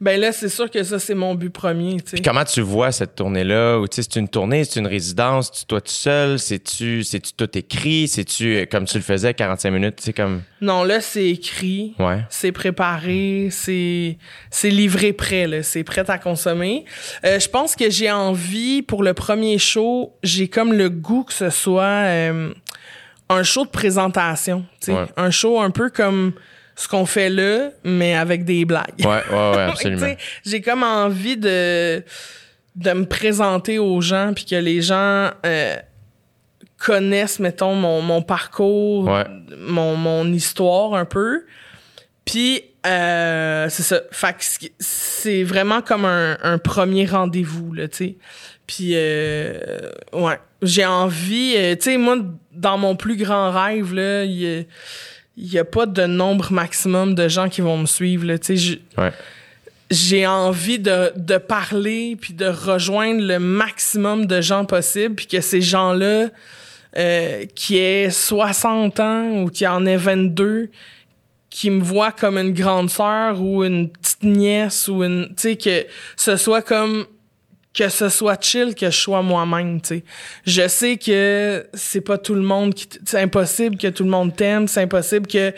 [0.00, 1.96] Ben là, c'est sûr que ça, c'est mon but premier.
[1.98, 3.78] Puis comment tu vois cette tournée-là?
[3.78, 7.02] Ou tu sais, c'est une tournée, c'est une résidence, tu toi tout seul, c'est-tu,
[7.36, 10.42] tout écrit, c'est-tu euh, comme tu le faisais 45 minutes, sais, comme.
[10.60, 11.94] Non, là, c'est écrit.
[11.98, 12.20] Ouais.
[12.30, 14.18] C'est préparé, c'est
[14.50, 16.84] c'est livré prêt, c'est prêt à consommer.
[17.24, 21.32] Euh, je pense que j'ai envie pour le premier show, j'ai comme le goût que
[21.32, 22.52] ce soit euh,
[23.28, 25.06] un show de présentation, Ouais.
[25.16, 26.32] un show un peu comme
[26.76, 28.94] ce qu'on fait là, mais avec des blagues.
[29.00, 30.14] Ouais, ouais, ouais, absolument.
[30.44, 32.02] j'ai comme envie de
[32.74, 35.76] de me présenter aux gens puis que les gens euh,
[36.78, 39.24] connaissent mettons mon, mon parcours, Ouais.
[39.58, 41.44] mon, mon histoire un peu.
[42.24, 44.00] Puis euh, c'est ça.
[44.10, 48.16] Fait que c'est- vraiment comme un, un premier rendez-vous là, tu sais.
[48.66, 52.16] Puis euh, ouais, j'ai envie euh, tu sais moi
[52.52, 54.62] dans mon plus grand rêve là, il y a,
[55.36, 58.46] il y a pas de nombre maximum de gens qui vont me suivre là, tu
[58.46, 58.56] sais.
[58.56, 59.12] je- Ouais.
[59.90, 65.40] j'ai envie de, de parler puis de rejoindre le maximum de gens possible puis que
[65.40, 66.28] ces gens-là
[66.98, 70.68] euh, qui aient 60 ans ou qui en aient 22
[71.48, 75.56] qui me voient comme une grande sœur ou une petite nièce ou une tu sais
[75.56, 75.86] que
[76.16, 77.04] ce soit comme
[77.74, 80.04] que ce soit chill que je sois moi-même tu sais
[80.46, 84.36] je sais que c'est pas tout le monde qui c'est impossible que tout le monde
[84.36, 85.52] t'aime c'est impossible que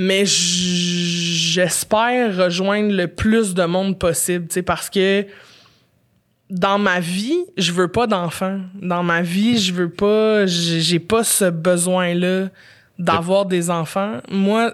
[0.00, 5.26] mais j'espère rejoindre le plus de monde possible, tu sais, parce que
[6.50, 8.60] dans ma vie, je veux pas d'enfants.
[8.80, 12.50] Dans ma vie, je veux pas, j'ai pas ce besoin-là
[12.98, 14.18] d'avoir des enfants.
[14.30, 14.72] Moi,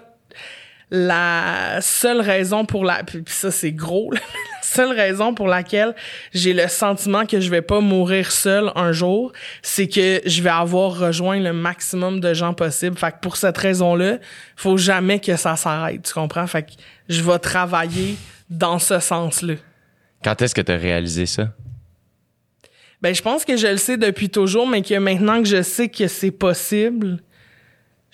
[0.91, 4.19] la seule raison pour la, puis ça c'est gros, là.
[4.61, 5.95] la seule raison pour laquelle
[6.33, 9.31] j'ai le sentiment que je vais pas mourir seul un jour,
[9.61, 12.97] c'est que je vais avoir rejoint le maximum de gens possible.
[12.97, 14.17] Fait que pour cette raison-là,
[14.55, 16.47] faut jamais que ça s'arrête, tu comprends?
[16.47, 16.71] Fait que
[17.09, 18.15] je vais travailler
[18.49, 19.55] dans ce sens-là.
[20.23, 21.49] Quand est-ce que tu as réalisé ça?
[23.01, 25.89] Ben, je pense que je le sais depuis toujours, mais que maintenant que je sais
[25.89, 27.19] que c'est possible,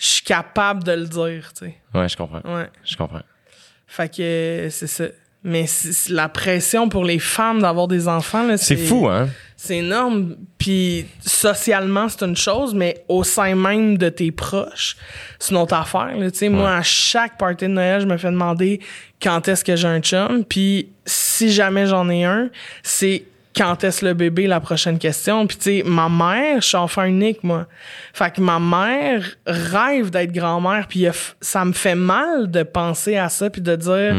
[0.02, 1.76] je suis capable de le dire, tu sais.
[1.94, 2.42] Ouais, je comprends.
[2.44, 2.68] Ouais.
[2.84, 3.22] Je comprends.
[3.86, 5.06] Fait que c'est ça.
[5.44, 5.66] Mais
[6.10, 9.28] la pression pour les femmes d'avoir des enfants, là, C'est fou, hein?
[9.58, 10.38] C'est énorme.
[10.58, 14.96] Puis socialement, c'est une chose, mais au sein même de tes proches,
[15.40, 16.16] c'est une autre affaire.
[16.18, 16.32] là.
[16.32, 18.80] Tu sais, Moi, à chaque party de Noël, je me fais demander
[19.22, 20.44] quand est-ce que j'ai un chum.
[20.46, 22.50] Puis si jamais j'en ai un,
[22.84, 23.24] c'est
[23.56, 25.46] quand est-ce le bébé, la prochaine question?
[25.48, 27.68] Puis tu sais, ma mère, je suis enfant unique, moi.
[28.14, 30.88] Fait que ma mère rêve d'être grand-mère.
[30.88, 31.06] Puis
[31.42, 34.16] ça me fait mal de penser à ça, puis de dire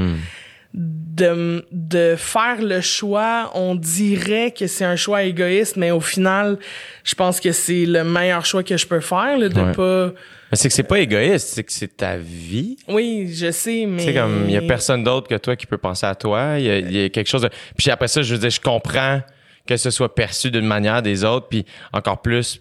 [0.75, 6.59] de, de faire le choix, on dirait que c'est un choix égoïste, mais au final,
[7.05, 9.73] je pense que c'est le meilleur choix que je peux faire, là, de Ouais.
[9.73, 10.13] pas...
[10.53, 12.77] Mais c'est que c'est pas égoïste, c'est que c'est ta vie.
[12.87, 14.03] Oui, je sais, mais...
[14.05, 16.59] C'est comme, il y a personne d'autre que toi qui peut penser à toi.
[16.59, 17.51] Il y a, il y a quelque chose de.
[17.79, 19.23] Puis après ça, je veux dire, je comprends
[19.67, 21.65] que ce soit perçu d'une manière des autres, puis
[21.95, 22.61] encore plus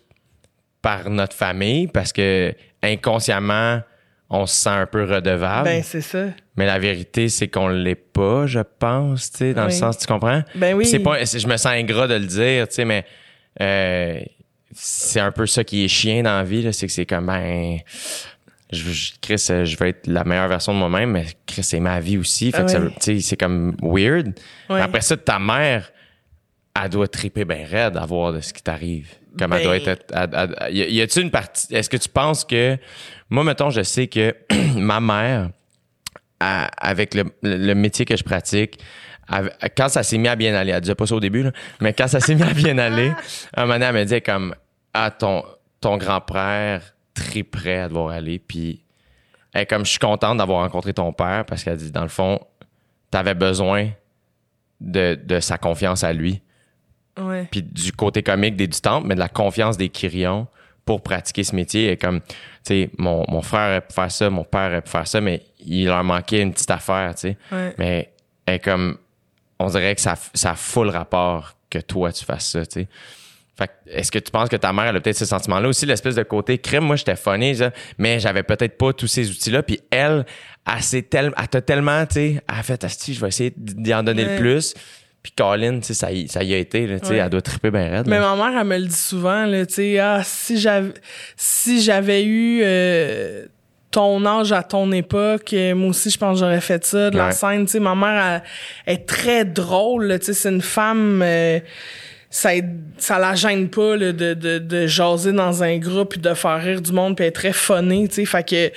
[0.81, 3.81] par notre famille, parce que inconsciemment,
[4.29, 5.65] on se sent un peu redevable.
[5.65, 6.27] Ben, c'est ça.
[6.55, 10.07] mais la vérité, c'est qu'on l'est pas, je pense, tu sais, dans le sens, tu
[10.07, 10.43] comprends?
[10.55, 10.83] Ben oui.
[10.83, 13.03] Puis C'est pas, je me sens ingrat de le dire, tu sais, mais
[13.59, 14.21] euh,
[14.73, 17.27] c'est un peu ça qui est chien dans la vie, là, c'est que c'est comme,
[17.27, 17.77] ben,
[18.71, 21.99] je, Chris, euh, je veux être la meilleure version de moi-même, mais Chris, c'est ma
[21.99, 22.51] vie aussi.
[22.51, 22.85] Fait Ah que ça ouais.
[22.85, 24.33] veut- tu sais, c'est comme weird.
[24.69, 24.79] Ouais.
[24.81, 25.91] Après ça, ta mère,
[26.81, 29.09] elle doit triper bien raide à voir de ce qui t'arrive.
[29.37, 29.87] Comme elle Ben- doit être.
[30.13, 31.73] elle- elle- elle- y a-tu une partie.
[31.73, 32.77] Est-ce que tu penses que.
[33.29, 34.35] Moi, mettons, je sais que
[34.75, 35.49] ma mère,
[36.39, 38.79] avec le, le métier que je pratique,
[39.77, 41.93] quand ça s'est mis à bien aller, elle disait pas ça au début, là, mais
[41.93, 43.11] quand ça s'est mis à bien aller,
[43.55, 44.53] un moment donné, elle me disait comme,
[44.93, 45.43] ah, ton,
[45.79, 48.83] ton grand-père très prêt à devoir aller, puis
[49.53, 52.39] elle comme, je suis contente d'avoir rencontré ton père, parce qu'elle dit, dans le fond,
[53.09, 53.89] t'avais besoin
[54.79, 56.41] de, de sa confiance à lui,
[57.19, 57.45] Ouais.
[57.51, 60.47] puis du côté comique des du temple, mais de la confiance des Kyrions
[60.85, 61.91] pour pratiquer ce métier.
[61.91, 62.27] Et comme, tu
[62.63, 65.43] sais, mon, mon frère aurait pu faire ça, mon père aurait pu faire ça, mais
[65.59, 67.37] il leur manquait une petite affaire, tu sais.
[67.51, 67.75] Ouais.
[67.77, 68.97] Mais comme,
[69.59, 72.87] on dirait que ça, ça fout le rapport que toi, tu fasses ça, tu sais.
[73.57, 75.85] Fait que, est-ce que tu penses que ta mère, elle a peut-être ce sentiment-là aussi,
[75.85, 76.85] l'espèce de côté crème?
[76.85, 79.61] Moi, j'étais funny, ça, mais j'avais peut-être pas tous ces outils-là.
[79.61, 80.25] Puis elle,
[80.65, 84.03] elle, tel- elle t'a tellement, tu sais, elle a fait, je vais essayer d'y en
[84.03, 84.35] donner Ouais.
[84.35, 84.73] le plus.
[85.21, 87.19] Puis Colin, tu sais, ça y, ça y a été, là, tu sais, Ouais.
[87.19, 88.07] elle doit triper bien raide.
[88.07, 90.93] Mais ma mère, elle me le dit souvent, tu sais, ah, si j'avais,
[91.35, 93.45] si j'avais eu euh,
[93.91, 97.17] ton âge à ton époque, euh, moi aussi, je pense que j'aurais fait ça, de
[97.17, 97.31] la Ouais.
[97.33, 98.41] scène, tu sais, ma mère,
[98.87, 101.59] elle, est très drôle, tu sais, c'est une femme, euh,
[102.33, 102.51] ça,
[102.97, 106.59] ça la gêne pas, là, de, de, de jaser dans un groupe puis de faire
[106.63, 108.73] rire du monde puis est très funnée, tu sais, fait que, tu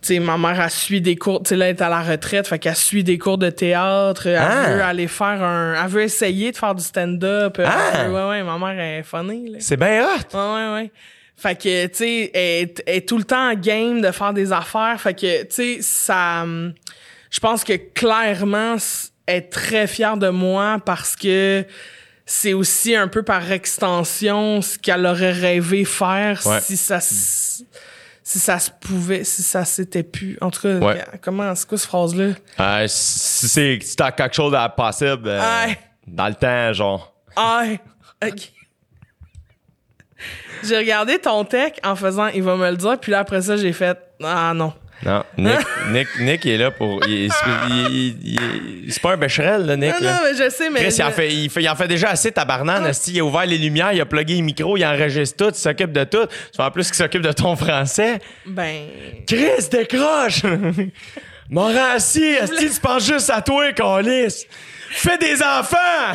[0.00, 2.48] sais, ma mère, elle suit des cours, tu sais, là, elle est à la retraite,
[2.48, 4.72] fait qu'elle suit des cours de théâtre, elle Ah!
[4.74, 7.90] veut aller faire un, elle veut essayer de faire du stand-up, Ah!
[7.94, 9.56] elle veut- ouais, ouais, ma mère elle est funny.
[9.60, 10.36] C'est bien hot!
[10.36, 10.90] Ouais, ouais, ouais.
[11.36, 14.32] Fait que, tu sais, elle, est- elle est tout le temps en game de faire
[14.32, 14.96] des affaires.
[15.00, 16.40] Fait que, tu sais, ça.
[16.42, 16.72] hum,
[17.30, 18.76] Je pense que clairement,
[19.26, 21.64] elle est très fière de moi parce que
[22.30, 26.60] c'est aussi un peu par extension ce qu'elle aurait rêvé faire Ouais.
[26.60, 30.36] si ça si ça se pouvait, si ça s'était pu.
[30.42, 31.02] En tout cas, Ouais.
[31.22, 32.34] comment, c'est quoi cette phrase-là?
[32.60, 35.78] Euh, si c'est si t'as quelque chose à possible euh, Ouais.
[36.06, 37.14] dans le temps, genre.
[38.22, 38.52] Ok.
[40.64, 43.56] J'ai regardé ton tech en faisant, il va me le dire, puis là après ça,
[43.56, 44.74] j'ai fait, ah non.
[45.04, 45.58] Non, Nick,
[45.90, 47.00] Nick, Nick il est là pour.
[47.04, 49.92] c'est pas un bécherel, là, Nick.
[49.92, 50.12] Non, là.
[50.14, 50.80] non, mais je sais, mais.
[50.80, 52.84] Chris, il en, fait, il, fait, il en fait déjà assez, tabarnan.
[52.84, 53.12] esti.
[53.12, 55.92] Il a ouvert les lumières, il a plugué les micros, il enregistre tout, il s'occupe
[55.92, 56.26] de tout.
[56.26, 58.18] Tu vois, en plus qu'il s'occupe de ton français.
[58.46, 58.88] Ben.
[59.26, 60.42] Chris, décroche!
[61.50, 64.46] Morancy, est-ce que tu penses juste à toi, Calis?
[64.90, 66.14] Fais des enfants!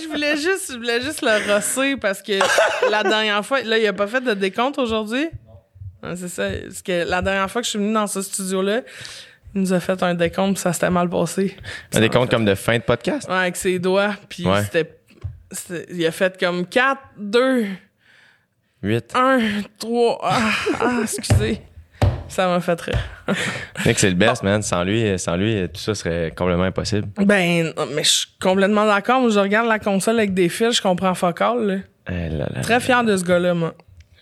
[0.00, 2.32] Je voulais juste, je voulais juste le rosser parce que
[2.90, 5.28] la dernière fois, là, il a pas fait de décompte aujourd'hui?
[6.16, 6.48] C'est ça.
[6.66, 8.82] Parce que la dernière fois que je suis venu dans ce studio-là,
[9.54, 11.56] il nous a fait un décompte, puis ça s'était mal passé.
[11.94, 13.28] Un des comptes comme de fin de podcast?
[13.28, 14.62] Ouais, avec ses doigts, puis Ouais.
[14.64, 14.98] c'était,
[15.90, 17.66] Il a fait comme 4, 2,
[18.82, 19.12] 8.
[19.14, 19.38] 1,
[19.78, 20.18] 3.
[20.22, 20.50] Ah,
[20.80, 21.60] ah, excusez.
[22.28, 22.98] Ça m'a fait rire.
[23.86, 24.60] Nick, c'est le best, man.
[24.62, 27.06] Sans lui, sans lui, tout ça serait complètement impossible.
[27.18, 29.20] Ben, mais je suis complètement d'accord.
[29.20, 31.76] Moi, je regarde la console avec des fils, je comprends là.
[32.10, 32.60] Eh là là.
[32.62, 33.74] Très fier de ce gars-là, moi.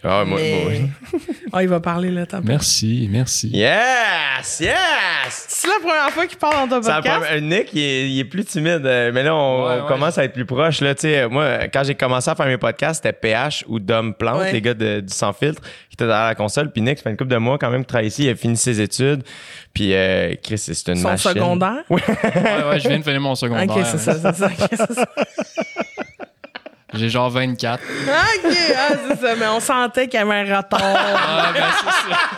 [0.04, 1.20] Ah, moi, Mais- moi, oui.
[1.54, 3.48] Ah, il va parler, là, t'as Merci, merci.
[3.48, 4.58] Yes!
[4.60, 5.46] Yes!
[5.48, 7.26] C'est la première fois qu'il parle dans ton podcast?
[7.42, 9.88] Nick, il est, il est plus timide, euh, mais là, on, Ouais, on ouais.
[9.88, 10.80] commence à être plus proche.
[10.80, 14.14] Là, Tu sais, moi, quand j'ai commencé à faire mes podcasts, c'était PH ou Dom
[14.14, 14.52] Plante, Ouais.
[14.52, 16.72] les gars de- du Sans Filtre, qui étaient derrière la console.
[16.72, 18.24] Puis Nick, ça fait une couple de mois quand même qu'il travaille ici.
[18.24, 19.22] Il a fini ses études.
[19.74, 21.32] Puis euh, Chris, c'est une Son machine.
[21.32, 21.82] secondaire?
[21.90, 22.00] Ouais,
[22.70, 23.66] ouais, je viens de finir mon secondaire.
[23.76, 24.46] Ok, c'est ça, c'est ça.
[24.46, 25.06] ok, c'est ça.
[26.94, 27.82] J'ai genre 24.
[27.82, 29.34] Ok, ah, c'est ça.
[29.36, 30.80] Mais on sentait qu'il y avait un retard.
[30.82, 32.18] Ah, ben, c'est ça.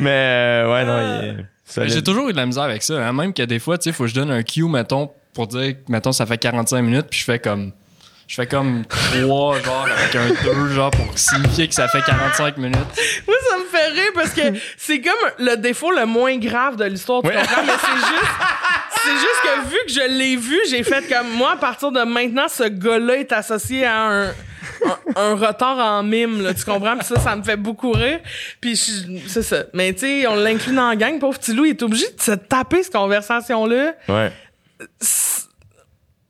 [0.00, 1.28] Mais euh, ouais, non, il
[1.84, 1.88] est.
[1.88, 2.94] J'ai toujours eu de la misère avec ça.
[2.94, 3.12] hein.
[3.12, 5.74] Même que des fois, tu sais, faut que je donne un cue, mettons, pour dire,
[5.88, 7.72] mettons, ça fait 45 minutes, puis je fais comme.
[8.28, 12.56] Je fais comme 3, genre, avec un 2, genre, pour signifier que ça fait 45
[12.56, 12.78] minutes.
[13.26, 14.42] Moi, ça me fait rire parce que
[14.76, 17.62] c'est comme le défaut le moins grave de l'histoire, tu comprends?
[17.64, 18.32] Mais c'est juste,
[19.06, 22.02] c'est juste que vu que je l'ai vu, j'ai fait comme moi, à partir de
[22.02, 24.32] maintenant, ce gars-là est associé à un, un,
[25.16, 26.96] un retard en mime, là, tu comprends?
[26.96, 28.20] Puis ça, ça me fait beaucoup rire.
[28.60, 29.64] Puis je- c'est ça.
[29.72, 32.20] Mais tu sais, on l'inclut dans la gang, pauvre petit loup, il est obligé de
[32.20, 34.32] se taper cette conversation-là Ouais.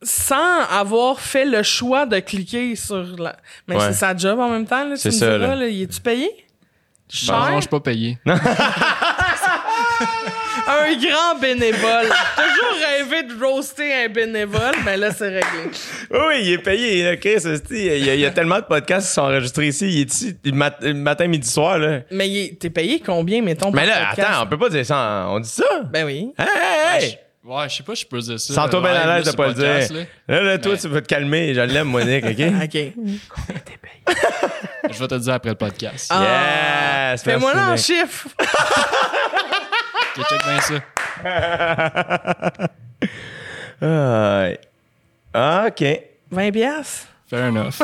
[0.03, 3.35] sans avoir fait le choix de cliquer sur la.
[3.67, 3.81] Mais Ouais.
[3.87, 4.95] c'est sa job en même temps, là.
[4.95, 5.55] tu C'est me ça, diras, là.
[5.55, 5.67] là.
[5.67, 6.29] Il est-tu payé?
[7.09, 7.35] Cher?
[7.39, 8.17] Non, je suis pas payé.
[10.67, 12.07] Un grand bénévole.
[12.35, 15.71] Toujours rêvé de roaster un bénévole, mais là, c'est réglé.
[16.11, 17.03] Oui, oui, il est payé.
[17.03, 17.37] Là, Chris,
[17.71, 19.87] il, y a, il y a tellement de podcasts qui sont enregistrés ici.
[19.89, 21.77] Il est ici le, mat- le matin, midi, soir.
[21.79, 21.99] Là.
[22.11, 24.29] Mais il est- t'es payé combien, mettons, Mais là, podcast?
[24.29, 24.97] attends, on peut pas dire ça.
[25.27, 25.63] en- On dit ça?
[25.91, 26.33] Ben oui.
[26.37, 27.17] Hey, hey, hey!
[27.45, 28.53] Ouais, je sais pas, si je peux dire ça.
[28.53, 29.65] Sens-toi bien live, à l'aise de pas le dire.
[29.67, 29.79] là.
[30.27, 31.53] Là, là, toi, Mais- tu vas te calmer.
[31.53, 32.31] Je l'aime, Monique, OK?
[32.63, 32.77] OK.
[34.91, 36.07] Je vais te le dire après le podcast.
[36.13, 37.11] Ah.
[37.13, 37.23] Yes!
[37.23, 37.93] Fais-moi là en merci,
[40.17, 40.79] que check ça.
[43.83, 44.55] Euh,
[45.35, 45.85] ah, OK.
[46.31, 47.07] 20 piastres?
[47.29, 47.81] Fair enough.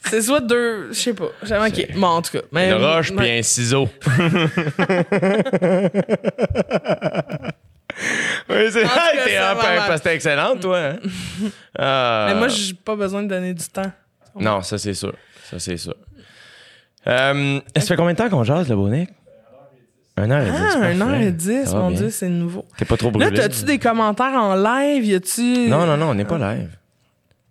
[0.06, 1.28] c'est soit deux, je sais pas.
[1.42, 1.92] J'avais okay.
[1.94, 2.40] Bon, en tout cas.
[2.52, 3.88] Une roche puis un ciseau.
[8.48, 10.78] oui, c'est vrai, t'es un parce que t'es excellente, toi.
[10.78, 10.96] Hein?
[11.78, 13.92] Euh, Mais moi, j'ai pas besoin de donner du temps.
[14.34, 15.12] Non, ça, c'est sûr.
[15.50, 15.94] Ça, c'est sûr.
[17.06, 19.06] Euh, ça fait combien de temps qu'on jase, le bonnet?
[20.16, 21.90] 1 h 10 Ah, 1h10, mon.
[21.90, 22.64] Dieu, c'est nouveau.
[22.76, 23.30] T'es pas trop brûlé.
[23.30, 25.04] Là, t'as-tu des commentaires en live?
[25.04, 26.54] Y tu Non, non, non, on n'est pas ah.
[26.54, 26.76] live.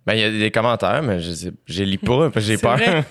[0.04, 2.76] Ben, il y a des commentaires, mais je, sais, je lis pas, j'ai peur.
[2.82, 3.04] mais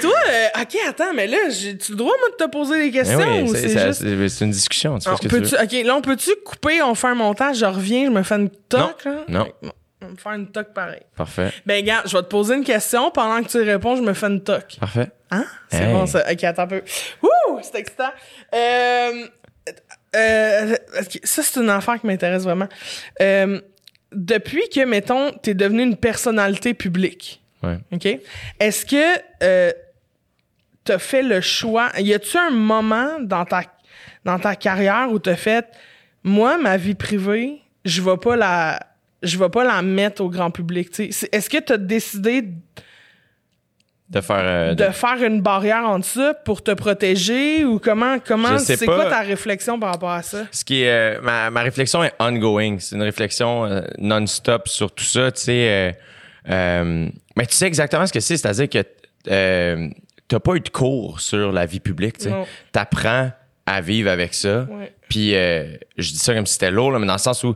[0.00, 3.02] toi, euh, OK, attends, mais là, tu le droit, moi, de te poser des ben
[3.02, 3.44] questions?
[3.44, 5.56] Oui, c'est une discussion, tu on, que tu.
[5.56, 8.50] OK, là, on peut-tu couper, on fait un montage, je reviens, je me fais une
[8.50, 9.04] toque?
[9.04, 9.24] Là?
[9.28, 9.48] non
[10.02, 11.02] on va me faire une toc pareil.
[11.16, 14.12] Parfait, Ben, gars, je vais te poser une question, pendant que tu réponds, je me
[14.12, 14.76] fais une toc.
[14.80, 15.10] parfait.
[15.30, 15.44] Hein?
[15.68, 15.92] C'est Hey.
[15.92, 16.24] bon, ça.
[16.30, 16.82] OK, attends un peu.
[17.22, 18.10] Ouh, c'est excitant.
[18.54, 19.26] Euh,
[20.14, 20.76] euh,
[21.24, 22.68] ça, c'est une affaire qui m'intéresse vraiment.
[23.20, 23.60] Euh,
[24.12, 27.78] depuis que, mettons, t'es devenu une personnalité publique, Ouais.
[27.92, 28.06] OK?
[28.60, 29.72] Est-ce que euh,
[30.84, 31.90] t'as fait le choix...
[31.96, 33.62] Y a-tu un moment dans ta,
[34.24, 35.64] dans ta carrière où t'as fait...
[36.24, 38.80] Moi, ma vie privée, je vais pas la...
[39.22, 40.90] Je vais pas la mettre au grand public.
[40.90, 42.44] tu Est-ce que tu as décidé
[44.08, 44.36] De faire.
[44.42, 49.06] euh, de faire une barrière entre ça pour te protéger ou comment comment c'est quoi
[49.06, 50.44] ta réflexion par rapport à ça?
[50.50, 52.76] Ce qui est, euh, ma, ma réflexion est ongoing.
[52.78, 55.30] C'est une réflexion euh, non-stop sur tout ça.
[55.32, 55.96] Tu sais,
[56.46, 58.36] mais tu sais exactement ce que c'est.
[58.36, 58.84] C'est-à-dire que
[59.30, 59.88] euh,
[60.28, 62.18] t'as pas eu de cours sur la vie publique.
[62.18, 62.28] Tu
[62.74, 63.30] apprends
[63.66, 64.62] à vivre avec ça.
[64.70, 64.92] Ouais.
[65.08, 67.54] Puis euh, je dis ça comme si c'était lourd, là, mais dans le sens où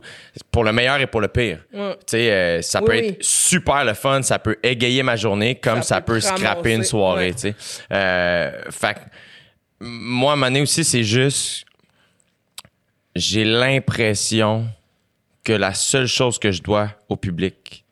[0.51, 1.59] pour le meilleur et pour le pire.
[1.73, 1.95] Ouais.
[1.99, 3.07] Tu sais, euh, ça Oui, peut oui.
[3.09, 6.83] être super le fun, ça peut égayer ma journée comme Ça ça, peut scraper une
[6.83, 7.27] soirée.
[7.29, 7.33] ouais.
[7.33, 7.55] Tu sais,
[7.91, 8.97] euh, fait
[9.79, 11.65] moi, à un moment donné aussi, c'est juste
[13.15, 14.67] j'ai l'impression
[15.43, 17.85] que la seule chose que je dois au public,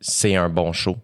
[0.00, 0.96] c'est un bon show.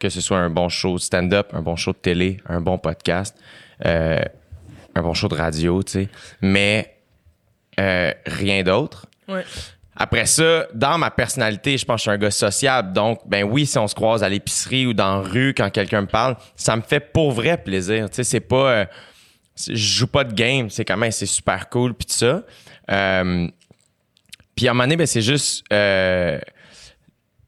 [0.00, 3.36] Que ce soit un bon show stand-up, un bon show de télé, un bon podcast,
[3.86, 4.20] euh,
[4.94, 6.08] un bon show de radio, tu sais.
[6.40, 6.96] Mais
[7.80, 9.06] euh, rien d'autre.
[9.28, 9.44] ouais
[9.96, 12.92] Après ça, dans ma personnalité, je pense que je suis un gars sociable.
[12.92, 16.02] Donc, ben oui, si on se croise à l'épicerie ou dans la rue quand quelqu'un
[16.02, 18.10] me parle, ça me fait pour vrai plaisir.
[18.10, 18.70] Tu sais, c'est pas...
[18.70, 18.84] euh,
[19.66, 20.70] je joue pas de game.
[20.70, 22.42] C'est quand même, c'est super cool puis tout ça.
[22.90, 23.48] Euh,
[24.54, 25.64] puis à un moment donné, ben c'est juste...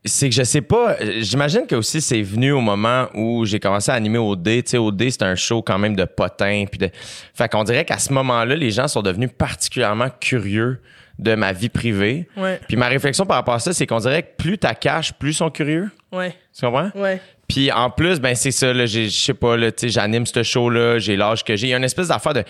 [0.04, 3.58] euh, c'est que je sais pas, j'imagine que aussi c'est venu au moment où j'ai
[3.60, 4.62] commencé à animer au D.
[4.62, 6.64] Tu sais, au D, c'est un show quand même de potins.
[6.70, 6.90] Puis de...
[7.34, 10.80] Fait qu'on dirait qu'à ce moment-là, les gens sont devenus particulièrement curieux
[11.18, 12.26] de ma vie privée.
[12.36, 15.12] ouais Puis ma réflexion par rapport à ça, c'est qu'on dirait que plus t'as caches,
[15.12, 15.88] plus ils sont curieux.
[16.12, 16.90] ouais Tu comprends?
[16.96, 19.88] ouais Puis en plus, ben c'est ça, là, j'ai- je sais pas, là, tu sais,
[19.90, 21.68] j'anime ce show-là, j'ai l'âge que j'ai.
[21.68, 22.42] Il y a une espèce d'affaire de.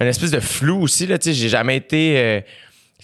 [0.00, 2.14] Une espèce de flou aussi, là, tu sais, j'ai jamais été.
[2.18, 2.40] euh,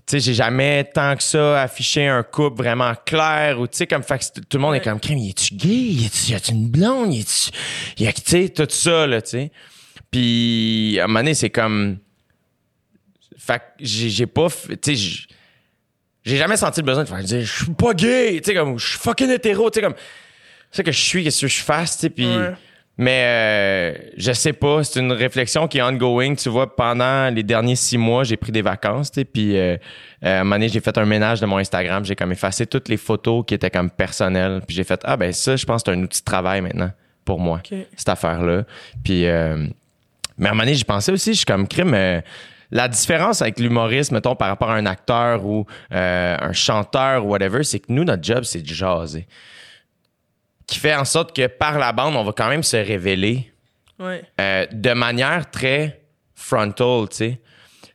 [0.07, 3.87] tu sais, j'ai jamais tant que ça affiché un couple vraiment clair ou tu sais,
[3.87, 5.69] comme fait que tout le monde est comme, crème, y es-tu gay?
[5.69, 7.13] Y a-tu une blonde?
[7.13, 9.53] Y a, tu sais, tout ça, là, tu sais.
[10.11, 11.99] Puis à un moment donné, c'est comme.
[13.39, 14.49] Fait que j'ai j'ai pas.
[14.83, 15.27] Tu sais,
[16.25, 18.79] j'ai jamais senti le besoin de faire dire, je suis pas gay, tu sais, comme,
[18.79, 19.97] je suis fucking hétéro, tu sais, comme.
[20.71, 22.27] C'est que je suis, qu'est-ce que je fasse, tu sais, puis.
[22.27, 22.55] Ouais.
[23.01, 26.35] Mais euh, je sais pas, c'est une réflexion qui est ongoing.
[26.35, 29.79] Tu vois, pendant les derniers six mois, j'ai pris des vacances, tu puis euh,
[30.23, 32.05] euh, à un moment donné, j'ai fait un ménage de mon Instagram.
[32.05, 34.61] J'ai comme effacé toutes les photos qui étaient comme personnelles.
[34.67, 36.91] Puis j'ai fait, ah ben ça, je pense que c'est un outil de travail maintenant
[37.25, 37.63] pour moi,
[37.97, 38.65] cette affaire-là.
[39.03, 39.67] Puis, euh,
[40.37, 41.95] mais à un moment donné, j'y pensais aussi, je suis comme crime.
[41.95, 42.21] euh,
[42.71, 47.31] la différence avec l'humoriste, mettons, par rapport à un acteur ou euh, un chanteur ou
[47.31, 49.27] whatever, c'est que nous, notre job, c'est de jaser.
[50.71, 53.51] Qui fait en sorte que par la bande, on va quand même se révéler
[53.99, 54.23] Ouais.
[54.41, 56.01] euh, de manière très
[56.35, 57.41] frontal, tu sais.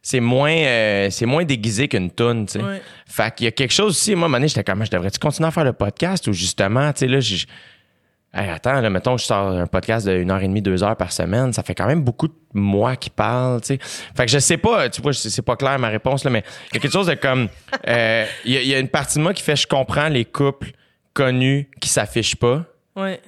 [0.03, 2.63] C'est moins, euh, c'est moins déguisé qu'une toune, tu sais.
[2.63, 2.81] Ouais.
[3.07, 4.13] Fait qu'il y a quelque chose aussi.
[4.13, 6.27] Moi, à un moment donné, j'étais comme, je devrais-tu continuer à faire le podcast?
[6.27, 7.45] Ou justement, tu sais, là, j'ai.
[8.33, 10.97] Hey, attends, là, mettons, je sors un podcast de 1 heure et demie, 2 heures
[10.97, 11.53] par semaine.
[11.53, 13.79] Ça fait quand même beaucoup de moi qui parle, tu sais.
[13.81, 16.75] Fait que je sais pas, tu vois, c'est pas clair ma réponse, là, mais il
[16.75, 17.47] y a quelque chose de comme.
[17.87, 20.71] euh, Il y, y a une partie de moi qui fait, je comprends les couples
[21.15, 22.63] connus qui s'affichent pas
[22.95, 23.19] Ouais.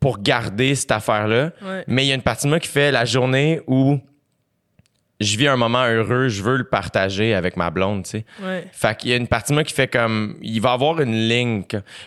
[0.00, 1.52] pour garder cette affaire-là.
[1.62, 1.84] Ouais.
[1.86, 3.98] Mais il y a une partie de moi qui fait la journée où
[5.20, 8.24] je vis un moment heureux, je veux le partager avec ma blonde, tu sais.
[8.42, 8.64] Ouais.
[8.72, 11.14] Fait qu'il y a une partie de moi qui fait comme il va avoir une
[11.28, 11.62] ligne.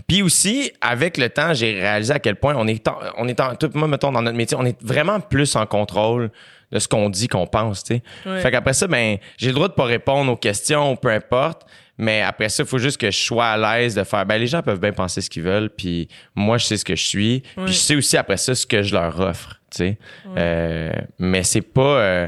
[0.07, 3.39] Puis aussi avec le temps, j'ai réalisé à quel point on est en- on est
[3.39, 6.31] en, tout moi mettons dans notre métier, on est vraiment plus en contrôle
[6.71, 8.01] de ce qu'on dit qu'on pense, tu sais.
[8.29, 8.39] Ouais.
[8.39, 11.67] Fait qu'après ça ben j'ai le droit de pas répondre aux questions, peu importe.
[11.97, 14.25] Mais après ça, il faut juste que je sois à l'aise de faire.
[14.25, 16.95] Ben, les gens peuvent bien penser ce qu'ils veulent, puis moi, je sais ce que
[16.95, 17.41] je suis.
[17.55, 19.97] Puis je sais aussi après ça ce que je leur offre, tu sais.
[20.35, 21.81] Euh, mais c'est pas.
[21.99, 22.27] euh,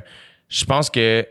[0.49, 1.25] je pense que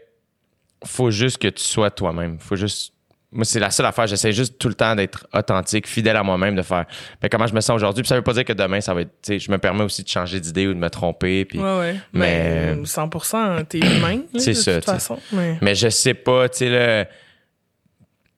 [0.84, 2.38] faut juste que tu sois toi-même.
[2.40, 2.92] Faut juste.
[3.30, 4.06] Moi, c'est la seule affaire.
[4.06, 6.84] J'essaie juste tout le temps d'être authentique, fidèle à moi-même, de faire
[7.20, 8.02] ben, comment je me sens aujourd'hui.
[8.02, 9.10] Puis ça veut pas dire que demain, ça va être.
[9.22, 11.44] tu sais, Je me permets aussi de changer d'idée ou de me tromper.
[11.44, 11.96] Puis, Ouais, ouais.
[12.12, 14.20] Mais- Mais 100%, t'es humain.
[14.38, 15.18] C'est de ça, toute façon.
[15.32, 15.58] Mais...
[15.62, 17.06] Mais je sais pas, tu sais, là.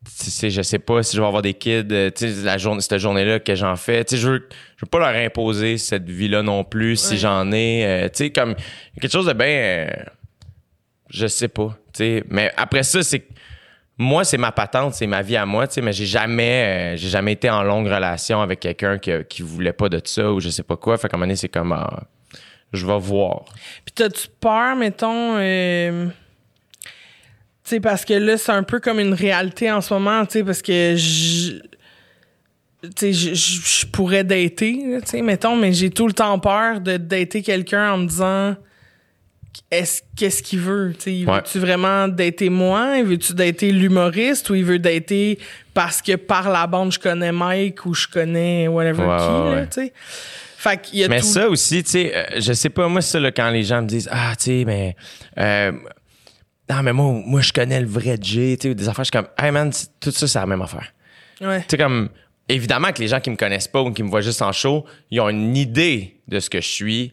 [0.09, 2.81] Sais, je sais pas si je vais avoir des kids, euh, tu sais, la journée,
[2.81, 4.05] cette journée-là que j'en fais.
[4.05, 7.51] Tu sais, je veux, je veux pas leur imposer cette vie-là non plus si j'en
[7.53, 7.85] ai.
[7.85, 9.89] euh, tu sais, comme, il y a quelque chose de bien.
[11.11, 12.25] je sais pas, tu sais.
[12.29, 13.27] Mais après ça, c'est.
[13.99, 16.97] Moi, c'est ma patente, c'est ma vie à moi, tu sais, mais j'ai jamais, euh,
[16.99, 20.39] j'ai jamais été en longue relation avec quelqu'un qui, qui voulait pas de ça ou
[20.39, 20.99] je sais pas quoi.
[20.99, 22.03] Fait qu'à un moment donné, c'est comme, ah,
[22.75, 23.47] je vais voir.
[23.85, 25.39] Puis t'as-tu peur, mettons...
[27.67, 30.35] Tu sais, parce que là, c'est un peu comme une réalité en ce moment, tu
[30.39, 31.59] sais, parce que je...
[32.97, 36.97] Tu sais, je- pourrais dater, tu sais, mettons, mais j'ai tout le temps peur de
[36.97, 38.55] dater quelqu'un en me disant...
[39.71, 41.25] Est-ce qu'est-ce qu'il veut, tu Ouais.
[41.25, 45.39] veut-tu vraiment dater moi, il veut-tu dater l'humoriste ou il veut dater
[45.73, 49.67] parce que par la bande je connais Mike ou je connais whatever Ouais, qui, ouais,
[49.69, 49.93] tu sais.
[50.59, 51.27] Fait qu'il y a Mais tout...
[51.27, 53.87] ça aussi, tu sais, euh, je sais pas, moi, ça, là, quand les gens me
[53.87, 54.95] disent, ah, tu sais, mais.
[55.39, 55.73] euh,
[56.69, 59.25] non, mais moi, moi, je connais le vrai Jay, tu sais, des affaires, je suis
[59.25, 60.93] comme, hey man, tout ça, c'est la même affaire.
[61.41, 61.61] Ouais.
[61.61, 62.09] Tu sais, comme,
[62.49, 64.85] évidemment que les gens qui me connaissent pas ou qui me voient juste en show,
[65.11, 67.13] ils ont une idée de ce que je suis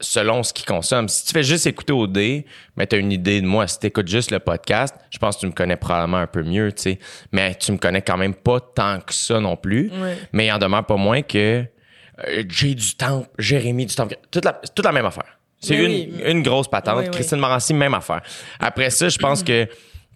[0.00, 1.08] selon ce qu'ils consomment.
[1.08, 2.46] Si tu fais juste écouter au dé,
[2.76, 3.66] mais tu as une idée de moi.
[3.66, 6.42] Si tu écoutes juste le podcast, je pense que tu me connais probablement un peu
[6.42, 6.98] mieux, tu sais.
[7.32, 9.90] Mais tu me connais quand même pas tant que ça non plus.
[9.90, 10.18] Ouais.
[10.32, 11.64] Mais il en demeure pas moins que
[12.28, 15.38] euh, Jay du Temple, Jérémy du Temple, toute la, toute la même affaire.
[15.64, 16.22] C'est Mais une, oui.
[16.26, 16.98] une grosse patente.
[16.98, 17.10] Oui, oui.
[17.10, 18.22] Christine Morancy, même affaire.
[18.60, 19.66] Après ça, je pense que,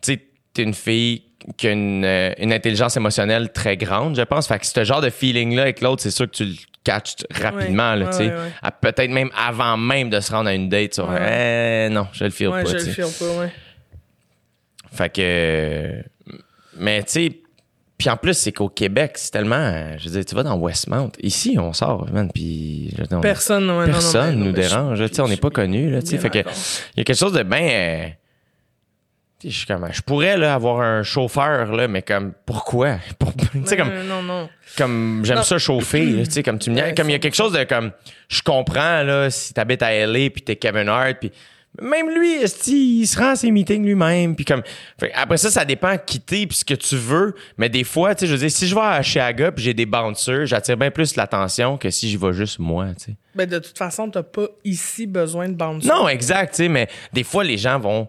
[0.03, 0.19] tu
[0.53, 1.23] t'es une fille
[1.57, 4.47] qui a une, euh, une intelligence émotionnelle très grande, je pense.
[4.49, 6.55] Fait que ce genre de feeling-là avec l'autre, c'est sûr que tu le
[6.85, 8.33] catches rapidement, là, tu sais.
[8.81, 10.93] Peut-être même avant même de se rendre à une date.
[10.93, 13.53] Tu Eh, non, je le feel pas, je le file pas, ouais.
[14.93, 16.03] Fait que.
[16.79, 17.41] Mais tu sais.
[17.99, 19.57] Puis en plus, c'est qu'au Québec, c'est tellement.
[19.57, 21.11] euh, Je veux dire, tu vas dans Westmount.
[21.21, 22.31] Ici, on sort, man.
[22.33, 22.91] Puis.
[22.97, 24.99] je veux dire, on- Personne, ouais, non, personne non, nous mais dérange.
[25.09, 26.01] Tu sais, on n'est pas suis connus, là.
[26.01, 26.39] Tu sais, fait que.
[26.39, 28.13] Il y a quelque chose de bien.
[29.45, 32.99] je suis comme, je pourrais là, avoir un chauffeur, là, mais comme, pourquoi?
[33.19, 36.71] Pour, tu sais, comme, Non, non, comme j'aime ça chauffer, là, tu sais, comme tu
[36.71, 37.91] me Ouais, comme il y a quelque chose de comme,
[38.29, 41.33] je comprends, là, si t'habites à LA puis t'es Kevin Hart, puis
[41.81, 44.63] même lui, il se rend à ses meetings lui-même, puis comme,
[44.99, 48.15] fait, après ça, ça dépend qui t'es puis ce que tu veux, mais des fois,
[48.15, 50.77] tu sais, je veux dire, si je vais à Chiaga puis j'ai des bouncers, j'attire
[50.77, 53.17] bien plus l'attention que si j'y vais juste moi, tu sais.
[53.35, 56.89] Ben, de toute façon, t'as pas ici besoin de bande Non, exact, tu sais, mais
[57.13, 58.09] des fois, les gens vont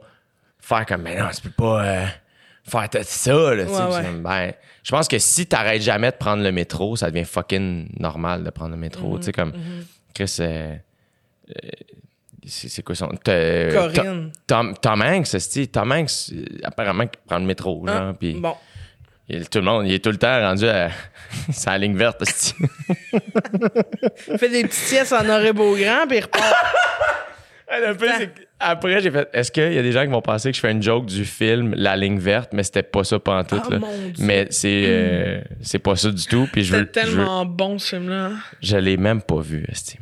[0.60, 2.06] faire comme, mais non, tu peux pas euh,
[2.64, 4.12] faire tout ça, là, tu sais, Ouais, ouais.
[4.24, 4.52] ben,
[4.84, 8.50] je pense que si t'arrêtes jamais de prendre le métro, ça devient fucking normal de
[8.50, 9.54] prendre le métro, Mhm, tu sais, comme,
[10.16, 10.76] Chris, euh,
[11.50, 11.70] euh,
[12.50, 13.08] c'est quoi son...
[13.24, 14.32] Corinne.
[14.48, 15.30] Tom, Tom Hanks,
[15.72, 16.32] Tom Hanks,
[16.64, 18.56] apparemment, qui prend le métro, genre, Ah, Bon.
[19.28, 20.90] il- tout le monde, il est tout le temps rendu à...
[21.68, 22.24] la ligne verte.
[24.32, 26.44] Il fait des petites siestes en aurait beau grand, puis il repart.
[27.72, 27.96] Le
[28.60, 29.30] Après, j'ai fait.
[29.32, 31.24] Est-ce qu'il y a des gens qui vont penser que je fais une joke du
[31.24, 33.62] film La ligne verte, mais c'était pas ça pendant tout.
[33.64, 33.80] Ah, là.
[34.18, 36.50] Mais c'est euh, c'est pas ça du tout.
[36.52, 36.80] Puis je veux.
[36.80, 38.32] C'était je veux- tellement bon, ce film-là.
[38.60, 40.00] Je l'ai même pas vu, Esti.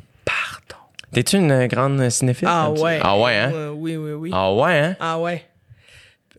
[1.12, 2.48] T'es-tu une grande cinéphile?
[2.52, 3.00] Ah ouais.
[3.02, 3.70] Ah ouais, hein?
[3.76, 4.30] Oui, oui, oui.
[4.34, 4.96] Ah ouais, hein?
[5.00, 5.46] Ah ouais.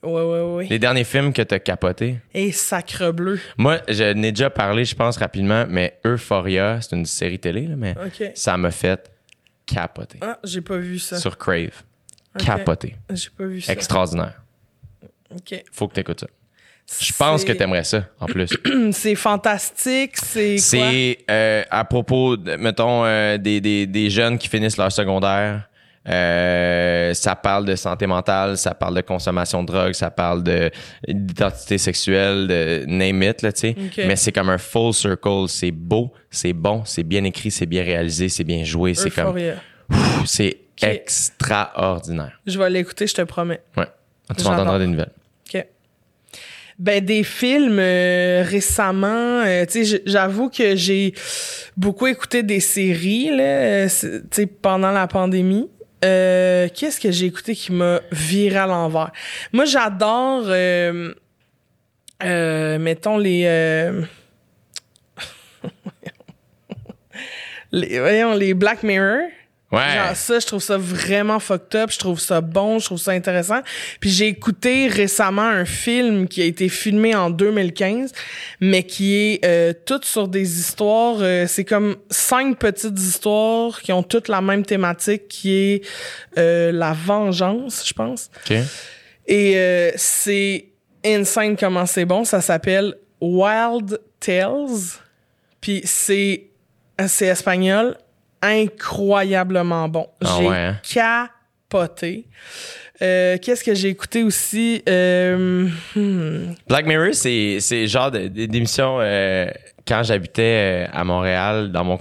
[0.03, 0.67] Ouais, ouais, ouais.
[0.69, 2.19] Les derniers films que t'as capotés?
[2.33, 3.41] Et sacre bleu.
[3.57, 7.75] Moi, je n'ai déjà parlé, je pense, rapidement, mais Euphoria, c'est une série télé, là,
[7.77, 8.31] mais OK.
[8.35, 9.11] ça m'a fait
[9.67, 10.19] capoter.
[10.23, 11.19] Ah, j'ai pas vu ça.
[11.19, 11.83] Sur Crave.
[12.39, 12.45] Ok.
[12.47, 12.95] Capoter.
[13.11, 13.73] J'ai pas vu ça.
[13.73, 14.41] Extraordinaire.
[15.35, 15.65] OK.
[15.73, 16.27] Faut que t'écoutes ça.
[17.01, 18.51] Je pense que t'aimerais ça, en plus.
[18.93, 20.59] C'est fantastique, c'est quoi?
[20.65, 25.69] C'est euh, à propos, de, mettons, euh, des, des, des jeunes qui finissent leur secondaire.
[26.09, 30.71] Euh, ça parle de santé mentale, ça parle de consommation de drogue, ça parle de
[31.07, 33.77] d'identité sexuelle, de name it, là, tu sais.
[33.99, 35.45] Mais c'est comme un full circle.
[35.49, 38.95] C'est beau, c'est bon, c'est bien écrit, c'est bien réalisé, c'est bien joué.
[38.95, 39.37] C'est comme,
[40.25, 42.33] c'est extraordinaire.
[42.47, 43.61] Je vais l'écouter, je te promets.
[43.77, 43.85] Ouais.
[44.31, 44.53] Tu J'adore.
[44.53, 45.13] m'entendras des nouvelles.
[46.79, 51.13] Ben, des films euh, récemment, euh, tu sais, j'avoue que j'ai
[51.77, 55.69] beaucoup écouté des séries, là, euh, tu sais, pendant la pandémie.
[56.05, 59.11] Euh, Qu'est-ce que j'ai écouté qui m'a viré à l'envers?
[59.53, 61.13] Moi, j'adore, euh,
[62.23, 63.43] euh, mettons, les...
[67.73, 67.99] les...
[67.99, 69.31] Voyons, les Black Mirror.
[69.71, 69.95] Ouais.
[69.95, 73.11] Genre ça, je trouve ça vraiment fucked up, je trouve ça bon, je trouve ça
[73.11, 73.61] intéressant.
[74.01, 78.13] Puis j'ai écouté récemment un film qui a été filmé en 2015,
[78.61, 83.93] mais qui est euh, tout sur des histoires, euh, c'est comme cinq petites histoires qui
[83.93, 85.87] ont toutes la même thématique, qui est
[86.39, 88.31] euh, la vengeance, je pense.
[88.51, 88.57] OK.
[89.27, 90.65] Et euh, c'est
[91.05, 92.25] insane comment c'est bon.
[92.25, 94.97] Ça s'appelle Wild Tales.
[95.61, 96.45] Puis c'est
[97.07, 97.97] c'est espagnol,
[98.43, 100.09] incroyablement bon.
[100.25, 100.81] Ah j'ai ouais, hein?
[100.83, 102.27] capoté.
[103.01, 104.83] Euh, Qu'est-ce que j'ai écouté aussi?
[104.89, 109.49] Euh, hmm, Black Mirror, c'est le genre d'émission euh,
[109.87, 111.99] quand j'habitais à Montréal, dans mon,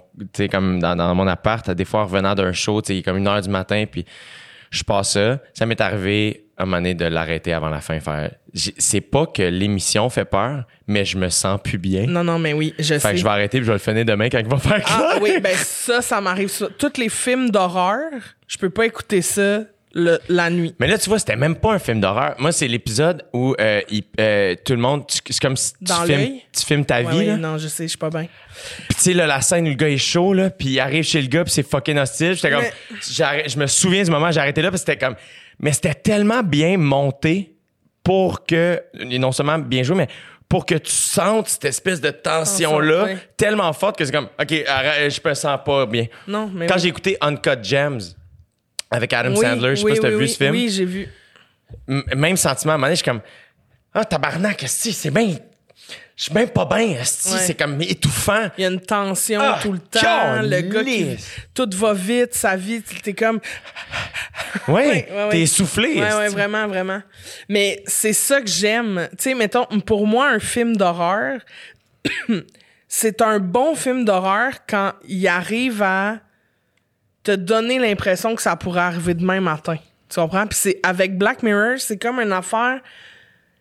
[0.52, 3.50] comme dans, dans mon appart, des fois en revenant d'un show, comme une heure du
[3.50, 4.06] matin, puis
[4.72, 5.40] je passe ça.
[5.54, 8.00] Ça m'est arrivé un moment donné de l'arrêter avant la fin.
[8.00, 12.06] Faire, c'est pas que l'émission fait peur, mais je me sens plus bien.
[12.08, 13.12] Non, non, mais oui, je Fait sais.
[13.12, 15.10] que je vais arrêter puis je vais le finir demain quand il va faire Ah
[15.14, 15.22] clair.
[15.22, 16.50] oui, ben ça, ça m'arrive.
[16.50, 16.68] ça.
[16.78, 18.10] Tous les films d'horreur,
[18.48, 19.62] je peux pas écouter ça
[19.94, 20.76] le- la nuit.
[20.80, 22.36] Mais là, tu vois, c'était même pas un film d'horreur.
[22.40, 26.04] Moi, c'est l'épisode où euh, il- euh, tout le monde, c'est comme si tu Dans
[26.06, 27.26] filmes, tu filmes ta Ouais, vie.
[27.28, 27.38] là.
[27.38, 28.26] non, je sais, je suis pas bien.
[28.90, 31.04] Puis tu sais, là, la scène où le gars est chaud, là, puis il arrive
[31.04, 32.34] chez le gars, puis c'est fucking hostile.
[32.36, 32.64] J'étais comme...
[32.64, 35.16] Mais- Je me souviens du moment j'ai arrêté là, parce que c'était comme...
[35.60, 37.56] Mais c'était tellement bien monté
[38.04, 38.82] pour que...
[38.94, 40.08] Non seulement bien joué, mais
[40.48, 44.30] pour que tu sentes cette espèce de tension-là tellement forte que c'est comme...
[44.40, 46.06] OK, arrête, je me sens pas bien.
[46.28, 46.82] Non, mais Quand oui.
[46.82, 48.00] j'ai écouté Uncut Gems
[48.90, 50.52] avec Adam Oui, Sandler, je sais pas si t'as oui, vu ce film.
[50.52, 51.08] Oui, j'ai vu.
[51.90, 52.74] M- même sentiment.
[52.74, 53.22] À un moment donné, je suis comme,
[53.94, 55.36] ah, tabarnak, esti, c'est bien.
[56.18, 56.88] Je suis même pas bien.
[56.98, 57.04] Ouais.
[57.06, 58.50] C'est comme étouffant.
[58.58, 60.42] Il y a une tension Ah, tout le temps.
[60.42, 61.16] Le gars qui.
[61.54, 63.40] Tout va vite, sa vie, t'es comme.
[64.68, 65.30] Ouais, Ouais, ouais, ouais.
[65.30, 66.02] t'es essoufflé.
[66.02, 67.04] Ouais, ouais, vraiment, vraiment.
[67.48, 69.08] Mais c'est ça que j'aime.
[69.12, 71.40] Tu sais, mettons, pour moi, un film d'horreur,
[72.88, 76.18] c'est un bon film d'horreur quand il arrive à
[77.22, 79.78] te donner l'impression que ça pourrait arriver demain matin.
[80.10, 80.48] Tu comprends?
[80.48, 82.80] Puis c'est avec Black Mirror, c'est comme une affaire.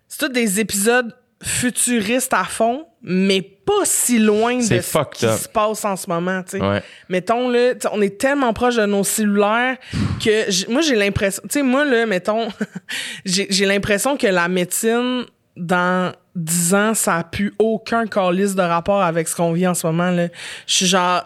[0.08, 1.12] C'est tous des épisodes
[1.42, 6.42] futuristes à fond, mais pas si loin de ce qui se passe en ce moment.
[6.42, 6.64] tu sais.
[6.64, 6.82] Ouais.
[7.08, 9.76] Mettons, là, on est tellement proche de nos cellulaires
[10.22, 11.42] que moi, j'ai l'impression.
[11.44, 12.48] Tu sais, moi, là, mettons,
[13.24, 15.24] j'ai l'impression que la médecine,
[15.56, 19.74] dans 10 ans, ça a plus aucun calice de rapport avec ce qu'on vit en
[19.74, 20.10] ce moment.
[20.10, 20.28] Là.
[20.66, 21.24] Je suis genre,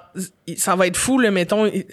[0.57, 1.67] ça va être fou, là, mettons.
[1.67, 1.85] Il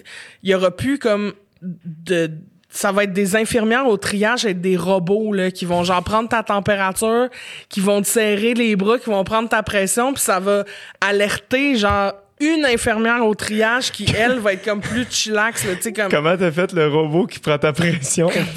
[0.42, 2.30] il y aura plus comme de.
[2.70, 6.28] Ça va être des infirmières au triage avec des robots là, qui vont genre prendre
[6.28, 7.28] ta température,
[7.68, 10.64] qui vont te serrer les bras, qui vont prendre ta pression, puis ça va
[11.00, 15.82] alerter genre une infirmière au triage qui elle va être comme plus chillax là, tu
[15.82, 18.30] sais comme Comment t'as fait le robot qui prend ta pression?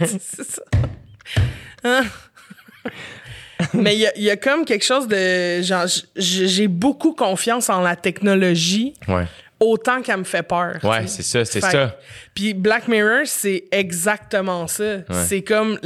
[0.00, 0.62] C'est ça.
[1.84, 2.02] Hein?
[3.74, 5.86] Mais il y y a comme quelque chose de genre
[6.16, 9.26] j'ai beaucoup confiance en la technologie ouais.
[9.62, 10.76] Autant qu'elle me fait peur.
[10.82, 11.96] Ouais, c'est ça, c'est ça.
[12.34, 14.98] Puis Black Mirror, c'est exactement ça.
[15.24, 15.78] C'est comme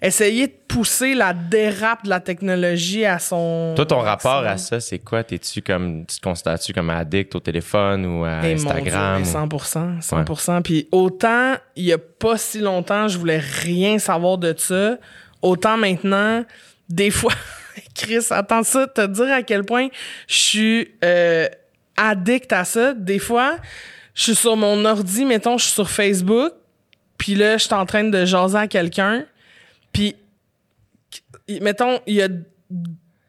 [0.00, 3.72] essayer de pousser la dérape de la technologie à son.
[3.76, 5.22] Toi, ton rapport à ça, c'est quoi?
[5.24, 9.22] T'es-tu comme, tu te considères-tu comme addict au téléphone ou à Eh, mon Dieu, Instagram?
[9.22, 10.62] mais ou- 100%, 100%.
[10.62, 14.96] Puis autant, il y a pas si longtemps, je voulais rien savoir de ça,
[15.42, 16.44] autant maintenant,
[16.88, 17.32] des fois,
[17.94, 19.88] Chris, attends ça, te dire à quel point
[20.28, 21.48] je suis euh,
[21.96, 22.94] addict à ça.
[22.94, 23.56] Des fois,
[24.14, 26.52] je suis sur mon ordi, mettons, je suis sur Facebook,
[27.18, 29.24] puis là, je suis en train de jaser à quelqu'un,
[29.92, 30.16] puis
[31.60, 32.28] mettons, il y a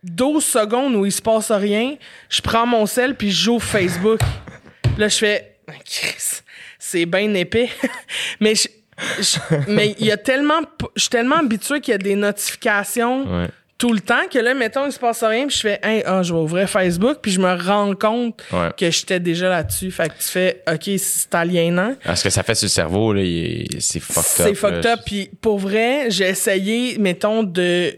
[0.03, 1.95] 12 secondes où il se passe rien,
[2.29, 4.19] je prends mon sel puis au Facebook.
[4.97, 5.57] Là, je fais,
[6.79, 7.69] c'est bien épais.
[8.39, 8.53] mais
[9.67, 10.61] mais il y a tellement,
[10.95, 13.47] je suis tellement habitué qu'il y a des notifications.
[13.81, 16.21] Tout le temps que là, mettons, il se passe rien puis je fais, hey, ah,
[16.21, 18.69] je vais ouvrir Facebook puis je me rends compte Ouais.
[18.77, 19.89] que j'étais déjà là-dessus.
[19.89, 21.95] Fait que tu fais, OK, c'est aliénant.
[22.05, 23.23] Ah, Ce que ça fait sur le cerveau, là,
[23.79, 24.47] c'est fucked up.
[24.49, 24.99] C'est fucked up.
[25.03, 27.95] Puis pour vrai, j'ai essayé, mettons, de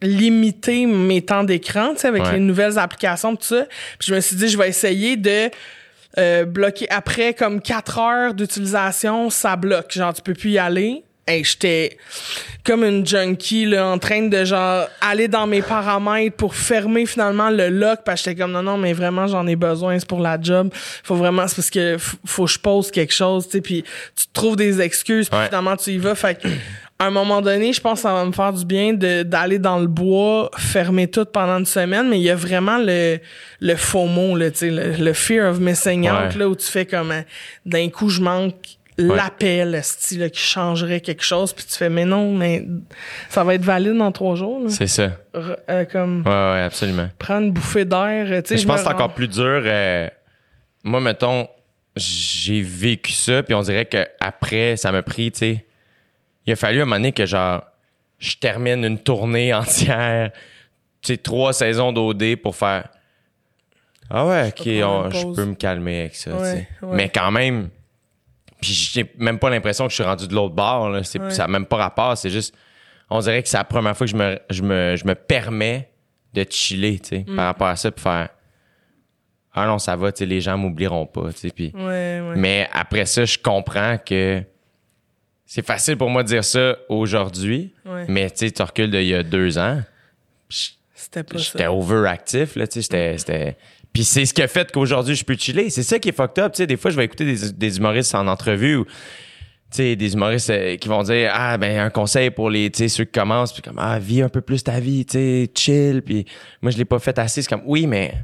[0.00, 2.32] limiter mes temps d'écran, tu sais, avec Ouais.
[2.34, 3.66] les nouvelles applications, tout ça.
[3.98, 5.50] Puis je me suis dit, je vais essayer de
[6.16, 9.92] euh, bloquer après comme 4 heures d'utilisation, ça bloque.
[9.92, 11.02] Genre, tu peux plus y aller.
[11.28, 11.98] Hey, j'étais
[12.64, 17.50] comme une junkie là, en train de genre aller dans mes paramètres pour fermer finalement
[17.50, 20.20] le lock parce que j'étais comme non non mais vraiment j'en ai besoin c'est pour
[20.20, 20.70] la job
[21.04, 21.96] faut vraiment c'est parce que
[22.26, 23.84] faut que je pose quelque chose tu sais puis
[24.16, 25.46] tu trouves des excuses puis Ouais.
[25.46, 26.48] finalement tu y vas fait que,
[26.98, 29.58] à un moment donné je pense que ça va me faire du bien de d'aller
[29.58, 33.18] dans le bois fermer tout pendant une semaine mais il y a vraiment le
[33.60, 36.38] le faux mot là tu sais le, le fear of missing out Ouais.
[36.38, 37.22] là où tu fais comme euh,
[37.64, 38.54] d'un coup je manque
[38.98, 42.66] l'appel style qui changerait quelque chose puis tu fais mais non mais
[43.28, 44.62] ça va être valide dans trois jours.
[44.70, 45.12] C'est ça.
[45.34, 47.08] Euh, comme Ouais, ouais, absolument.
[47.18, 49.62] prendre une bouffée d'air tu sais Je pense que c'est encore plus dur.
[49.64, 50.08] euh,
[50.84, 51.48] moi, mettons,
[51.96, 55.64] j'ai vécu ça, puis on dirait que après, ça m'a pris, tu sais.
[56.46, 57.62] Il a fallu à un moment donné que, genre,
[58.18, 60.30] je termine une tournée entière,
[61.02, 62.88] tu sais, trois saisons d'OD pour faire.
[64.10, 66.96] Ah ouais, ok, peux on- je peux me calmer avec ça, Ouais, ouais.
[66.96, 67.68] Mais quand même,
[68.60, 70.98] puis j'ai même pas l'impression que je suis rendu de l'autre bord, là.
[71.00, 71.30] Ouais.
[71.30, 72.54] Ça n'a même pas rapport, c'est juste.
[73.10, 75.90] On dirait que c'est la première fois que je me, je me, je me permets
[76.34, 77.36] de chiller, tu sais, Mm.
[77.36, 78.28] par rapport à ça, puis faire.
[79.54, 81.50] Ah non, ça va, tu sais, les gens m'oublieront pas, tu sais.
[81.50, 82.34] Puis, ouais, ouais.
[82.36, 84.42] Mais après ça, je comprends que
[85.46, 87.72] c'est facile pour moi de dire ça aujourd'hui,
[88.08, 89.80] mais tu sais, tu recules d'il y a deux ans,
[90.94, 93.56] c'était pas j'étais overactif, là, tu sais, c'était...
[93.92, 95.70] Puis c'est ce qui a fait qu'aujourd'hui, je peux chiller.
[95.70, 96.66] C'est ça qui est fucked up, tu sais.
[96.66, 98.86] Des fois, je vais écouter des, des humoristes en entrevue ou,
[99.76, 103.52] des humoristes euh, qui vont dire, ah, ben, un conseil pour les, ceux qui commencent,
[103.52, 106.26] puis comme, ah, vis un peu plus ta vie, tu chill, puis
[106.62, 107.42] moi, je l'ai pas fait assez.
[107.42, 108.14] C'est comme, oui, mais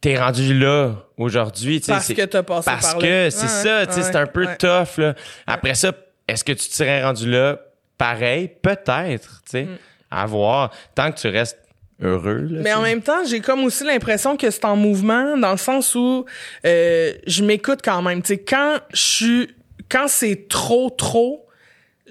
[0.00, 1.80] t'es rendu là aujourd'hui.
[1.86, 4.56] Parce que t'as passé Parce par que c'est Ouais, ça, ouais, c'est un peu ouais.
[4.56, 5.14] tough, là.
[5.46, 5.92] Après ça,
[6.28, 7.58] est-ce que tu te serais rendu là?
[7.98, 8.50] Pareil?
[8.62, 9.68] Peut-être, tu sais.
[10.10, 10.70] À voir.
[10.94, 11.58] Tant que tu restes
[12.02, 12.60] heureux, là.
[12.62, 15.94] Mais en même temps, j'ai comme aussi l'impression que c'est en mouvement dans le sens
[15.94, 16.24] où
[16.66, 18.22] euh, je m'écoute quand même.
[18.22, 19.54] Tu sais, quand je suis,
[19.88, 21.46] quand c'est trop trop,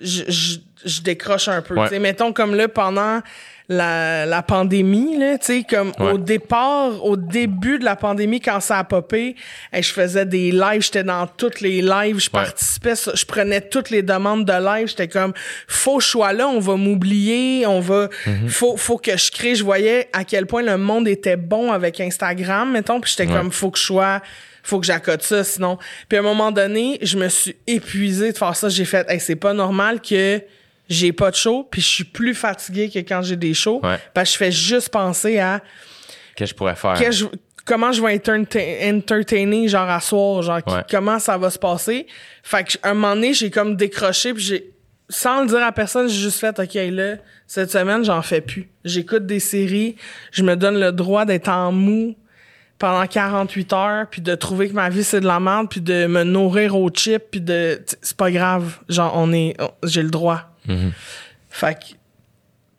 [0.01, 1.75] je, je, je décroche un peu.
[1.75, 1.87] Ouais.
[1.87, 3.21] Tu sais, mettons comme là pendant
[3.71, 6.11] la, la pandémie là, tu sais comme Ouais.
[6.13, 9.35] au départ, au début de la pandémie quand ça a popé,
[9.71, 14.01] je faisais des lives, j'étais dans toutes les lives, je participais, je prenais toutes les
[14.01, 15.33] demandes de live, j'étais comme
[15.67, 18.49] faut que je sois là, on va m'oublier, on va Mhm.
[18.49, 21.99] faut faut que je crée, je voyais à quel point le monde était bon avec
[21.99, 23.37] Instagram mettons, puis j'étais Ouais.
[23.37, 24.21] comme faut que je sois
[24.63, 25.77] faut que j'accote ça sinon.
[26.07, 29.19] Puis à un moment donné, je me suis épuisé de faire ça, j'ai fait hey,
[29.19, 30.41] c'est pas normal que
[30.89, 33.97] j'ai pas de show, puis je suis plus fatigué que quand j'ai des shows Ouais.
[34.13, 35.61] parce que je fais juste penser à
[36.35, 36.93] que je pourrais faire?
[36.93, 37.25] que je-
[37.65, 38.29] comment je vais être
[38.89, 40.83] entertainer genre à soir genre Ouais.
[40.89, 42.07] comment ça va se passer?
[42.43, 44.71] Fait que un moment donné j'ai comme décroché puis j'ai
[45.09, 47.15] sans le dire à personne j'ai juste fait ok là
[47.47, 49.95] cette semaine j'en fais plus j'écoute des séries
[50.31, 52.15] je me donne le droit d'être en mou
[52.77, 56.05] pendant 48 heures puis de trouver que ma vie c'est de la merde puis de
[56.05, 60.48] me nourrir au chip puis de c'est pas grave genre on est j'ai le droit
[61.49, 61.85] fait que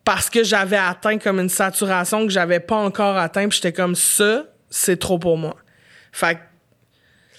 [0.05, 3.94] parce que j'avais atteint comme une saturation que j'avais pas encore atteint puis j'étais comme
[3.94, 5.57] ça c'est trop pour moi.
[6.12, 6.40] Fait que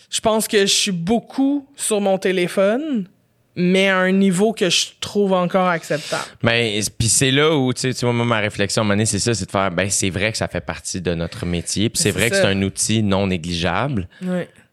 [0.10, 3.08] je pense que je suis beaucoup sur mon téléphone
[3.56, 6.24] mais à un niveau que je trouve encore acceptable.
[6.42, 9.20] Mais puis c'est là où tu sais, moi, ma réflexion à un moment donné, c'est
[9.20, 12.02] ça, c'est de faire ben c'est vrai que ça fait partie de notre métier, puis
[12.02, 14.08] c'est vrai que c'est un outil non négligeable.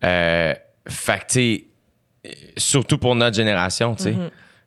[0.04, 0.54] Euh,
[0.88, 4.12] fait que surtout pour notre génération, tu sais.
[4.12, 4.18] Tu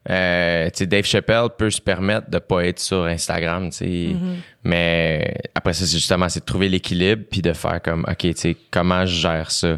[0.08, 3.86] sais, Dave Chappelle peut se permettre de pas être sur Instagram, tu sais.
[3.86, 4.36] Mm-hmm.
[4.64, 8.34] Mais après ça, c'est justement, c'est de trouver l'équilibre puis de faire comme, OK, tu
[8.36, 9.78] sais, comment je gère ça?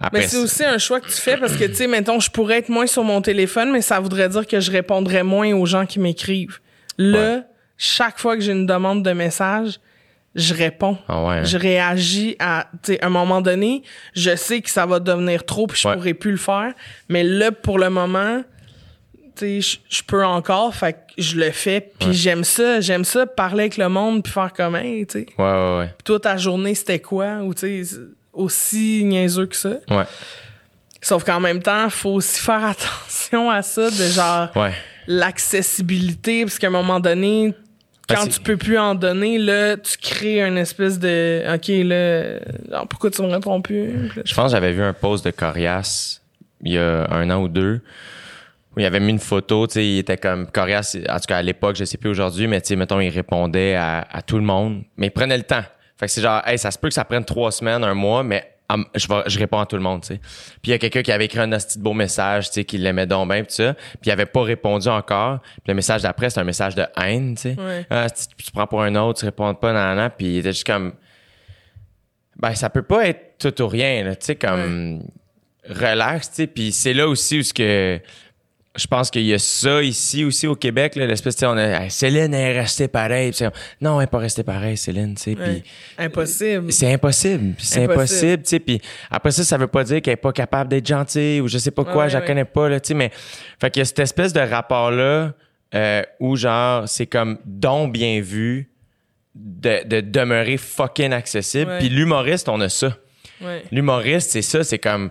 [0.00, 2.30] Après, Mais c'est aussi un choix que tu fais parce que, tu sais, mettons, je
[2.30, 5.66] pourrais être moins sur mon téléphone, mais ça voudrait dire que je répondrais moins aux
[5.66, 6.60] gens qui m'écrivent.
[6.98, 7.42] Là, Ouais.
[7.76, 9.80] chaque fois que j'ai une demande de message,
[10.36, 10.98] je réponds.
[11.08, 11.44] Ah ouais, hein?
[11.44, 13.82] Je réagis à, tu sais, un moment donné,
[14.14, 15.94] je sais que ça va devenir trop puis je Ouais.
[15.94, 16.72] pourrais plus le faire.
[17.08, 18.42] Mais là, pour le moment,
[19.40, 21.80] je- peux encore, fait que je le fais.
[21.98, 25.26] Puis j'aime ça, j'aime ça, parler avec le monde puis faire comme, hey, tu sais,
[25.38, 25.94] Ouais, ouais, ouais.
[26.04, 27.38] toi, ta journée, c'était quoi?
[27.42, 27.96] Ou, tu sais,
[28.32, 29.74] aussi niaiseux que ça?
[29.90, 30.04] Ouais,
[31.00, 34.72] Sauf qu'en même temps, faut aussi faire attention à ça, de genre ouais.
[35.42, 37.54] l'accessibilité, parce qu'à un moment donné,
[38.08, 41.68] Ben, quand c'est- tu peux plus en donner, là, tu crées une espèce de OK,
[41.84, 44.10] là, pourquoi tu me réponds plus?
[44.24, 46.20] Je pense que j'avais vu un post de Corias
[46.64, 47.80] il y a un an ou deux
[48.78, 51.38] où il avait mis une photo, tu sais, il était comme Corias, en tout cas
[51.38, 54.36] à l'époque, je sais plus aujourd'hui, mais tu sais, mettons, il répondait à, à tout
[54.36, 55.64] le monde, mais il prenait le temps.
[55.96, 58.22] Fait que c'est genre, hey, ça se peut que ça prenne trois semaines, un mois,
[58.22, 60.20] mais hum, je, vais, je réponds à tout le monde, tu sais.
[60.62, 62.64] Puis il y a quelqu'un qui avait écrit un hostie de beau message, tu sais,
[62.64, 65.40] qui l'aimait donc bien, pis ça, puis il avait pas répondu encore.
[65.40, 67.56] Puis le message d'après, c'est un message de haine, tu sais.
[67.58, 67.84] Ouais.
[67.90, 70.10] Ah, tu, tu prends pour un autre, tu réponds pas, nan, nan, nan.
[70.16, 70.92] puis il était juste comme,
[72.36, 75.02] ben ça peut pas être tout ou rien, tu sais, comme
[75.68, 76.46] relax, tu sais.
[76.46, 78.00] Puis c'est là aussi où ce que
[78.78, 81.82] je pense qu'il y a ça ici aussi au Québec, l'espèce, tu sais, on a
[81.82, 83.32] Hey, Céline est restée pareille,
[83.80, 85.36] non, elle est pas restée pareille, Céline, tu sais.
[85.36, 85.62] Ouais.
[85.98, 86.72] Impossible.
[86.72, 88.42] c'est impossible, c'est Impossible.
[88.42, 88.60] tu sais.
[88.60, 88.80] Puis
[89.10, 91.70] après ça, ça veut pas dire qu'elle est pas capable d'être gentille ou je sais
[91.70, 92.94] pas quoi, Ouais, je la connais pas, là, tu sais.
[92.94, 93.10] Mais
[93.60, 95.34] fait qu'il y a cette espèce de rapport là
[95.74, 98.70] euh, où genre c'est comme don bien vu
[99.34, 101.76] de, de demeurer fucking accessible.
[101.78, 102.96] Puis l'humoriste, on a ça.
[103.40, 103.62] Ouais.
[103.70, 105.10] L'humoriste, c'est ça, c'est comme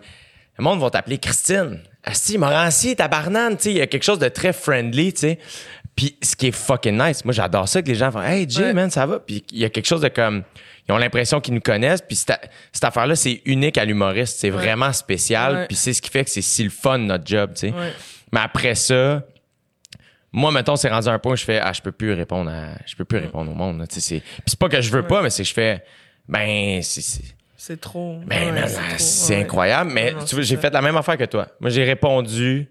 [0.58, 1.80] le monde va t'appeler Christine.
[2.08, 5.40] Asti, Morancy, tabarnane, tu sais, il y a quelque chose de très friendly, tu sais.
[5.96, 8.66] Puis ce qui est fucking nice, moi j'adore ça que les gens font "Hey Jay,
[8.66, 8.74] Ouais.
[8.74, 10.44] man, ça va?" Puis il y a quelque chose de comme
[10.88, 14.50] ils ont l'impression qu'ils nous connaissent, puis cette, cette affaire-là, c'est unique à l'humoriste, c'est
[14.52, 15.66] vraiment spécial, Ouais.
[15.68, 17.74] puis c'est ce qui fait que c'est si le fun notre job, tu sais.
[18.32, 19.24] Mais après ça,
[20.32, 22.52] moi, mettons, c'est rendu à un point où je fais, ah, je peux plus répondre
[22.52, 24.80] à, je peux plus répondre au monde, là, tu sais, c'est, puis c'est pas que
[24.82, 25.84] je veux pas, mais c'est que je fais,
[26.30, 27.22] ben, c'est,
[27.58, 28.20] c'est, trop.
[28.30, 28.66] Ouais, man,
[28.98, 29.42] c'est ouais.
[29.42, 29.92] incroyable.
[29.94, 31.48] Mais Non, tu vois, j'ai fait la même affaire que toi.
[31.60, 32.70] Moi, j'ai répondu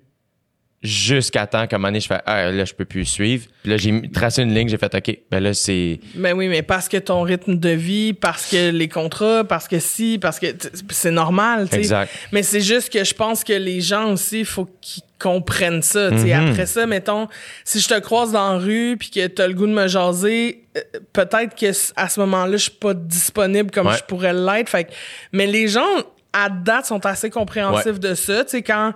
[0.86, 3.46] jusqu'à temps qu'à un moment donné, je fais, ah, là, je peux plus suivre.
[3.62, 6.62] Puis là, j'ai tracé une ligne, j'ai fait, OK, ben là, c'est, Ben oui, mais
[6.62, 10.46] parce que ton rythme de vie, parce que les contrats, parce que si, parce que
[10.90, 11.78] c'est normal, tu sais.
[11.78, 12.10] Exact.
[12.32, 16.10] Mais c'est juste que je pense que les gens aussi, il faut qu'ils comprennent ça,
[16.10, 16.34] tu sais.
[16.34, 16.50] Mhm.
[16.50, 17.26] Après ça, mettons,
[17.64, 20.62] si je te croise dans la rue puis que t'as le goût de me jaser,
[20.76, 20.80] euh,
[21.12, 23.96] peut-être que à ce moment-là, je suis pas disponible comme Ouais.
[23.96, 24.68] je pourrais l'être.
[24.68, 24.92] Fait que-
[25.32, 25.86] mais les gens,
[26.32, 27.98] à date, sont assez compréhensifs Ouais.
[27.98, 28.92] de ça, tu sais, quand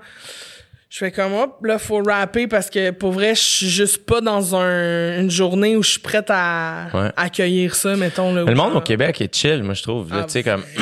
[0.90, 4.20] je fais comme hop, là, faut rapper parce que pour vrai, je suis juste pas
[4.20, 7.12] dans un- une journée où je suis prête à Ouais.
[7.16, 8.34] accueillir ça, mettons.
[8.34, 10.08] Là, le monde au Québec est chill, moi, je trouve.
[10.12, 10.64] Ah, tu sais, comme,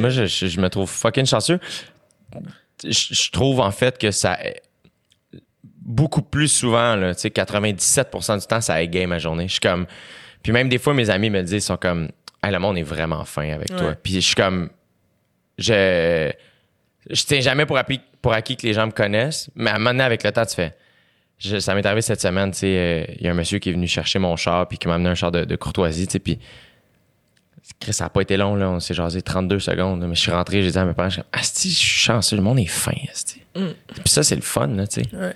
[0.00, 1.58] moi, je, je- je me trouve fucking chanceux.
[2.84, 4.38] Je, je trouve, en fait, que ça,
[5.82, 9.48] beaucoup plus souvent, là, tu sais, 97% du temps, ça égaye ma journée.
[9.48, 9.86] Je suis comme,
[10.42, 12.08] puis même des fois, mes amis me le disent, ils sont comme,
[12.44, 13.94] hey, le monde est vraiment fin avec toi.
[14.00, 14.70] Puis je suis comme,
[15.58, 16.30] je,
[17.08, 19.78] je tiens jamais pour acquis, pour acquis que les gens me connaissent, mais à un
[19.78, 20.74] moment donné, avec le temps, tu fais,
[21.38, 23.70] je- ça m'est arrivé cette semaine, tu sais, euh, il y a un monsieur qui
[23.70, 26.12] est venu chercher mon char puis qui m'a amené un char de, de courtoisie, tu
[26.12, 26.38] sais, puis
[27.78, 28.68] Chris, ça n'a pas été long, là.
[28.68, 30.00] On s'est jasé 32 secondes.
[30.00, 30.08] là.
[30.08, 32.36] mais je suis rentré, j'ai dit à mes parents, je suis Asti, je suis chanceux,
[32.36, 33.42] le monde est fin, Asti.
[33.54, 35.16] Puis ça, c'est le fun, là, tu sais.
[35.16, 35.32] Ouais.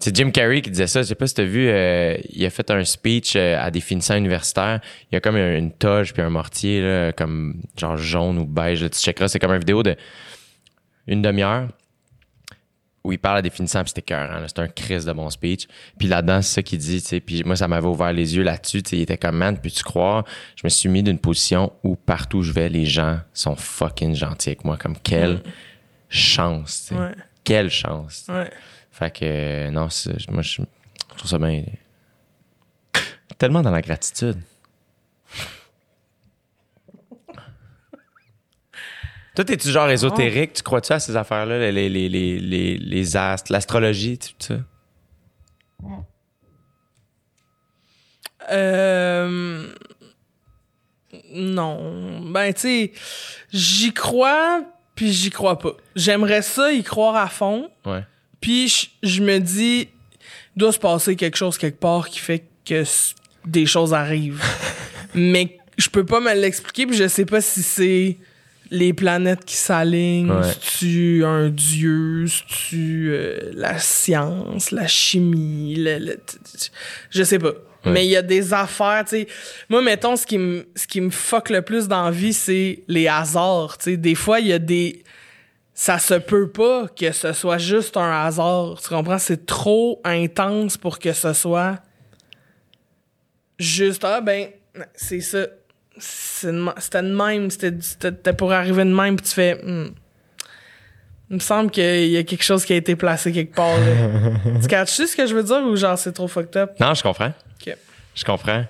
[0.00, 1.02] C'est Jim Carrey qui disait ça.
[1.02, 3.80] Je sais pas si t'as vu, euh, il a fait un speech euh, à des
[3.80, 4.80] finissants universitaires.
[5.10, 8.44] Il y a comme une, une toge puis un mortier, là, comme genre jaune ou
[8.44, 8.82] beige.
[8.82, 8.90] là.
[8.90, 9.96] tu checkeras, c'est comme une vidéo de
[11.08, 11.68] une demi-heure
[13.04, 14.30] où il parle à des finissants puis c'était cœur.
[14.46, 15.66] C'est un crise de bon speech.
[15.98, 17.00] Puis là-dedans, c'est ça qu'il dit.
[17.00, 17.20] tu sais.
[17.20, 18.82] Puis moi, ça m'avait ouvert les yeux là-dessus.
[18.82, 18.96] tu sais.
[18.98, 20.24] Il était comme, man, peux-tu croire?
[20.56, 24.14] Je me suis mis d'une position où partout où je vais, les gens sont fucking
[24.14, 24.76] gentils avec moi.
[24.76, 25.42] Comme quelle
[26.08, 26.88] chance.
[26.88, 27.00] tu sais.
[27.00, 27.14] Ouais.
[27.44, 28.26] Quelle chance.
[28.28, 28.50] Ouais.
[28.90, 29.88] Fait que, euh, non,
[30.30, 31.62] moi, je, je trouve ça bien.
[33.38, 34.36] Tellement dans la gratitude.
[39.38, 40.52] Toi, t'es-tu genre ésotérique?
[40.54, 44.54] Tu crois-tu à ces affaires-là, les, les, les, les, astres, l'astrologie, tout ça?
[48.50, 49.72] Euh,
[51.32, 52.20] non.
[52.32, 52.92] Ben, tu sais,
[53.52, 54.64] j'y crois,
[54.96, 55.76] puis j'y crois pas.
[55.94, 58.02] J'aimerais ça y croire à fond, Ouais.
[58.40, 59.88] puis je- me dis,
[60.56, 62.82] il doit se passer quelque chose quelque part qui fait que
[63.46, 64.42] des choses arrivent.
[65.14, 68.16] Mais je peux pas me l'expliquer, puis je sais pas si c'est
[68.70, 70.42] les planètes qui s'alignent, Ouais.
[70.44, 76.20] c'est-tu un dieu, c'est-tu euh, la science, la chimie, le, le-
[77.10, 77.52] je sais pas.
[77.84, 79.28] Mais il y a des affaires, tu sais.
[79.70, 82.82] Moi, mettons, ce qui me ce qui me fuck le plus dans la vie, c'est
[82.88, 83.96] les hasards, tu sais.
[83.96, 85.02] Des fois, il y a des
[85.72, 88.78] ça se peut pas que ce soit juste un hasard.
[88.82, 89.18] Tu comprends?
[89.18, 91.78] C'est trop intense pour que ce soit
[93.58, 94.48] juste, ah ben,
[94.94, 95.46] c'est ça.
[96.00, 99.88] C'était de même, c'était pour arriver de même, puis tu fais, hmm.
[101.30, 103.76] Il me semble qu'il y a quelque chose qui a été placé quelque part.
[103.78, 104.30] Là.
[104.62, 106.70] tu catches ce que je veux dire ou genre c'est trop fucked up?
[106.80, 107.34] Non, je comprends.
[107.60, 107.76] Ok.
[108.14, 108.64] Je comprends.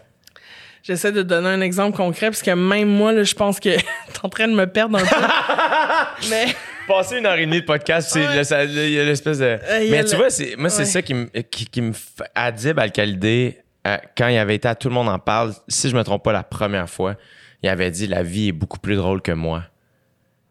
[0.83, 3.85] J'essaie de donner un exemple concret parce que même moi, là, je pense que t'es
[4.25, 6.27] en train de me perdre un peu.
[6.31, 6.47] Mais.
[6.89, 8.23] Passer une heure et demie de podcast, Ouais.
[8.25, 9.45] il y a l'espèce de.
[9.45, 10.85] a Mais tu le- vois, c'est, moi, c'est Ouais.
[10.87, 12.25] ça qui me, qui, qui me fait.
[12.35, 13.59] Adib Al-Khalidé,
[13.89, 16.23] euh, quand il avait été à Tout le monde en parle, si je me trompe
[16.25, 17.17] pas, la première fois,
[17.63, 19.65] il avait dit La vie est beaucoup plus drôle que moi.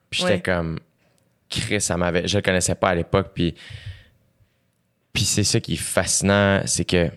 [0.09, 0.41] Puis j'étais Ouais.
[0.41, 0.79] comme.
[1.49, 2.27] Chris, ça m'avait.
[2.27, 3.55] Je le connaissais pas à l'époque, puis.
[5.13, 7.09] Puis c'est ça qui est fascinant, c'est que.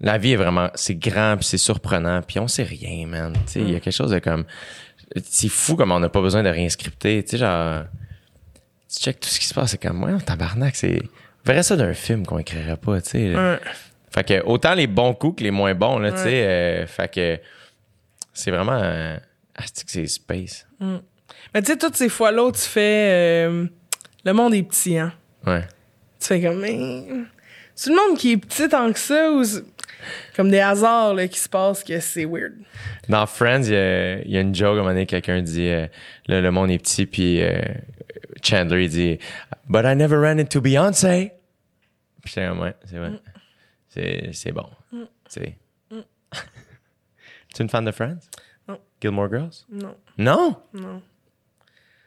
[0.00, 0.68] La vie est vraiment.
[0.74, 3.34] C'est grand, puis c'est surprenant, puis on sait rien, man.
[3.54, 4.44] Il y a quelque chose de comme.
[5.24, 7.22] C'est fou comme on n'a pas besoin de rien scripter.
[7.22, 7.84] Tu sais, genre
[8.88, 11.02] tu check tout ce qui se passe, c'est comme, ouais, tabarnak, c'est.
[11.02, 13.34] On verrait ça d'un film qu'on écrirait pas, tu sais.
[14.16, 16.46] Fait que autant les bons coups que les moins bons, là, tu sais.
[16.46, 17.38] euh, fait que
[18.32, 18.80] c'est vraiment.
[18.82, 19.18] euh,
[19.86, 20.66] c'est space.
[20.80, 23.44] Mais tu sais, toutes ces fois-là, où tu fais.
[23.46, 23.66] euh,
[24.24, 25.12] le monde est petit, hein?
[25.46, 25.64] Ouais.
[26.18, 26.60] Tu fais comme.
[26.60, 27.06] Mais,
[27.74, 29.42] c'est le monde qui est petit tant que ça ou.
[30.34, 32.54] Comme des hasards là, qui se passent que c'est weird?
[33.08, 35.42] Dans Friends, il y a, il y a une joke, à un moment donné, quelqu'un
[35.42, 35.86] dit, euh,
[36.28, 37.42] là, le monde est petit, puis
[38.42, 39.18] Chandler, il dit,
[39.68, 41.32] But I never ran into Beyoncé.
[42.22, 42.74] Puis c'est vrai.
[44.32, 44.68] C'est, bon.
[45.28, 45.56] C'est.
[45.90, 45.96] tu
[47.58, 48.18] es une fan de Friends?
[48.68, 48.80] Non.
[49.00, 49.64] Gilmore Girls?
[49.70, 49.96] Non.
[50.18, 50.56] Non?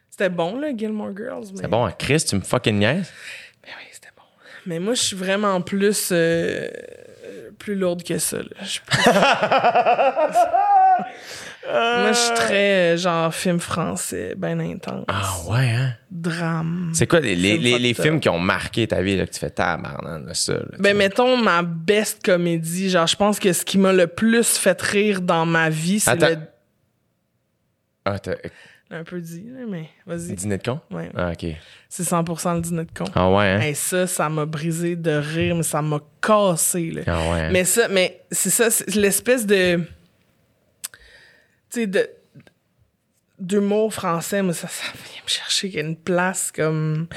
[0.10, 1.46] C'était bon, là, Gilmore Girls.
[1.52, 1.62] Mais...
[1.62, 3.12] C'est bon, hein, Chris, tu me fucking niaises?
[3.64, 4.24] Mais oui, c'était bon.
[4.66, 6.10] Mais moi, je suis vraiment plus.
[6.12, 6.70] euh,
[7.60, 8.44] plus lourde que ça, là.
[11.72, 15.06] Plus- moi, je suis très, euh, genre, film français, ben intense.
[15.08, 15.94] Ah ouais, hein?
[16.10, 16.92] Drame.
[16.94, 19.50] C'est quoi les, les, les, films qui ont marqué ta vie, là, que tu fais
[19.52, 20.54] tabarnak de ça?
[20.54, 22.90] là, Ben, mettons ma best comédie.
[22.90, 26.16] Genre, je pense que ce qui m'a le plus fait rire dans ma vie, c'est
[26.16, 26.38] le.
[28.06, 28.34] Ah, t'as
[28.90, 30.34] Un peu dit, là, mais vas-y.
[30.34, 30.80] dîner de con?
[30.90, 31.12] Ouais.
[31.16, 31.46] Ah, ok.
[31.90, 33.06] C'est 100% le dîner de con.
[33.14, 33.60] Ah ouais, hein?
[33.60, 37.02] Hey, ça, ça m'a brisé de rire, mais ça m'a cassé, là.
[37.06, 37.40] Ah ouais.
[37.42, 37.50] hein?
[37.52, 39.82] Mais ça, mais c'est ça, c'est l'espèce de.
[41.72, 42.10] Tu sais, de.
[43.40, 47.08] d'humour français, mais ça, ça vient me chercher une place comme.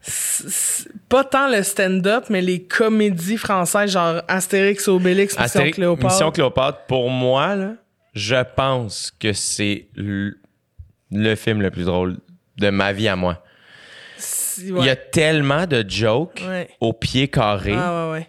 [0.00, 6.12] c'est- c'est pas tant le stand-up, mais les comédies françaises, genre Astérix, Obélix, Mission Cléopâtre.
[6.12, 7.72] Mission Cléopâtre, pour moi, là,
[8.14, 10.38] je pense que c'est le,
[11.10, 12.16] le film le plus drôle
[12.56, 13.42] de ma vie à moi.
[14.60, 16.68] Il y a tellement de jokes Ouais.
[16.80, 18.28] au pied carré, Ah ouais.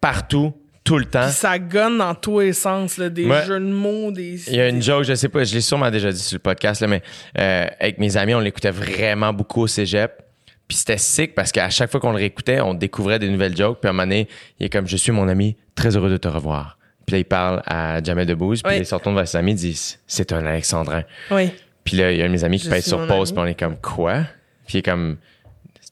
[0.00, 0.52] partout,
[0.84, 1.24] tout le temps.
[1.24, 4.48] Puis ça gonne dans tous les sens, là, des jeux de mots, des.
[4.50, 6.40] Il y a une joke, je sais pas, je l'ai sûrement déjà dit sur le
[6.40, 7.02] podcast, là, mais
[7.38, 10.22] euh, avec mes amis, on l'écoutait vraiment beaucoup au cégep.
[10.68, 13.78] Puis c'était sick parce qu'à chaque fois qu'on le réécoutait, on découvrait des nouvelles jokes.
[13.80, 14.26] Puis à un moment donné,
[14.58, 16.78] il est comme Je suis mon ami, très heureux de te revoir.
[17.06, 18.62] Puis là, il parle à Jamel Debbouze.
[18.62, 18.78] Puis Ouais.
[18.80, 21.02] il se retourne vers ses amis, il dit C'est un Alexandrin.
[21.30, 21.50] Oui.
[21.84, 23.46] Puis là, il y a un de mes amis qui pèse sur pause, puis on
[23.46, 24.22] est comme Quoi?
[24.66, 25.16] Puis il est comme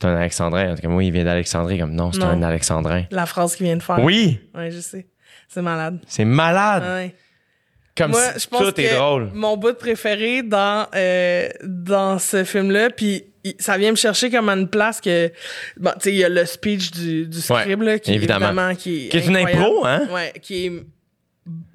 [0.00, 0.70] C'est un Alexandrin.
[0.72, 1.78] On est comme Oui, il vient d'Alexandrie.
[1.78, 3.04] Comme Non, c'est un Alexandrin.
[3.10, 4.02] La phrase qu'il vient de faire.
[4.02, 5.06] Oui, Ouais, je sais.
[5.48, 5.98] C'est malade.
[6.06, 6.84] c'est malade.
[6.84, 7.14] Ouais.
[7.96, 9.30] Comme Moi, si je pense tout est que drôle.
[9.34, 13.24] mon bout préféré dans euh, dans ce film-là, puis
[13.58, 15.30] ça vient me chercher comme à une place que
[15.76, 18.46] bon, tu sais, il y a le speech du, du Ouais, là, qui évidemment.
[18.48, 20.08] évidemment qui est Qui est une impro, hein?
[20.12, 20.72] Ouais, qui est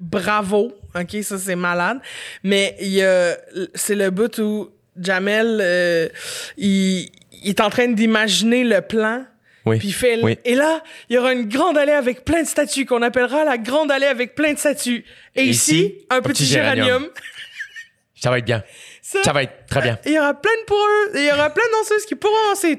[0.00, 1.98] bravo, ok, ça c'est malade.
[2.42, 3.36] Mais il y a,
[3.74, 6.08] c'est le bout où Jamel, euh,
[6.56, 7.10] il,
[7.46, 9.24] il est en train d'imaginer le plan.
[9.64, 9.78] Oui.
[9.78, 10.36] Puis il fait, Oui.
[10.44, 13.56] et là, il y aura une grande allée avec plein de statues qu'on appellera la
[13.58, 15.04] grande allée avec plein de statues.
[15.34, 17.08] Et Ici, ici, un petit, géranium.
[18.14, 18.62] Ça va être bien.
[19.02, 19.98] Ça, Ça va être très bien.
[20.06, 22.78] Il y aura plein de pourreux, il y aura plein de danseuses qui pourront danser.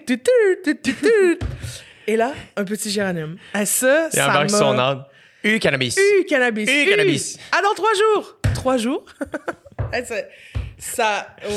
[2.08, 3.38] Et là, un petit géranium.
[3.54, 4.58] Et ça, Il ça embarque m'a...
[4.58, 5.06] son âme.
[5.44, 5.98] U cannabis.
[5.98, 6.70] U cannabis.
[6.70, 7.38] U cannabis.
[7.52, 8.38] Ah, dans trois jours.
[8.56, 9.06] Trois jours?
[10.06, 10.16] Ça,
[10.78, 11.54] ça, oh,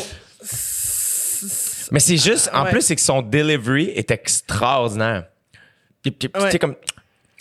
[1.91, 2.71] Mais c'est juste, en Ouais.
[2.71, 5.25] plus, c'est que son delivery est extraordinaire.
[6.05, 6.51] Tu tu- tu Ouais.
[6.51, 6.75] sais, comme.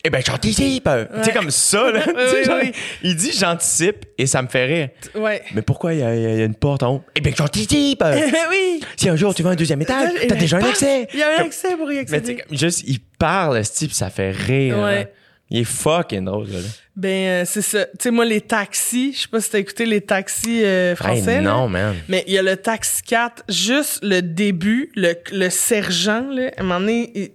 [0.03, 0.89] Eh ben, j'anticipe.
[0.89, 2.01] Tu sais, comme ça, là.
[2.05, 2.71] Tu oui, genre, oui.
[3.03, 4.89] Il dit j'anticipe et ça me fait rire.
[5.15, 5.43] ouais.
[5.53, 6.05] Mais pourquoi il y, y
[6.41, 7.03] a une porte en haut?
[7.15, 8.01] Eh ben, j'anticipe.
[8.49, 8.81] oui.
[8.95, 11.07] si un jour tu vas à un deuxième étage, t'as déjà un accès.
[11.13, 12.37] Il y a un accès pour y Mais tu accéder.
[12.47, 14.77] comme, juste, il parle, ce type, ça fait rire.
[14.79, 15.01] Ouais.
[15.01, 15.18] hein.
[15.49, 16.67] Il est fucking drôle, gars-là.
[16.95, 17.85] Ben, euh, c'est ça.
[17.85, 21.37] Tu sais, moi, les taxis, je sais pas si t'as écouté les taxis euh, français.
[21.37, 21.51] Hey, là.
[21.51, 21.95] non, man.
[22.07, 26.59] Mais il y a le Taxi 4, juste le début, le, le sergent, là, à
[26.59, 27.31] un moment donné, il, il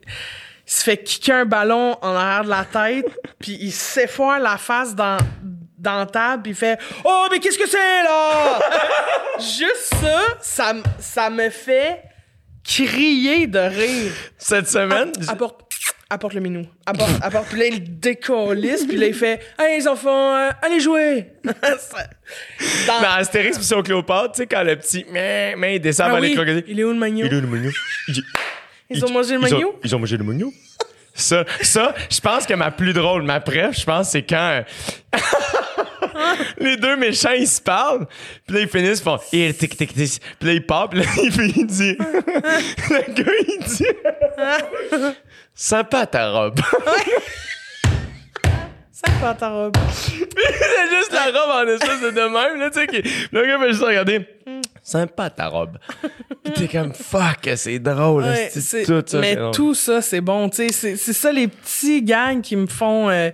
[0.66, 3.07] se fait kicker un ballon en arrière de la tête,
[3.39, 5.19] puis il s'effoire la face dans,
[5.78, 8.61] dans la table, puis il fait «Oh, mais qu'est-ce que c'est, là?»
[9.39, 12.03] Juste ça, ça, ça me fait
[12.65, 14.12] crier de rire.
[14.39, 15.64] Cette semaine, Apporte,
[16.10, 16.66] apporte le minou.
[16.86, 17.48] Apporte, apporte.
[17.48, 23.01] Puis là, il décollisse, puis là, il fait «Hey, les enfants, euh, allez jouer!» Dans-
[23.01, 26.12] dans Astérix pis son Cléopâtre, tu sais, quand le petit mais, mais il descend Ah
[26.12, 26.64] vers les oui, crocodiles.
[26.68, 27.26] il est où le magnon?
[27.26, 27.70] Il est où le magnon?
[28.09, 28.24] Il-
[28.90, 29.74] Ils ont mangé le ils ont- magnon?
[29.82, 30.52] Ils ont mangé le magnon?
[31.16, 34.62] Ça, ça, je pense que ma plus drôle, ma préf, je pense, c'est quand euh,
[36.59, 38.06] les deux méchants, ils se parlent,
[38.47, 41.01] puis là, ils finissent, ils font «Il tic tic tic», puis là, ils partent, puis
[41.01, 41.06] là,
[41.56, 41.97] il dit...
[41.98, 43.86] le gars, il dit...
[45.55, 46.59] «Sympa ta robe.
[49.20, 49.76] Fait ta robe.
[49.93, 53.59] c'est juste la robe en espèce de de même, là, tu sais, qui- le gars
[53.59, 54.26] fait juste regarder.
[54.82, 55.78] Sympa ta robe.
[56.44, 58.24] Puis t'es comme fuck, c'est drôle.
[58.24, 59.18] Ouais, c'est tout ça.
[59.20, 60.48] mais tout ça, c'est bon.
[60.48, 63.09] tu sais, C'est ça, les petits gangs qui me font.
[63.10, 63.31] euh,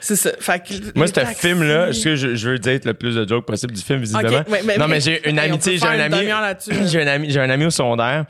[0.00, 0.30] c'est ça.
[0.38, 3.82] Fait que Moi, ce film-là, je, je veux dire le plus de jokes possible du
[3.82, 4.38] film, visiblement.
[4.40, 6.16] Ok, ouais, mais- non, mais mais- j'ai une amitié, j'ai un ami.
[6.86, 8.24] J'ai un ami, j'ai un ami au secondaire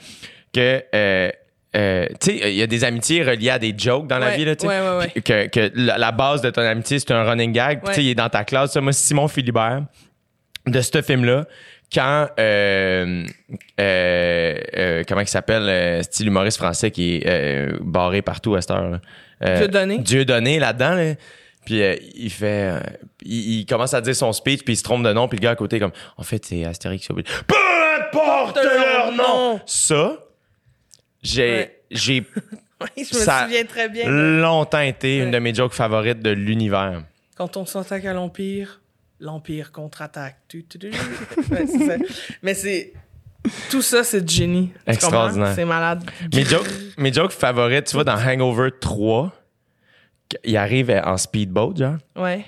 [0.53, 0.83] que.
[0.95, 1.31] euh,
[1.77, 4.45] euh, tu sais, il y a des amitiés reliées à des jokes dans la vie,
[4.45, 4.69] là, tu sais.
[4.69, 7.81] ouais, ouais, Que, que la, la base de ton amitié, c'est un running gag.
[7.87, 8.73] Tu sais, il est dans ta classe.
[8.73, 9.83] Ça, moi, Simon Philibert,
[10.67, 11.47] de ce film-là,
[11.93, 12.29] quand.
[12.39, 13.25] euh,
[13.81, 18.61] euh, euh, comment il s'appelle, euh, style humoriste français qui est euh, barré partout à
[18.61, 19.01] cette heure.
[19.45, 19.99] Euh, Dieudonné.
[19.99, 21.15] Dieudonné là-dedans, là.
[21.67, 22.73] Puis euh, il fait.
[23.25, 25.43] il, il commence à dire son speech, puis il se trompe de nom, puis le
[25.43, 25.93] gars à côté, est comme.
[26.17, 27.09] En fait, c'est Astérix.
[27.09, 27.55] Peu
[28.01, 29.61] importe leur nom!
[29.67, 30.19] Ça,
[31.25, 31.51] j'ai.
[31.51, 31.81] Ouais.
[31.91, 32.21] J'ai
[32.81, 34.09] Oui, je me Ça- souviens très bien.
[34.11, 37.03] longtemps été une de mes jokes favorites de l'univers.
[37.37, 38.81] Quand on s'attaque à l'Empire,
[39.21, 40.37] l'Empire contre-attaque.
[41.51, 41.99] Ouais.
[42.43, 42.93] Mais c'est.
[43.71, 44.71] Tout ça, c'est génie.
[44.87, 45.53] Extraordinaire.
[45.55, 46.03] C'est malade.
[46.35, 46.67] Mes jokes,
[46.99, 49.33] mes jokes favorites, tu vois, dans Hangover 3,
[50.45, 51.97] il arrive en speedboat, genre.
[52.17, 52.45] Ouais.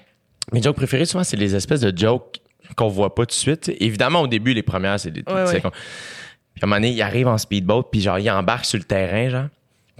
[0.53, 2.41] Mes jokes préférés, souvent, c'est les espèces de jokes
[2.77, 3.71] qu'on voit pas tout de suite.
[3.81, 5.63] Évidemment, au début, les premières, c'est des Ouais.
[6.57, 8.85] Puis à un moment donné, il arrive en speedboat, puis genre, il embarque sur le
[8.85, 9.47] terrain, genre.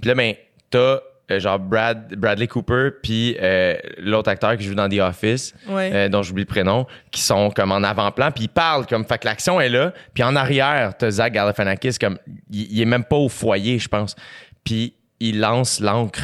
[0.01, 0.33] Puis là, ben,
[0.69, 5.53] t'as euh, genre Brad, Bradley Cooper, puis euh, l'autre acteur qui joue dans The Office,
[5.67, 5.91] Ouais.
[5.93, 9.17] euh, dont j'oublie le prénom, qui sont comme en avant-plan, puis ils parlent comme, fait
[9.17, 9.93] que l'action est là.
[10.13, 12.17] Puis en arrière, t'as Zach Galifianakis, comme,
[12.51, 14.15] il, il est même pas au foyer, je pense.
[14.63, 16.21] Puis il lance l'ancre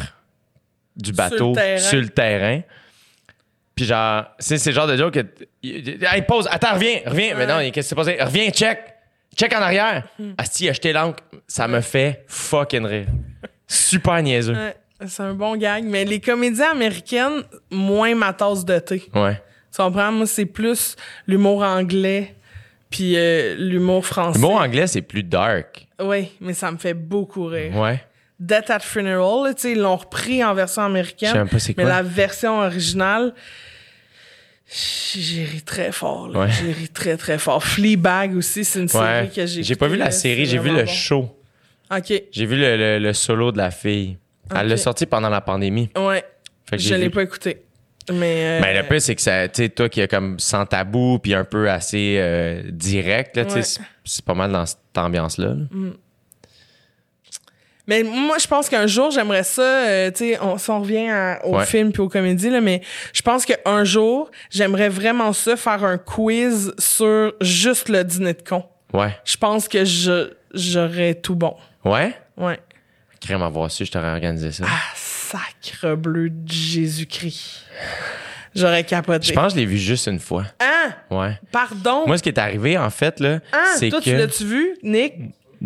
[0.96, 2.60] du bateau sur le terrain.
[3.74, 5.26] Puis genre, c'est le genre de joke que.
[5.62, 7.34] il- Hey, pause, attends, reviens, reviens.
[7.36, 8.16] Mais non, qu'est-ce qui s'est passé?
[8.20, 8.78] Reviens, check.
[9.36, 10.04] Check en arrière.
[10.38, 11.22] Asti, acheter l'encre.
[11.46, 13.06] Ça me fait fucking rire.
[13.66, 14.54] Super niaiseux.
[14.54, 15.84] Ouais, c'est un bon gag.
[15.84, 19.04] Mais les comédies américaines, moins ma tasse de thé.
[19.14, 19.40] Ouais.
[19.74, 20.12] Tu comprends?
[20.12, 20.96] Moi, c'est plus
[21.26, 22.34] l'humour anglais
[22.90, 24.38] puis euh, l'humour français.
[24.38, 25.88] Mot anglais, c'est plus dark.
[26.00, 27.74] Oui, mais ça me fait beaucoup rire.
[27.76, 28.00] Ouais.
[28.38, 31.28] Death at Funeral, là, tu sais, ils l'ont repris en version américaine.
[31.30, 31.92] Je sais même pas c'est Mais quoi.
[31.92, 33.34] la version originale,
[34.66, 36.30] j'ai ri très fort.
[36.34, 36.48] Ouais.
[36.50, 37.62] J'ai ri très, très fort.
[37.62, 39.30] Fleabag aussi, c'est une série Ouais.
[39.34, 40.86] que j'ai J'ai pas vu la série, j'ai vu le bon.
[40.86, 41.38] show.
[41.94, 42.12] OK.
[42.32, 44.16] J'ai vu le, le- le solo de la fille.
[44.54, 45.90] Elle l'a sorti pendant la pandémie.
[45.96, 46.24] Ouais.
[46.68, 47.62] Fait que Je l'ai pas écouté.
[48.12, 48.58] Mais.
[48.58, 51.18] euh, Ben, le pire, c'est que ça, tu sais, toi qui est comme sans tabou,
[51.18, 53.62] puis un peu assez euh, direct, là, Ouais.
[53.62, 55.54] c'est- pas mal dans cette ambiance-là.
[55.54, 55.90] là.
[57.86, 61.08] Mais moi, je pense qu'un jour, j'aimerais ça, euh, tu sais, on, si on revient
[61.10, 61.66] à- au Ouais.
[61.66, 62.80] film puis aux comédies, là, mais
[63.12, 68.42] je pense qu'un jour, j'aimerais vraiment ça, faire un quiz sur juste le dîner de
[68.42, 68.64] con.
[68.94, 69.14] Ouais.
[69.24, 71.56] Je pense que je j'aurais tout bon.
[71.84, 72.14] Ouais?
[72.36, 72.58] Ouais.
[73.20, 74.64] Crème avoir su, je t'aurais organisé ça.
[74.66, 77.64] Ah, sacre bleu de Jésus-Christ.
[78.54, 79.26] J'aurais capoté.
[79.26, 80.44] Je pense que je l'ai vu juste une fois.
[80.60, 80.94] Hein?
[81.10, 81.38] Ouais.
[81.50, 82.04] Pardon?
[82.06, 83.64] Moi, ce qui est arrivé, en fait, là, hein?
[83.76, 84.04] c'est Toi, que.
[84.04, 85.14] tu l'as-tu vu, Nick?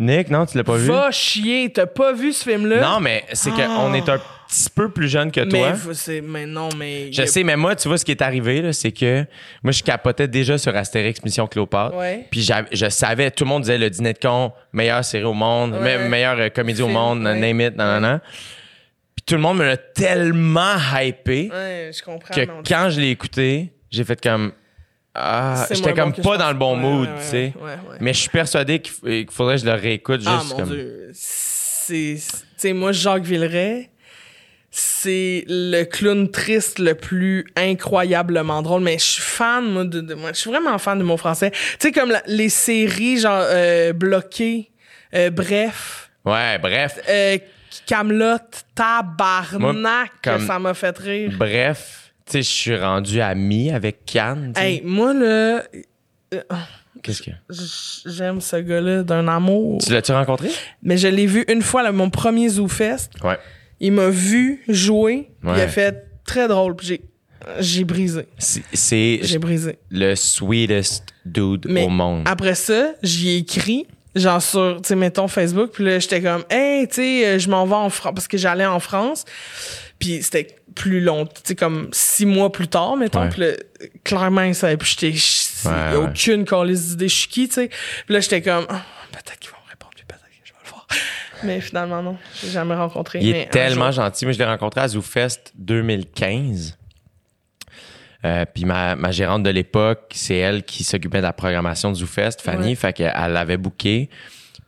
[0.01, 0.87] Nick, non, tu l'as pas vu?
[0.87, 1.69] Va chier.
[1.73, 2.79] T'as pas vu ce film-là?
[2.81, 4.17] Non, mais c'est qu'on est un
[4.47, 5.73] petit peu plus jeune que mais, toi.
[5.93, 7.11] c'est- mais non, mais.
[7.11, 9.25] Je sais, mais moi, tu vois, ce qui est arrivé, là, c'est que
[9.61, 11.97] moi, je capotais déjà sur Astérix Mission Cléopâtre.
[11.97, 12.25] Ouais.
[12.31, 15.73] Puis je savais, tout le monde disait le dîner de con, meilleure série au monde,
[15.73, 15.97] Ouais.
[15.97, 17.37] me- meilleure euh, comédie au monde, ouais.
[17.37, 18.19] name it, nan, nan, nan.
[19.17, 22.33] Puis tout le monde me l'a tellement hypé je comprends.
[22.33, 24.53] que mais quand je l'ai écouté, j'ai fait comme.
[25.15, 26.75] Ah, j'étais comme bon pas dans le bon.
[26.75, 27.53] Ouais, mood, ouais, tu sais.
[27.61, 27.75] ouais.
[27.99, 30.69] Mais je suis persuadé qu'il faudrait que je le réécoute juste Ah mon comme.
[30.69, 33.89] dieu, c'est tu sais moi Jacques Villeray,
[34.71, 40.13] c'est le clown triste le plus incroyablement drôle mais je suis fan moi de, de-
[40.13, 41.49] moi je suis vraiment fan de mon français.
[41.51, 44.69] Tu sais comme la- les séries genre euh, bloquées
[45.15, 46.99] euh, bref Ouais, bref.
[47.09, 47.37] euh,
[47.87, 48.37] Camelot,
[48.75, 51.31] tabarnak, comme- ça m'a fait rire.
[51.37, 54.53] Bref, tu sais, je suis rendu ami avec sais.
[54.57, 55.63] Hey, moi, là,
[57.01, 57.31] Qu'est-ce que?
[58.05, 59.79] j'aime ce gars-là d'un amour.
[59.83, 60.49] Tu l'as-tu rencontré?
[60.83, 63.11] Mais je l'ai vu une fois, là, mon premier Zoo Fest.
[63.23, 63.37] Ouais.
[63.79, 65.29] Il m'a vu jouer.
[65.43, 66.75] Il a fait très drôle.
[66.81, 67.01] j'ai,
[67.59, 68.25] j'ai brisé.
[68.37, 69.79] C'est- J'ai brisé.
[69.89, 72.23] le sweetest dude Mais au monde.
[72.25, 76.43] après ça, j'y ai écrit, genre sur, tu sais, mettons Facebook, puis là, j'étais comme,
[76.49, 79.23] hey, tu sais, euh, je m'en vais en France, parce que j'allais en France,
[79.99, 83.47] puis c'était plus long, tu sais, comme six mois plus tard, mettons, puis là,
[84.03, 85.17] clairement, il savait, puis j'étais,
[85.69, 89.39] Ouais, aucune calice d'idée, je suis qui, tu sais, puis là, j'étais comme, Ah, peut-être
[89.39, 90.87] qu'ils vont me répondre, puis peut-être que je vais le voir.
[91.43, 93.19] Mais finalement, non, j'ai jamais rencontré.
[93.21, 94.03] Il mais est tellement jour.
[94.05, 94.25] gentil.
[94.25, 96.77] Moi, je l'ai rencontré à ZooFest 2015.
[98.25, 101.95] Euh, puis ma, ma gérante de l'époque, c'est elle qui s'occupait de la programmation de
[101.95, 102.69] ZooFest, Fanny.
[102.69, 102.75] Ouais.
[102.75, 104.09] Fait qu'elle l'avait booké.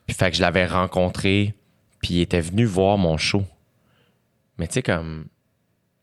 [0.08, 1.54] Puis fait que je l'avais rencontré.
[2.02, 3.44] Puis il était venu voir mon show.
[4.62, 5.26] Mais tu sais, comme,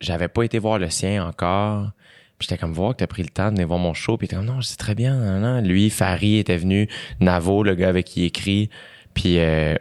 [0.00, 1.92] j'avais pas été voir le sien encore.
[2.38, 4.16] Puis j'étais comme, voir que t'as pris le temps de venir voir mon show.
[4.16, 5.16] Puis était comme, non, c'est très bien.
[5.16, 5.64] nan, nan.
[5.64, 6.88] Lui, Farid était venu.
[7.20, 8.68] Navo, le gars avec qui il écrit.
[9.14, 9.76] Puis, euh,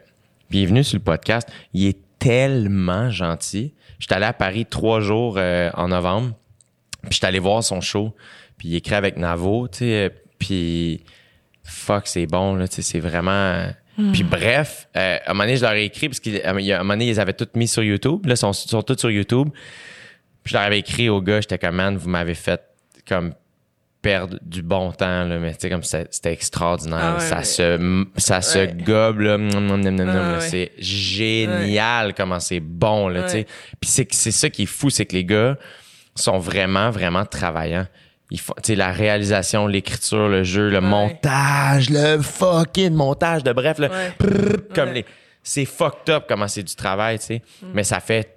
[0.51, 1.51] il est venu sur le podcast.
[1.73, 3.73] Il est tellement gentil.
[3.97, 6.35] J'étais allé à Paris trois jours euh, en novembre.
[7.01, 8.13] Puis j'étais allé voir son show.
[8.59, 10.13] Puis il écrit avec Navo, tu sais.
[10.37, 11.03] Puis
[11.63, 13.71] fuck, c'est bon, là, sais, c'est vraiment...
[14.13, 16.93] Puis bref, euh, à un moment donné, je leur ai écrit, parce qu'à un moment
[16.93, 18.25] donné, ils avaient toutes mis sur YouTube.
[18.25, 19.49] Là, ils sont, sont tous sur YouTube.
[20.43, 22.61] Puis je leur avais écrit au gars, j'étais comme, man, vous m'avez fait
[23.07, 23.33] comme
[24.01, 26.99] perdre du bon temps, là, mais tu sais, comme c'était extraordinaire.
[27.01, 33.23] Ah ouais, ça se, ça se gobe, là, Ah c'est génial comment c'est bon, là,
[33.23, 33.47] tu sais.
[33.81, 35.57] Puis c'est ça qui est fou, c'est que les gars
[36.15, 37.87] sont vraiment, vraiment travaillants.
[38.63, 44.11] Sais, la réalisation, l'écriture, le jeu, le montage, le fucking montage de bref, là, Ouais.
[44.17, 44.93] prrr, comme Ouais.
[44.95, 45.05] les,
[45.43, 47.41] c'est fucked up comment c'est du travail, tu sais.
[47.73, 48.35] Mais ça fait,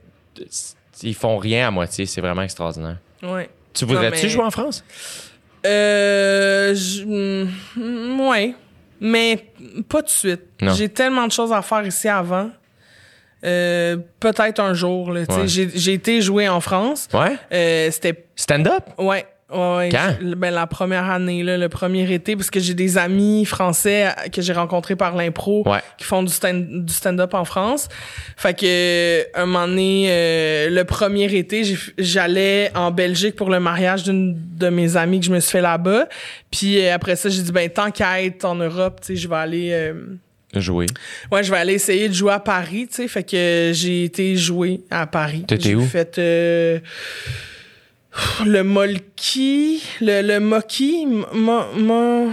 [1.03, 2.99] ils font rien à moitié, c'est vraiment extraordinaire.
[3.23, 3.51] Ouais.
[3.75, 4.85] Tu voudrais-tu mais- jouer en France?
[5.67, 6.75] Euh.
[6.75, 8.55] je- mm, ouais.
[9.01, 9.47] Mais
[9.89, 10.43] pas tout de suite.
[10.77, 12.51] J'ai tellement de choses à faire ici avant.
[13.45, 15.13] Euh, Peut-être un jour.
[15.47, 17.09] j'ai été jouer en France.
[17.15, 17.37] Ouais?
[17.53, 18.27] Euh, C'était.
[18.37, 18.85] Stand-up?
[18.99, 19.27] Ouais.
[19.53, 19.89] Ouais, ouais.
[19.91, 20.15] Quand?
[20.21, 24.07] Je- Ben, la première année, là, le premier été, parce que j'ai des amis français
[24.07, 25.81] euh, que j'ai rencontrés par l'impro Ouais.
[25.99, 27.89] qui font du stand- du stand-up en France.
[28.37, 31.63] Fait que euh, un moment donné, euh, le premier été,
[31.99, 35.61] j'allais en Belgique pour le mariage d'une de mes amies que je me suis fait
[35.61, 36.07] là-bas.
[36.51, 39.29] Puis euh, après ça, j'ai dit ben tant qu'à être en Europe, tu sais, je
[39.29, 39.95] vais aller euh,
[40.55, 40.87] Jouer.
[41.31, 43.09] ouais, je vais aller essayer de jouer à Paris, tu sais.
[43.09, 45.45] Fait que j'ai été jouer à Paris.
[45.47, 45.85] T'étais J'ai où?
[45.87, 46.81] fait euh,
[48.45, 52.33] le Molki, le, le Moki, mo, mo,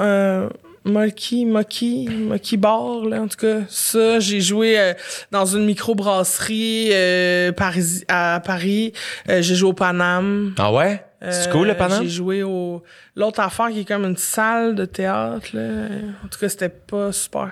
[0.00, 0.48] euh,
[0.84, 3.60] Molki, Moki, Moki Bar, là, en tout cas.
[3.68, 4.94] Ça, j'ai joué euh,
[5.30, 8.92] dans une microbrasserie euh, Paris, à Paris.
[9.28, 10.54] Euh, j'ai joué au Paname.
[10.58, 11.04] Ah ouais?
[11.20, 12.04] C'est Euh, cool, le Paname?
[12.04, 12.80] J'ai joué au.
[13.16, 15.88] L'autre affaire qui est comme une salle de théâtre, là.
[16.24, 17.50] En tout cas, c'était pas super.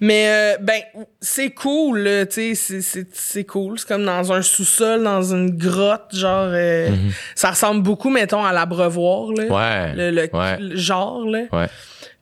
[0.00, 0.80] Mais, euh, ben,
[1.20, 3.80] c'est cool, tu sais, c'est- c'est c'est cool.
[3.80, 6.50] C'est comme dans un sous-sol, dans une grotte, genre.
[6.52, 6.88] euh,
[7.34, 9.44] Ça ressemble beaucoup, mettons, à l'abreuvoir, là.
[9.44, 9.50] Mhm.
[9.50, 9.94] Ouais.
[9.96, 10.76] Le, le- ouais.
[10.76, 11.40] genre, là.
[11.52, 11.66] Ouais.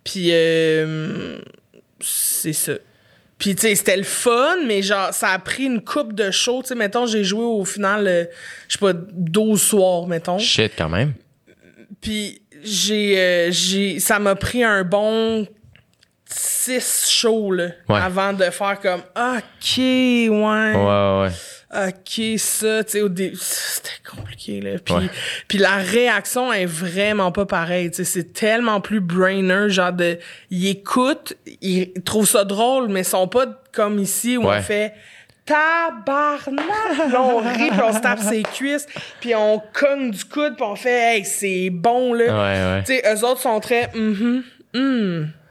[0.05, 1.39] Puis, euh,
[2.01, 2.75] c'est ça.
[3.39, 6.63] Puis, tu sais, c'était le fun, mais genre, ça a pris une coupe de show.
[6.63, 8.25] Tu sais, mettons, j'ai joué au final, euh,
[8.69, 10.39] je sais pas, 12 soirs, mettons.
[10.39, 11.15] Shit, quand même.
[12.01, 15.47] Puis j'ai euh, j'ai ça m'a pris un bon
[16.31, 17.99] six shows là, Ouais.
[18.01, 20.29] avant de faire comme OK, ouais.
[20.29, 21.31] Ouais, ouais.
[21.71, 24.79] OK, ça, tu sais au début c'était compliqué là.
[24.83, 25.11] Puis Ouais.
[25.49, 30.19] puis la réaction est vraiment pas pareille, tu sais, c'est tellement plus brainer genre de
[30.51, 34.57] ils écoutent, ils trouvent ça drôle mais ils sont pas comme ici où Ouais.
[34.59, 34.95] on fait
[35.45, 38.87] tabarnak là on rit puis on se tape ses cuisses
[39.21, 42.83] puis on cogne du coude puis on fait hey c'est bon là Ouais, ouais.
[42.87, 43.91] tu sais eux autres sont très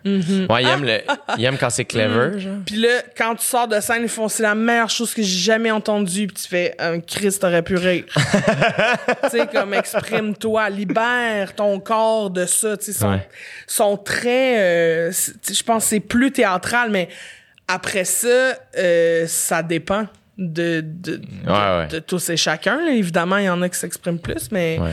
[0.08, 2.56] mhm hum Ouais, il aime, le, quand c'est clever, genre.
[2.66, 5.38] puis là quand tu sors de scène ils font c'est la meilleure chose que j'ai
[5.40, 11.54] jamais entendue puis tu fais un Christ t'aurais pu rire tu sais comme exprime-toi libère
[11.56, 13.28] ton corps de ça tu sais sont, Ouais.
[13.68, 17.10] sont très euh, je pense que c'est plus théâtral mais
[17.68, 20.08] après ça euh, ça dépend
[20.38, 21.88] de de, de, Ouais, ouais.
[21.88, 22.92] de tous et chacun là.
[22.92, 24.92] évidemment il y en a qui s'expriment plus mais Ouais.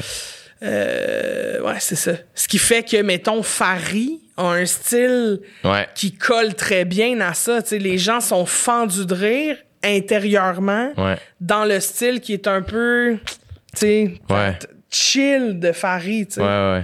[0.62, 5.86] euh, ouais c'est ça ce qui fait que mettons Farid a un style Ouais.
[5.94, 7.60] qui colle très bien à ça.
[7.72, 11.16] Les gens sont fendus de rire intérieurement Ouais.
[11.40, 14.58] dans le style qui est un peu, tu sais, Ouais.
[14.58, 16.28] t- chill de Farid.
[16.38, 16.82] Ouais.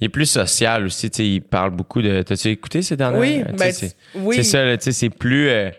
[0.00, 2.22] Il est plus social aussi, il parle beaucoup de...
[2.22, 3.20] T'as-tu écouté ces dernières?
[3.20, 4.36] Oui, ben, c'est, oui.
[4.36, 5.48] C'est ça, c'est plus...
[5.48, 5.70] euh,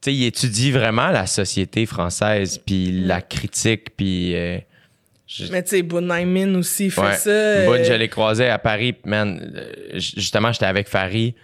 [0.00, 4.34] tu sais, il étudie vraiment la société française, puis la critique, puis.
[4.34, 4.58] euh,
[5.26, 7.14] je- Mais tu sais, Bunaimin aussi il fait Ouais.
[7.14, 7.30] ça.
[7.30, 9.52] euh, Boone, je l'ai croisé à Paris, man.
[9.56, 11.34] euh, Justement, j'étais avec Farid.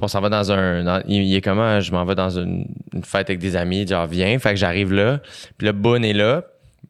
[0.00, 0.82] on s'en va dans un.
[0.84, 1.80] dans- il, est comment?
[1.80, 3.86] Je m'en vais dans une, une fête avec des amis.
[3.86, 4.38] Genre, viens.
[4.38, 5.20] Fait que j'arrive là.
[5.58, 6.44] Puis là, Boone est là.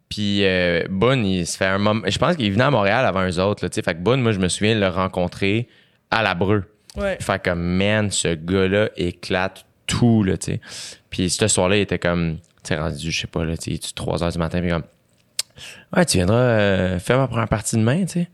[0.09, 2.03] Puis euh, Boone, il se fait un moment.
[2.07, 3.65] Je pense qu'il venait à Montréal avant eux autres.
[3.65, 5.69] Là, fait que Boone, moi, je me souviens le rencontrer
[6.11, 6.65] à la Breu.
[6.97, 7.17] Ouais.
[7.21, 10.61] Fait comme, man, ce gars-là éclate tout, là, tu sais.
[11.11, 13.81] Puis ce soir-là, il était comme, tu sais, rendu, je sais pas, là, tu sais,
[13.95, 14.83] 3 heures du matin, puis comme,
[15.97, 18.29] ouais, tu viendras euh, faire ma première partie demain, tu sais.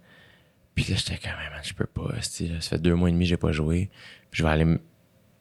[0.75, 3.25] Puis là, j'étais comme, man, je peux pas, là, ça fait deux mois et demi
[3.25, 3.89] que j'ai pas joué.
[4.31, 4.67] Puis je vais aller,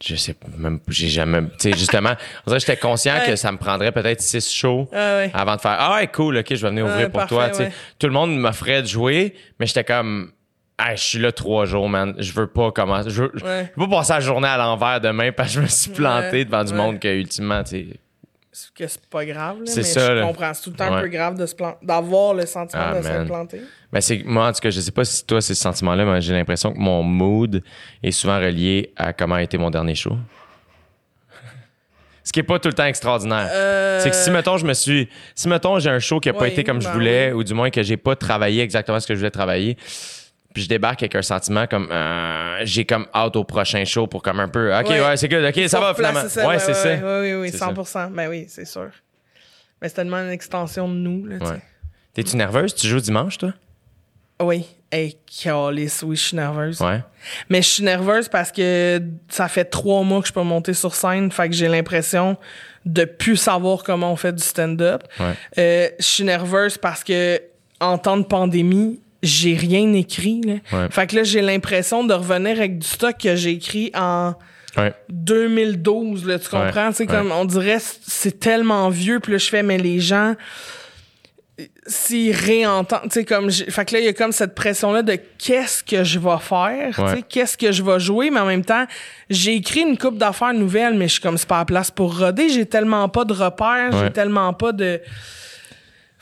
[0.04, 2.14] je sais pas, même, j'ai jamais, tu sais, justement,
[2.48, 3.26] j'étais conscient Ouais.
[3.28, 5.32] que ça me prendrait peut-être six shows Ah ouais.
[5.34, 7.50] avant de faire, ah ouais, cool, ok, je vais venir Ouais, ouvrir pour parfait, toi,
[7.50, 7.72] tu sais.
[8.00, 10.32] Tout le monde m'offrait de jouer, mais j'étais comme,
[10.78, 12.14] Hey, je suis là trois jours, man.
[12.18, 13.10] Je veux pas commencer.
[13.10, 15.68] Je veux, je veux pas passer la journée à l'envers demain parce que je me
[15.68, 16.78] suis planté Ouais, devant du ouais.
[16.78, 17.88] monde que, ultimement, tu
[18.76, 20.22] que c'est pas grave, là, C'est mais ça, je là.
[20.26, 20.54] comprends.
[20.54, 23.04] C'est tout le temps un peu grave de se plan- d'avoir le sentiment Ah, de
[23.04, 23.62] se planter.
[23.92, 26.22] Ben, c'est, moi, en tout cas, je sais pas si toi, c'est ce sentiment-là, mais
[26.22, 27.62] j'ai l'impression que mon mood
[28.04, 30.16] est souvent relié à comment a été mon dernier show.
[32.24, 33.48] Ce qui est pas tout le temps extraordinaire.
[33.52, 35.08] Euh, C'est que si, mettons, je me suis.
[35.36, 37.44] Si, mettons, j'ai un show qui a pas Ouais, été comme je ben voulais, ou
[37.44, 39.78] du moins que j'ai pas travaillé exactement ce que je voulais travailler,
[40.56, 41.88] puis je débarque avec un sentiment comme.
[41.92, 44.76] euh, j'ai comme hâte au prochain show pour comme un peu.
[44.76, 45.18] Ok, ouais, Ouais.
[45.18, 46.22] c'est good, ok, ça va finalement.
[46.24, 46.96] ouais, c'est ça.
[46.96, 48.90] Oui, oui, oui, C'est 100 Ben oui, c'est sûr.
[49.82, 51.62] Mais c'est tellement une extension de nous, là, tu Ouais.
[52.16, 52.74] T'es-tu nerveuse?
[52.74, 53.54] Tu joues dimanche, toi?
[54.42, 54.66] Oui.
[54.92, 56.80] Hey, calice, oui, je suis nerveuse.
[56.80, 57.02] Ouais.
[57.50, 60.96] Mais je suis nerveuse parce que ça fait trois mois que je peux monter sur
[60.96, 62.38] scène, fait que j'ai l'impression
[62.86, 65.04] de plus savoir comment on fait du stand-up.
[65.20, 65.34] Ouais.
[65.58, 67.42] Euh, je suis nerveuse parce que
[67.82, 70.42] en temps de pandémie, j'ai rien écrit.
[70.42, 70.54] Là.
[70.72, 70.88] Ouais.
[70.92, 74.34] Fait que là, j'ai l'impression de revenir avec du stock que j'ai écrit en
[74.78, 74.94] Ouais.
[75.10, 76.90] 2012, là, tu comprends?
[76.92, 80.36] Ouais, comme on dirait c'est tellement vieux, puis là, je fais, mais les gens,
[81.88, 85.18] s'ils réentendent, tu sais, comme, fait que là, il y a comme cette pression-là de
[85.38, 87.24] qu'est-ce que je vais faire, tu sais, Ouais.
[87.30, 88.86] qu'est-ce que je vais jouer, mais en même temps,
[89.30, 92.18] j'ai écrit une coupe d'affaires nouvelles, mais je suis comme, c'est pas la place pour
[92.20, 95.00] roder, j'ai tellement pas de repères, j'ai tellement pas de.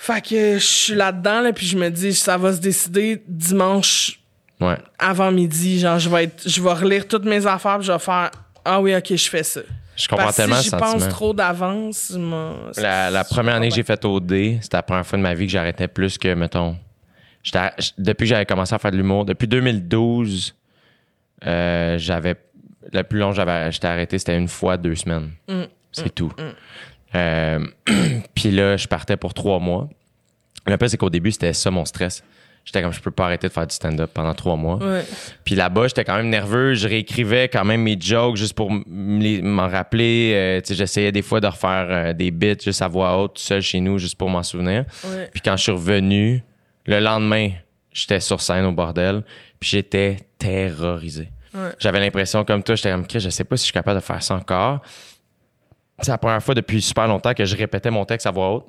[0.05, 4.19] Fait que je suis là-dedans, là, puis je me dis, ça va se décider dimanche
[4.59, 4.77] Ouais.
[4.99, 7.99] avant midi, genre je vais être je vais relire toutes mes affaires, puis je vais
[7.99, 8.29] faire
[8.65, 9.61] ah oui, OK, je fais ça.
[9.95, 11.09] Je comprends Parce tellement si j'y pense sentiment.
[11.09, 12.13] trop d'avance,
[12.77, 15.33] La, la première année que j'ai fait au D, c'était la première fois de ma
[15.33, 16.75] vie que j'arrêtais plus que, mettons.
[17.97, 20.53] depuis que j'avais commencé à faire de l'humour, depuis 2012,
[21.45, 22.35] euh, j'avais.
[22.91, 25.29] Le plus long que j'avais j'étais arrêté, c'était une fois deux semaines.
[25.93, 26.33] C'est tout.
[27.15, 27.65] Euh,
[28.35, 29.89] Puis là, je partais pour trois mois.
[30.65, 32.23] Le pire, c'est qu'au début, c'était ça mon stress.
[32.65, 34.77] J'étais comme, je peux pas arrêter de faire du stand-up pendant trois mois.
[34.77, 35.03] Ouais.
[35.43, 36.75] Puis là-bas, j'étais quand même nerveux.
[36.75, 40.31] Je réécrivais quand même mes jokes juste pour m'en rappeler.
[40.33, 43.61] Euh, j'essayais des fois de refaire euh, des bits juste à voix haute, tout seul
[43.61, 44.85] chez nous, juste pour m'en souvenir.
[45.03, 45.29] Ouais.
[45.33, 46.41] Puis quand je suis revenu,
[46.85, 47.49] le lendemain,
[47.91, 49.23] j'étais sur scène au bordel.
[49.59, 51.29] Puis j'étais terrorisé.
[51.53, 51.71] Ouais.
[51.79, 54.23] J'avais l'impression, comme toi, j'étais comme, je sais pas si je suis capable de faire
[54.23, 54.81] ça encore.
[56.03, 58.65] C'est la première fois depuis super longtemps que je répétais mon texte à voix haute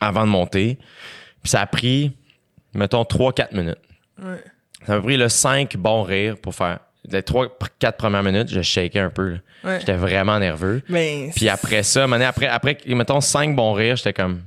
[0.00, 0.78] avant de monter.
[1.42, 2.16] Puis ça a pris,
[2.74, 3.78] mettons, 3-4 minutes.
[4.22, 4.42] Ouais.
[4.86, 6.80] Ça m'a pris le 5 bons rires pour faire.
[7.08, 9.38] Les 3-4 premières minutes, je shakais un peu.
[9.64, 9.80] Ouais.
[9.80, 10.82] J'étais vraiment nerveux.
[10.88, 14.42] Mais Puis après ça, après, après, mettons, 5 bons rires, j'étais comme.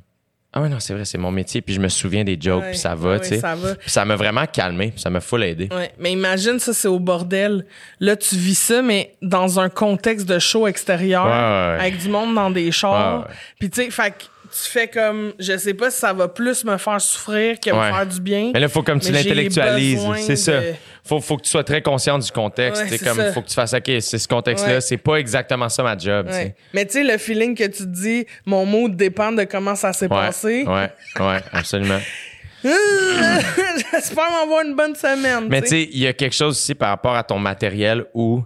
[0.51, 1.61] Ah ouais, non, c'est vrai, c'est mon métier.
[1.61, 3.39] Puis je me souviens des jokes, Ouais, puis ça va, ouais, tu sais.
[3.39, 3.75] ça va.
[3.75, 5.69] Puis ça m'a vraiment calmé, puis ça m'a full aidé.
[5.71, 7.65] Ouais, mais imagine ça, c'est au bordel.
[7.99, 12.49] Là, tu vis ça, mais dans un contexte de show extérieur, avec du monde dans
[12.49, 13.27] des chars.
[13.59, 14.13] Puis tu sais, fait
[14.51, 17.89] tu fais comme, je sais pas si ça va plus me faire souffrir que Ouais.
[17.91, 18.51] me faire du bien.
[18.53, 20.01] Mais là, il faut comme tu l'intellectualises.
[20.25, 20.59] C'est ça.
[21.03, 22.83] Faut, faut que tu sois très conscient du contexte.
[22.83, 23.31] Ouais, C'est comme, ça.
[23.33, 24.81] faut que tu fasses, OK, c'est ce contexte-là, Ouais.
[24.81, 26.29] c'est pas exactement ça ma job.
[26.73, 29.93] Mais tu sais, le feeling que tu te dis, mon mood dépend de comment ça
[29.93, 30.65] s'est passé.
[30.67, 31.99] ouais, ouais, absolument.
[33.91, 35.47] J'espère m'avoir une bonne semaine.
[35.49, 38.43] Mais tu sais, il y a quelque chose aussi par rapport à ton matériel où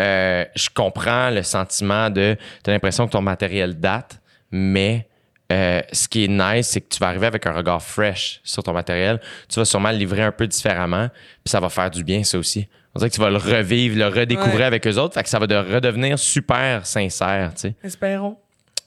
[0.00, 2.36] euh, je comprends le sentiment de.
[2.64, 4.20] Tu as l'impression que ton matériel date,
[4.50, 5.06] mais
[5.50, 8.62] euh, ce qui est nice, c'est que tu vas arriver avec un regard fresh sur
[8.62, 9.20] ton matériel.
[9.48, 11.08] Tu vas sûrement le livrer un peu différemment,
[11.44, 12.68] puis ça va faire du bien, ça aussi.
[12.94, 14.64] On dirait que tu vas le revivre, le redécouvrir Ouais.
[14.64, 17.74] avec eux autres, fait que ça va de redevenir super sincère, tu sais.
[17.84, 18.36] Espérons.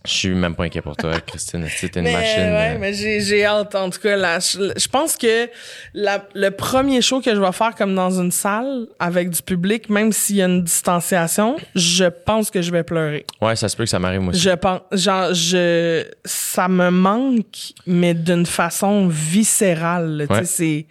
[0.06, 1.66] Je suis même pas inquiet pour toi, Christine.
[1.70, 2.40] C'est une Mais, machine.
[2.42, 4.18] ouais, euh, mais j'ai, hâte, en tout cas.
[4.18, 5.50] Là, je, je pense que
[5.94, 9.90] la- le premier show que je vais faire comme dans une salle avec du public,
[9.90, 13.26] même s'il y a une distanciation, je pense que je vais pleurer.
[13.42, 14.42] Ouais, ça se peut que ça m'arrive aussi.
[14.42, 20.18] Je pense, genre, je, ça me manque, mais d'une façon viscérale.
[20.18, 20.28] là.
[20.28, 20.46] Tu sais, Ouais.
[20.46, 20.86] c'est,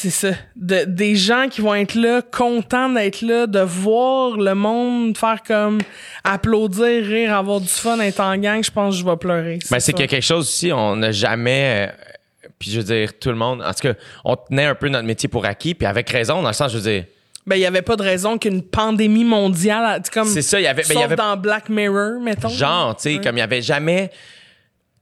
[0.00, 0.30] C'est ça.
[0.54, 5.42] De, des gens qui vont être là, contents d'être là, de voir le monde faire
[5.44, 5.78] comme
[6.22, 9.58] applaudir, rire, avoir du fun, être en gang, je pense que je vais pleurer.
[9.68, 11.88] Ben, c'est y quelque chose aussi, on n'a jamais.
[11.90, 13.60] euh, puis je veux dire, tout le monde.
[13.60, 13.94] En tout cas,
[14.24, 16.78] on tenait un peu notre métier pour acquis, puis avec raison, dans le sens, je
[16.78, 17.04] veux dire.
[17.44, 20.28] Ben, il y avait pas de raison qu'une pandémie mondiale, comme.
[20.28, 22.48] C'est ça, il y avait- ben, il y sauf avait- dans Black Mirror, mettons.
[22.50, 23.20] Genre, tu sais, Ouais.
[23.20, 24.10] comme il n'y avait jamais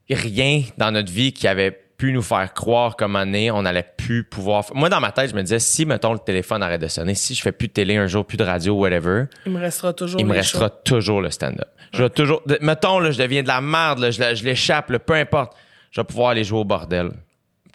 [0.09, 4.23] rien dans notre vie qui avait pu nous faire croire comme année, on allait plus
[4.24, 4.64] pouvoir.
[4.74, 7.35] Moi, dans ma tête, je me disais, si, mettons, le téléphone arrête de sonner, si
[7.35, 10.20] je fais plus de télé un jour, plus de radio, whatever, Il me restera toujours.
[10.20, 10.74] il me restera shows.
[10.85, 11.68] toujours le stand-up.
[11.93, 12.43] Je vais toujours.
[12.60, 15.56] mettons, là, je deviens de la merde, là, je, je l'échappe, peu importe.
[15.90, 17.10] Je vais pouvoir aller jouer au bordel.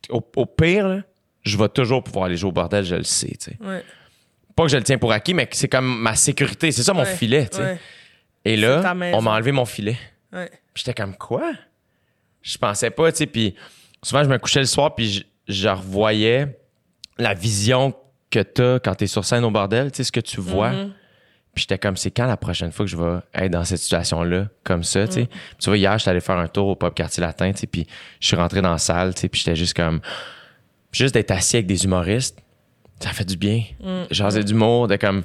[0.09, 1.01] Au, au pire, là,
[1.43, 3.57] je vais toujours pouvoir aller jouer au bordel, je le sais, tu sais.
[3.65, 3.83] Ouais.
[4.55, 6.71] Pas que je le tiens pour acquis, mais que c'est comme ma sécurité.
[6.71, 7.15] C'est ça mon Ouais.
[7.15, 7.63] filet, tu sais.
[7.63, 7.79] Ouais.
[8.45, 8.81] Et là,
[9.13, 9.97] on m'a enlevé mon filet.
[10.75, 11.51] J'étais comme quoi?
[12.43, 13.25] Je pensais pas, tu sais.
[13.27, 13.55] Puis
[14.03, 15.23] souvent, je me couchais le soir, puis je,
[15.53, 16.59] je revoyais
[17.17, 17.93] la vision
[18.29, 20.71] que t'as quand t'es sur scène au bordel, tu sais, ce que tu vois.
[20.71, 20.93] Mhm.
[21.53, 24.47] Puis j'étais comme, c'est quand la prochaine fois que je vais être dans cette situation-là,
[24.63, 25.07] comme ça, Mm.
[25.07, 25.25] tu sais?
[25.25, 27.67] Puis Tu vois, hier, j'étais allé faire un tour au Pop Quartier Latin, tu sais,
[27.67, 27.85] puis
[28.21, 29.99] je suis rentré dans la salle, tu sais, puis j'étais juste comme...
[30.93, 32.39] Juste d'être assis avec des humoristes,
[33.01, 33.63] ça fait du bien.
[34.11, 35.23] J'osais d'humour, de comme...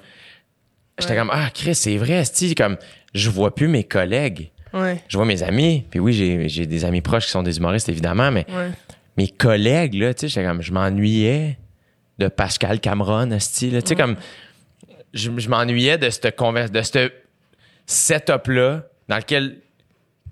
[0.99, 1.17] J'étais Mm.
[1.17, 1.21] Ouais.
[1.21, 2.77] comme, ah, Chris, c'est vrai, tu comme,
[3.15, 5.03] je vois plus mes collègues Ouais.
[5.09, 5.85] je vois mes amis.
[5.91, 6.13] Puis oui,
[6.49, 8.71] j'ai, des amis proches qui sont des humoristes, évidemment, mais Ouais.
[9.17, 11.59] mes collègues, là, tu sais, comme, je m'ennuyais
[12.19, 13.81] de Pascal Cameron, esti, là.
[13.83, 14.17] Tu sais, comme,
[15.15, 17.11] je, je m'ennuyais de cette converse, de ce
[17.87, 19.59] setup-là, dans lequel,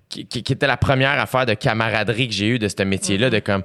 [0.09, 3.31] qui, qui- qui était la première affaire de camaraderie que j'ai eue de ce métier-là,
[3.31, 3.63] de comme,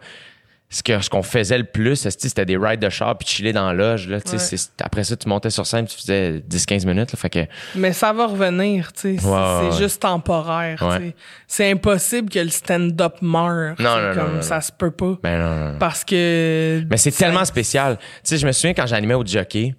[0.72, 3.66] ce que ce qu'on faisait le plus, c'était des rides de char puis chiller dans
[3.68, 4.18] la loge, là.
[4.18, 4.58] Ouais.
[4.82, 7.40] Après ça, tu montais sur scène, tu faisais 10-15 minutes, là, fait que,
[7.76, 9.18] Mais ça va revenir, sais.
[9.18, 9.78] C'est- Ouais, c'est ouais.
[9.82, 11.16] juste temporaire, Ouais.
[11.48, 13.76] C'est impossible que le stand-up meure.
[13.80, 15.18] Non, non, comme non, Ça se peut pas.
[15.24, 15.80] ben non, non, non.
[15.80, 16.84] Parce que.
[16.90, 17.98] Mais c'est tellement spécial.
[17.98, 19.74] Tu sais, je me souviens quand j'animais au jockey,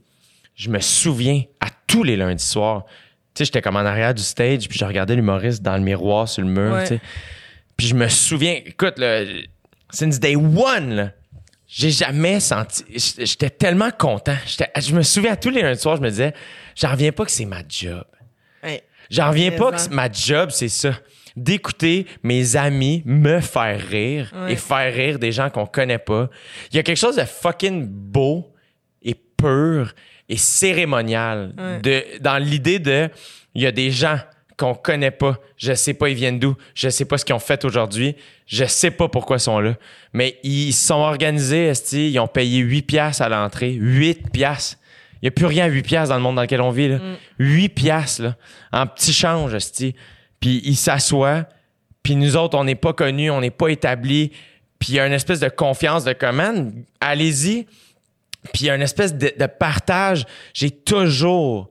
[0.56, 2.84] je me souviens à tous les lundis soirs.
[3.32, 6.28] Tu sais, j'étais comme en arrière du stage, puis je regardais l'humoriste dans le miroir
[6.28, 6.76] sur le mur.
[7.76, 9.20] Puis je me souviens, écoute, là,
[9.92, 11.12] since day one, là,
[11.66, 12.84] j'ai jamais senti.
[12.96, 14.36] J'étais tellement content.
[14.46, 16.32] J'étais- Je me souviens à tous les lundis soirs, je me disais,
[16.74, 18.04] j'en reviens pas que c'est ma job.
[18.62, 18.80] Hey,
[19.10, 20.92] J'en reviens pas que ma job, c'est ça.
[21.36, 24.52] D'écouter mes amis me faire rire Ouais.
[24.52, 26.28] et faire rire des gens qu'on connaît pas.
[26.72, 28.52] Il y a quelque chose de fucking beau
[29.02, 29.94] et pur
[30.28, 31.80] et cérémonial Ouais.
[31.80, 33.08] de, dans l'idée de
[33.54, 34.18] il y a des gens
[34.60, 35.38] qu'on connaît pas.
[35.56, 36.54] Je sais pas ils viennent d'où.
[36.74, 38.14] Je sais pas ce qu'ils ont fait aujourd'hui.
[38.46, 39.74] Je sais pas pourquoi ils sont là.
[40.12, 43.72] Mais ils se sont organisés, esti, ils ont payé 8 piastres à l'entrée.
[43.72, 44.76] 8 piastres.
[45.14, 46.88] Il n'y a plus rien à 8 piastres dans le monde dans lequel on vit.
[46.88, 46.98] Là.
[47.38, 48.36] 8 piastres, là,
[48.72, 49.94] en petit change, esti.
[50.40, 51.46] Puis ils s'assoient,
[52.02, 54.30] puis nous autres, on n'est pas connus, on n'est pas établis.
[54.78, 56.72] Puis il y a une espèce de confiance de commande.
[57.00, 57.66] Allez-y.
[58.52, 60.26] Puis il y a une espèce de, de partage.
[60.54, 61.70] J'ai toujours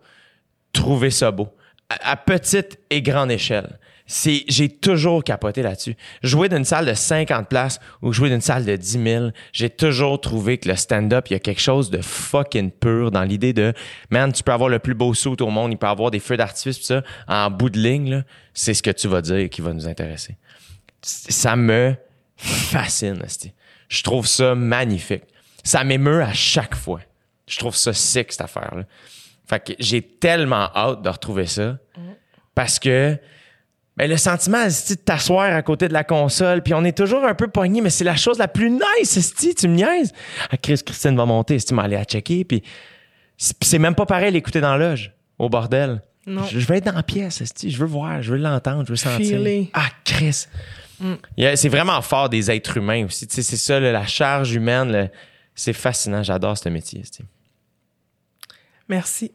[0.73, 1.49] trouvé ça beau.
[1.89, 3.79] À, petite et grande échelle.
[4.05, 5.95] C'est, j'ai toujours capoté là-dessus.
[6.23, 10.19] Jouer d'une salle de 50 places ou jouer d'une salle de 10 000, j'ai toujours
[10.19, 13.73] trouvé que le stand-up, il y a quelque chose de fucking pur dans l'idée de,
[14.09, 16.37] man, tu peux avoir le plus beau suit au monde, il peut avoir des feux
[16.37, 19.73] d'artifice, pis ça, en bout de ligne, c'est ce que tu vas dire qui va
[19.73, 20.37] nous intéresser.
[21.01, 21.95] Ça me
[22.35, 23.21] fascine.
[23.89, 25.23] Je trouve ça magnifique.
[25.63, 27.01] Ça m'émeut à chaque fois.
[27.47, 28.83] Je trouve ça sick, cette affaire-là.
[29.49, 31.77] Fait que j'ai tellement hâte de retrouver ça.
[32.53, 33.17] Parce que
[33.97, 37.34] ben, le sentiment, de t'asseoir à côté de la console, puis on est toujours un
[37.34, 40.13] peu pogné, mais c'est la chose la plus nice, esti, tu me niaises.
[40.51, 42.63] Ah, Chris, Christine va monter, esti, m'aller à checker, puis
[43.38, 46.01] c'est même pas pareil l'écouter dans la loge, au bordel.
[46.26, 46.43] Non.
[46.43, 49.39] Je, veux être dans la pièce, je veux voir, je veux l'entendre, je veux sentir.
[49.73, 50.45] Ah, Chris.
[51.41, 53.27] A- C'est vraiment fort des êtres humains aussi.
[53.30, 55.09] C'est ça, la charge humaine,
[55.55, 56.21] c'est fascinant.
[56.23, 57.01] J'adore ce métier.
[58.88, 59.31] Merci.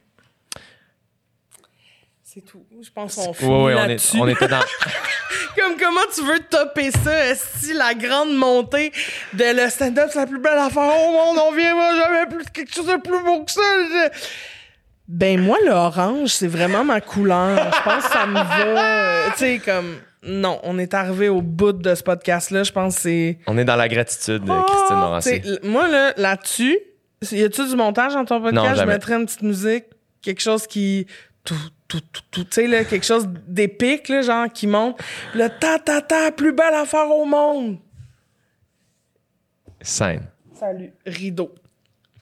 [2.34, 2.64] C'est tout.
[2.82, 4.58] Je pense qu'on Ouais, finit ouais, on, est- on était dans.
[5.56, 8.90] Comme comment tu veux topper ça, si la grande montée
[9.34, 12.74] de le stand-up, c'est la plus belle affaire au monde, on viendra jamais plus quelque
[12.74, 13.60] chose de plus beau que ça.
[15.06, 17.56] Ben moi, l'orange, c'est vraiment ma couleur.
[17.72, 19.26] Je pense que ça me va.
[19.26, 19.96] euh, tu sais, comme.
[20.26, 22.62] Non, on est arrivé au bout de ce podcast-là.
[22.64, 23.38] Je pense que c'est.
[23.46, 25.40] On est dans la gratitude de Christine Oh, Morancy.
[25.42, 26.78] t'sais, l- Moi, là, là-dessus,
[27.30, 28.66] y a-tu du montage dans ton podcast?
[28.70, 29.84] Non, je mettrais une petite musique,
[30.22, 31.06] quelque chose qui.
[31.44, 31.54] Tout,
[31.88, 35.00] tout, tout, tout, tu sais, là, quelque chose d'épique, là, genre, qui monte.
[35.34, 37.78] Le ta, ta, ta, plus belle affaire au monde.
[39.80, 40.22] Scène.
[40.58, 40.92] Salut.
[41.06, 41.54] Rideau.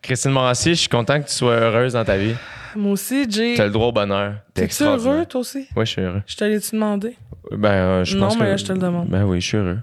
[0.02, 2.34] Christine Morancy, je suis content que tu sois heureuse dans ta vie.
[2.74, 3.52] Moi aussi, Jay.
[3.54, 4.34] Tu as le droit au bonheur.
[4.54, 5.68] T'es heureux, toi aussi?
[5.76, 6.22] Oui, je suis heureux.
[6.26, 7.16] Je t'allais-tu demander?
[7.52, 9.08] Ben, euh, je Non, pense mais que- là, je te le demande.
[9.08, 9.78] Ben oui, je suis heureux.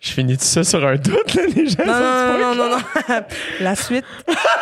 [0.00, 1.84] Je finis tout ça sur un doute, là, les gens.
[1.86, 2.76] Non, non, non, non, non,
[3.08, 3.24] non.
[3.60, 4.04] La suite,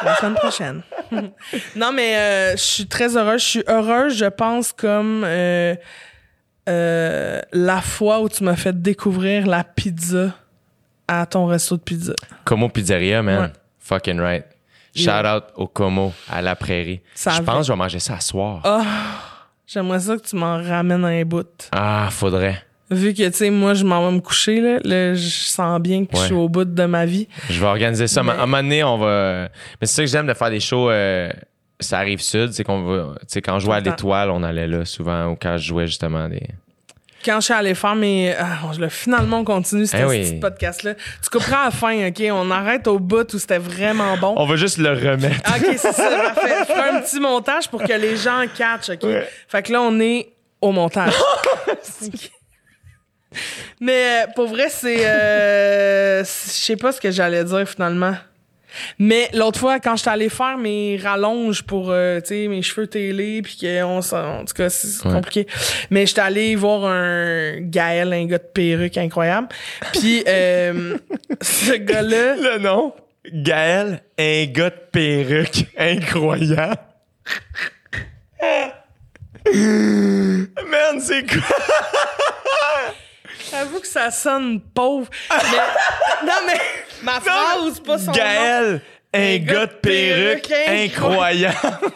[0.05, 0.83] la semaine prochaine.
[1.77, 3.41] non, mais euh, je suis très heureuse.
[3.43, 5.75] Je suis heureuse, je pense, comme euh,
[6.69, 10.35] euh, la fois où tu m'as fait découvrir la pizza
[11.07, 12.15] à ton resto de pizza.
[12.45, 13.41] Como Pizzeria, man.
[13.43, 13.53] Ouais.
[13.81, 14.45] Fucking right.
[14.97, 17.01] Shout out au Como, à la prairie.
[17.15, 18.61] Ça je avait- pense que je vais manger ça à soir.
[18.65, 18.83] Ah,
[19.67, 21.69] j'aimerais ça que tu m'en ramènes un bout.
[21.73, 22.63] Ah, faudrait.
[22.91, 26.05] Vu que, tu sais, moi, je m'en vais me coucher, là, là, je sens bien
[26.05, 27.29] que je suis au bout de ma vie.
[27.49, 28.23] Je vais organiser ça.
[28.23, 29.49] Mais- À un moment donné, on va.
[29.81, 30.91] Mais c'est ça que j'aime de faire des shows.
[30.91, 31.31] euh,
[31.81, 33.15] Ça arrive sud, c'est qu'on va.
[33.21, 35.87] Tu sais, quand je jouais à l'étoile, on allait là souvent, ou quand je jouais
[35.87, 36.43] justement des.
[37.25, 38.33] Quand je suis allée faire mes.
[38.39, 40.21] Ah, l'ai finalement on continue ce Eh oui.
[40.21, 40.95] petit podcast-là.
[40.95, 42.23] Tu comprends à la fin, OK?
[42.31, 44.35] On arrête au bout où c'était vraiment bon.
[44.37, 45.41] On va juste le remettre.
[45.57, 46.55] OK, c'est ça, parfait.
[46.69, 49.03] Je ferai un petit montage pour que les gens catchent, OK?
[49.05, 49.27] Ouais.
[49.49, 50.29] Fait que là, on est
[50.61, 51.15] au montage.
[53.81, 55.07] Mais euh, pour vrai, c'est.
[55.07, 58.15] euh, Je sais pas ce que j'allais dire finalement.
[58.99, 62.89] Mais l'autre fois, quand j'étais allé faire mes rallonges pour euh, tu sais, mes cheveux
[62.89, 65.13] télé, puis qu'on en tout cas, c'est Ouais.
[65.13, 65.47] compliqué.
[65.91, 69.47] Mais j'étais allé voir un Gaël, un gars de perruque incroyable.
[69.93, 70.99] Puis euh,
[71.41, 72.35] ce gars-là.
[72.35, 72.93] Le nom?
[73.33, 76.77] Gaël, un gars de perruque incroyable.
[79.55, 81.43] Man, c'est quoi?
[83.55, 85.09] J'avoue que ça sonne pauvre.
[85.31, 85.37] Mais,
[86.27, 86.61] non, mais
[87.03, 88.13] ma phrase, pas son nom.
[88.13, 88.81] Gaël,
[89.13, 91.57] un gars de perruque incroyable.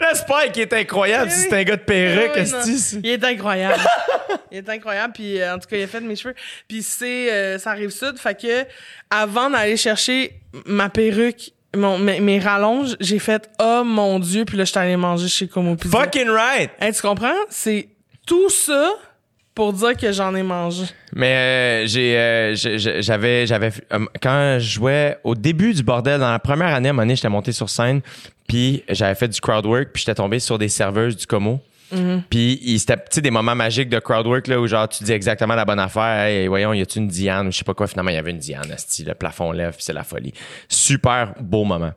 [0.00, 3.82] J'espère qu'il est incroyable si c'est un gars de perruque, esti, c'est- Il est incroyable.
[4.52, 5.12] il est incroyable.
[5.12, 6.34] Puis euh, en tout cas, il a fait mes cheveux.
[6.68, 8.16] Puis c'est euh, ça arrive sud.
[8.18, 8.64] Fait que
[9.10, 14.44] avant d'aller chercher ma perruque, mon, mes, mes rallonges, j'ai fait oh mon dieu.
[14.44, 15.98] Puis là, je suis allé manger chez Como Pizza.
[15.98, 16.70] Fucking right!
[16.80, 17.34] Hey, tu comprends?
[17.48, 17.88] C'est
[18.26, 18.92] tout ça
[19.58, 20.84] pour dire que j'en ai mangé.
[21.12, 26.30] Mais euh, j'ai, euh, j'avais, j'avais, euh, quand je jouais au début du bordel, dans
[26.30, 28.00] la première année, à un moment donné, j'étais monté sur scène,
[28.46, 31.60] puis j'avais fait du crowd work, puis j'étais tombé sur des serveuses du Como.
[32.30, 35.02] Puis il- c'était tu sais, des moments magiques de crowd work là, où genre tu
[35.02, 36.26] dis exactement la bonne affaire.
[36.26, 37.86] Hey, voyons, y a-tu une Diane ou je sais pas quoi.
[37.88, 40.32] Finalement, il y avait une Diane, asti, le plafond lève, puis c'est la folie.
[40.68, 41.92] Super beau moment.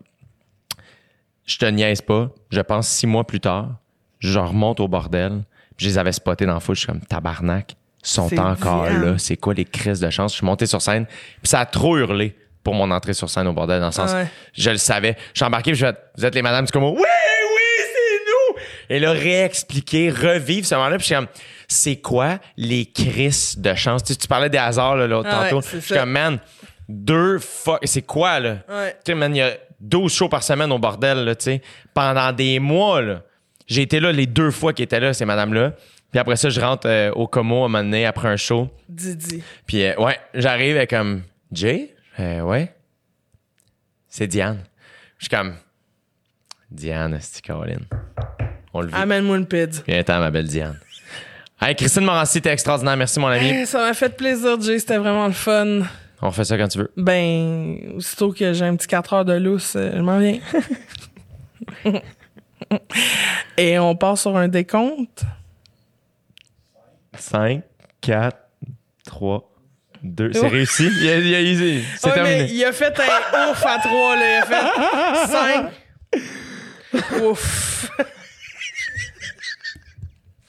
[1.46, 2.30] Je te niaise pas.
[2.52, 3.70] Je pense six mois plus tard,
[4.20, 5.44] je remonte au bordel.
[5.82, 6.76] Je les avais spotés dans la foule.
[6.76, 7.76] Je suis comme tabarnak.
[8.04, 9.18] Sont encore là.
[9.18, 10.32] C'est quoi les crises de chance?
[10.32, 11.06] Je suis monté sur scène.
[11.06, 13.80] Puis ça a trop hurlé pour mon entrée sur scène au bordel.
[13.80, 14.28] Dans le sens, Ouais.
[14.54, 15.16] je le savais.
[15.34, 15.72] Je suis embarqué.
[15.72, 16.92] puis Je fais, vous êtes les madames du Como.
[16.92, 18.60] Oui, oui, c'est nous.
[18.96, 20.98] Et là, réexpliquer, revivre ce moment-là.
[20.98, 21.28] Puis je suis comme,
[21.68, 24.04] c'est quoi les crises de chance?
[24.04, 25.62] Tu, tu parlais des hasards là, l'autre Ah tantôt.
[25.62, 26.40] Je suis comme, man,
[26.90, 27.80] deux fois.
[27.84, 28.58] C'est quoi, là?
[28.68, 28.92] Ouais.
[29.06, 31.62] Tu sais, man, il y a 12 shows par semaine au bordel, là, tu sais.
[31.94, 33.22] Pendant des mois, là.
[33.68, 35.74] J'ai été là les deux fois qu'ils étaient là, ces madames-là.
[36.12, 38.70] Puis après ça, je rentre euh, au Como à un moment donné, après un show.
[38.90, 39.42] Didi.
[39.66, 41.22] Puis euh, ouais, j'arrive et comme
[41.52, 42.74] Jay, Euh, ouais,
[44.10, 44.60] c'est Diane.
[45.18, 45.54] Je suis comme
[46.70, 47.86] Diane, c'est Caroline.
[48.74, 48.94] On le vit.
[48.96, 49.82] Amène-moi une pizza.
[49.88, 50.78] Viens temps, ma belle Diane.
[51.62, 52.98] Hey, Christine Morancy, t'es extraordinaire.
[52.98, 53.50] Merci, mon ami.
[53.62, 54.80] Eh, Ça m'a fait plaisir, Jay.
[54.80, 55.82] C'était vraiment le fun.
[56.22, 56.92] On fait ça quand tu veux.
[56.98, 60.40] Ben, aussitôt que j'ai un petit 4 heures de lousse, je m'en viens.
[63.58, 65.24] Et on part sur un décompte.
[67.18, 67.62] 5,
[68.02, 68.38] 4,
[69.06, 69.52] 3,
[70.04, 70.32] 2.
[70.34, 70.90] C'est réussi.
[71.02, 72.48] Il a, il a- il- c'est Ouais, terminé.
[72.52, 74.22] il a fait un ouf à 3, là.
[74.26, 75.76] Il a fait
[77.12, 77.22] 5.
[77.24, 77.90] Ouf.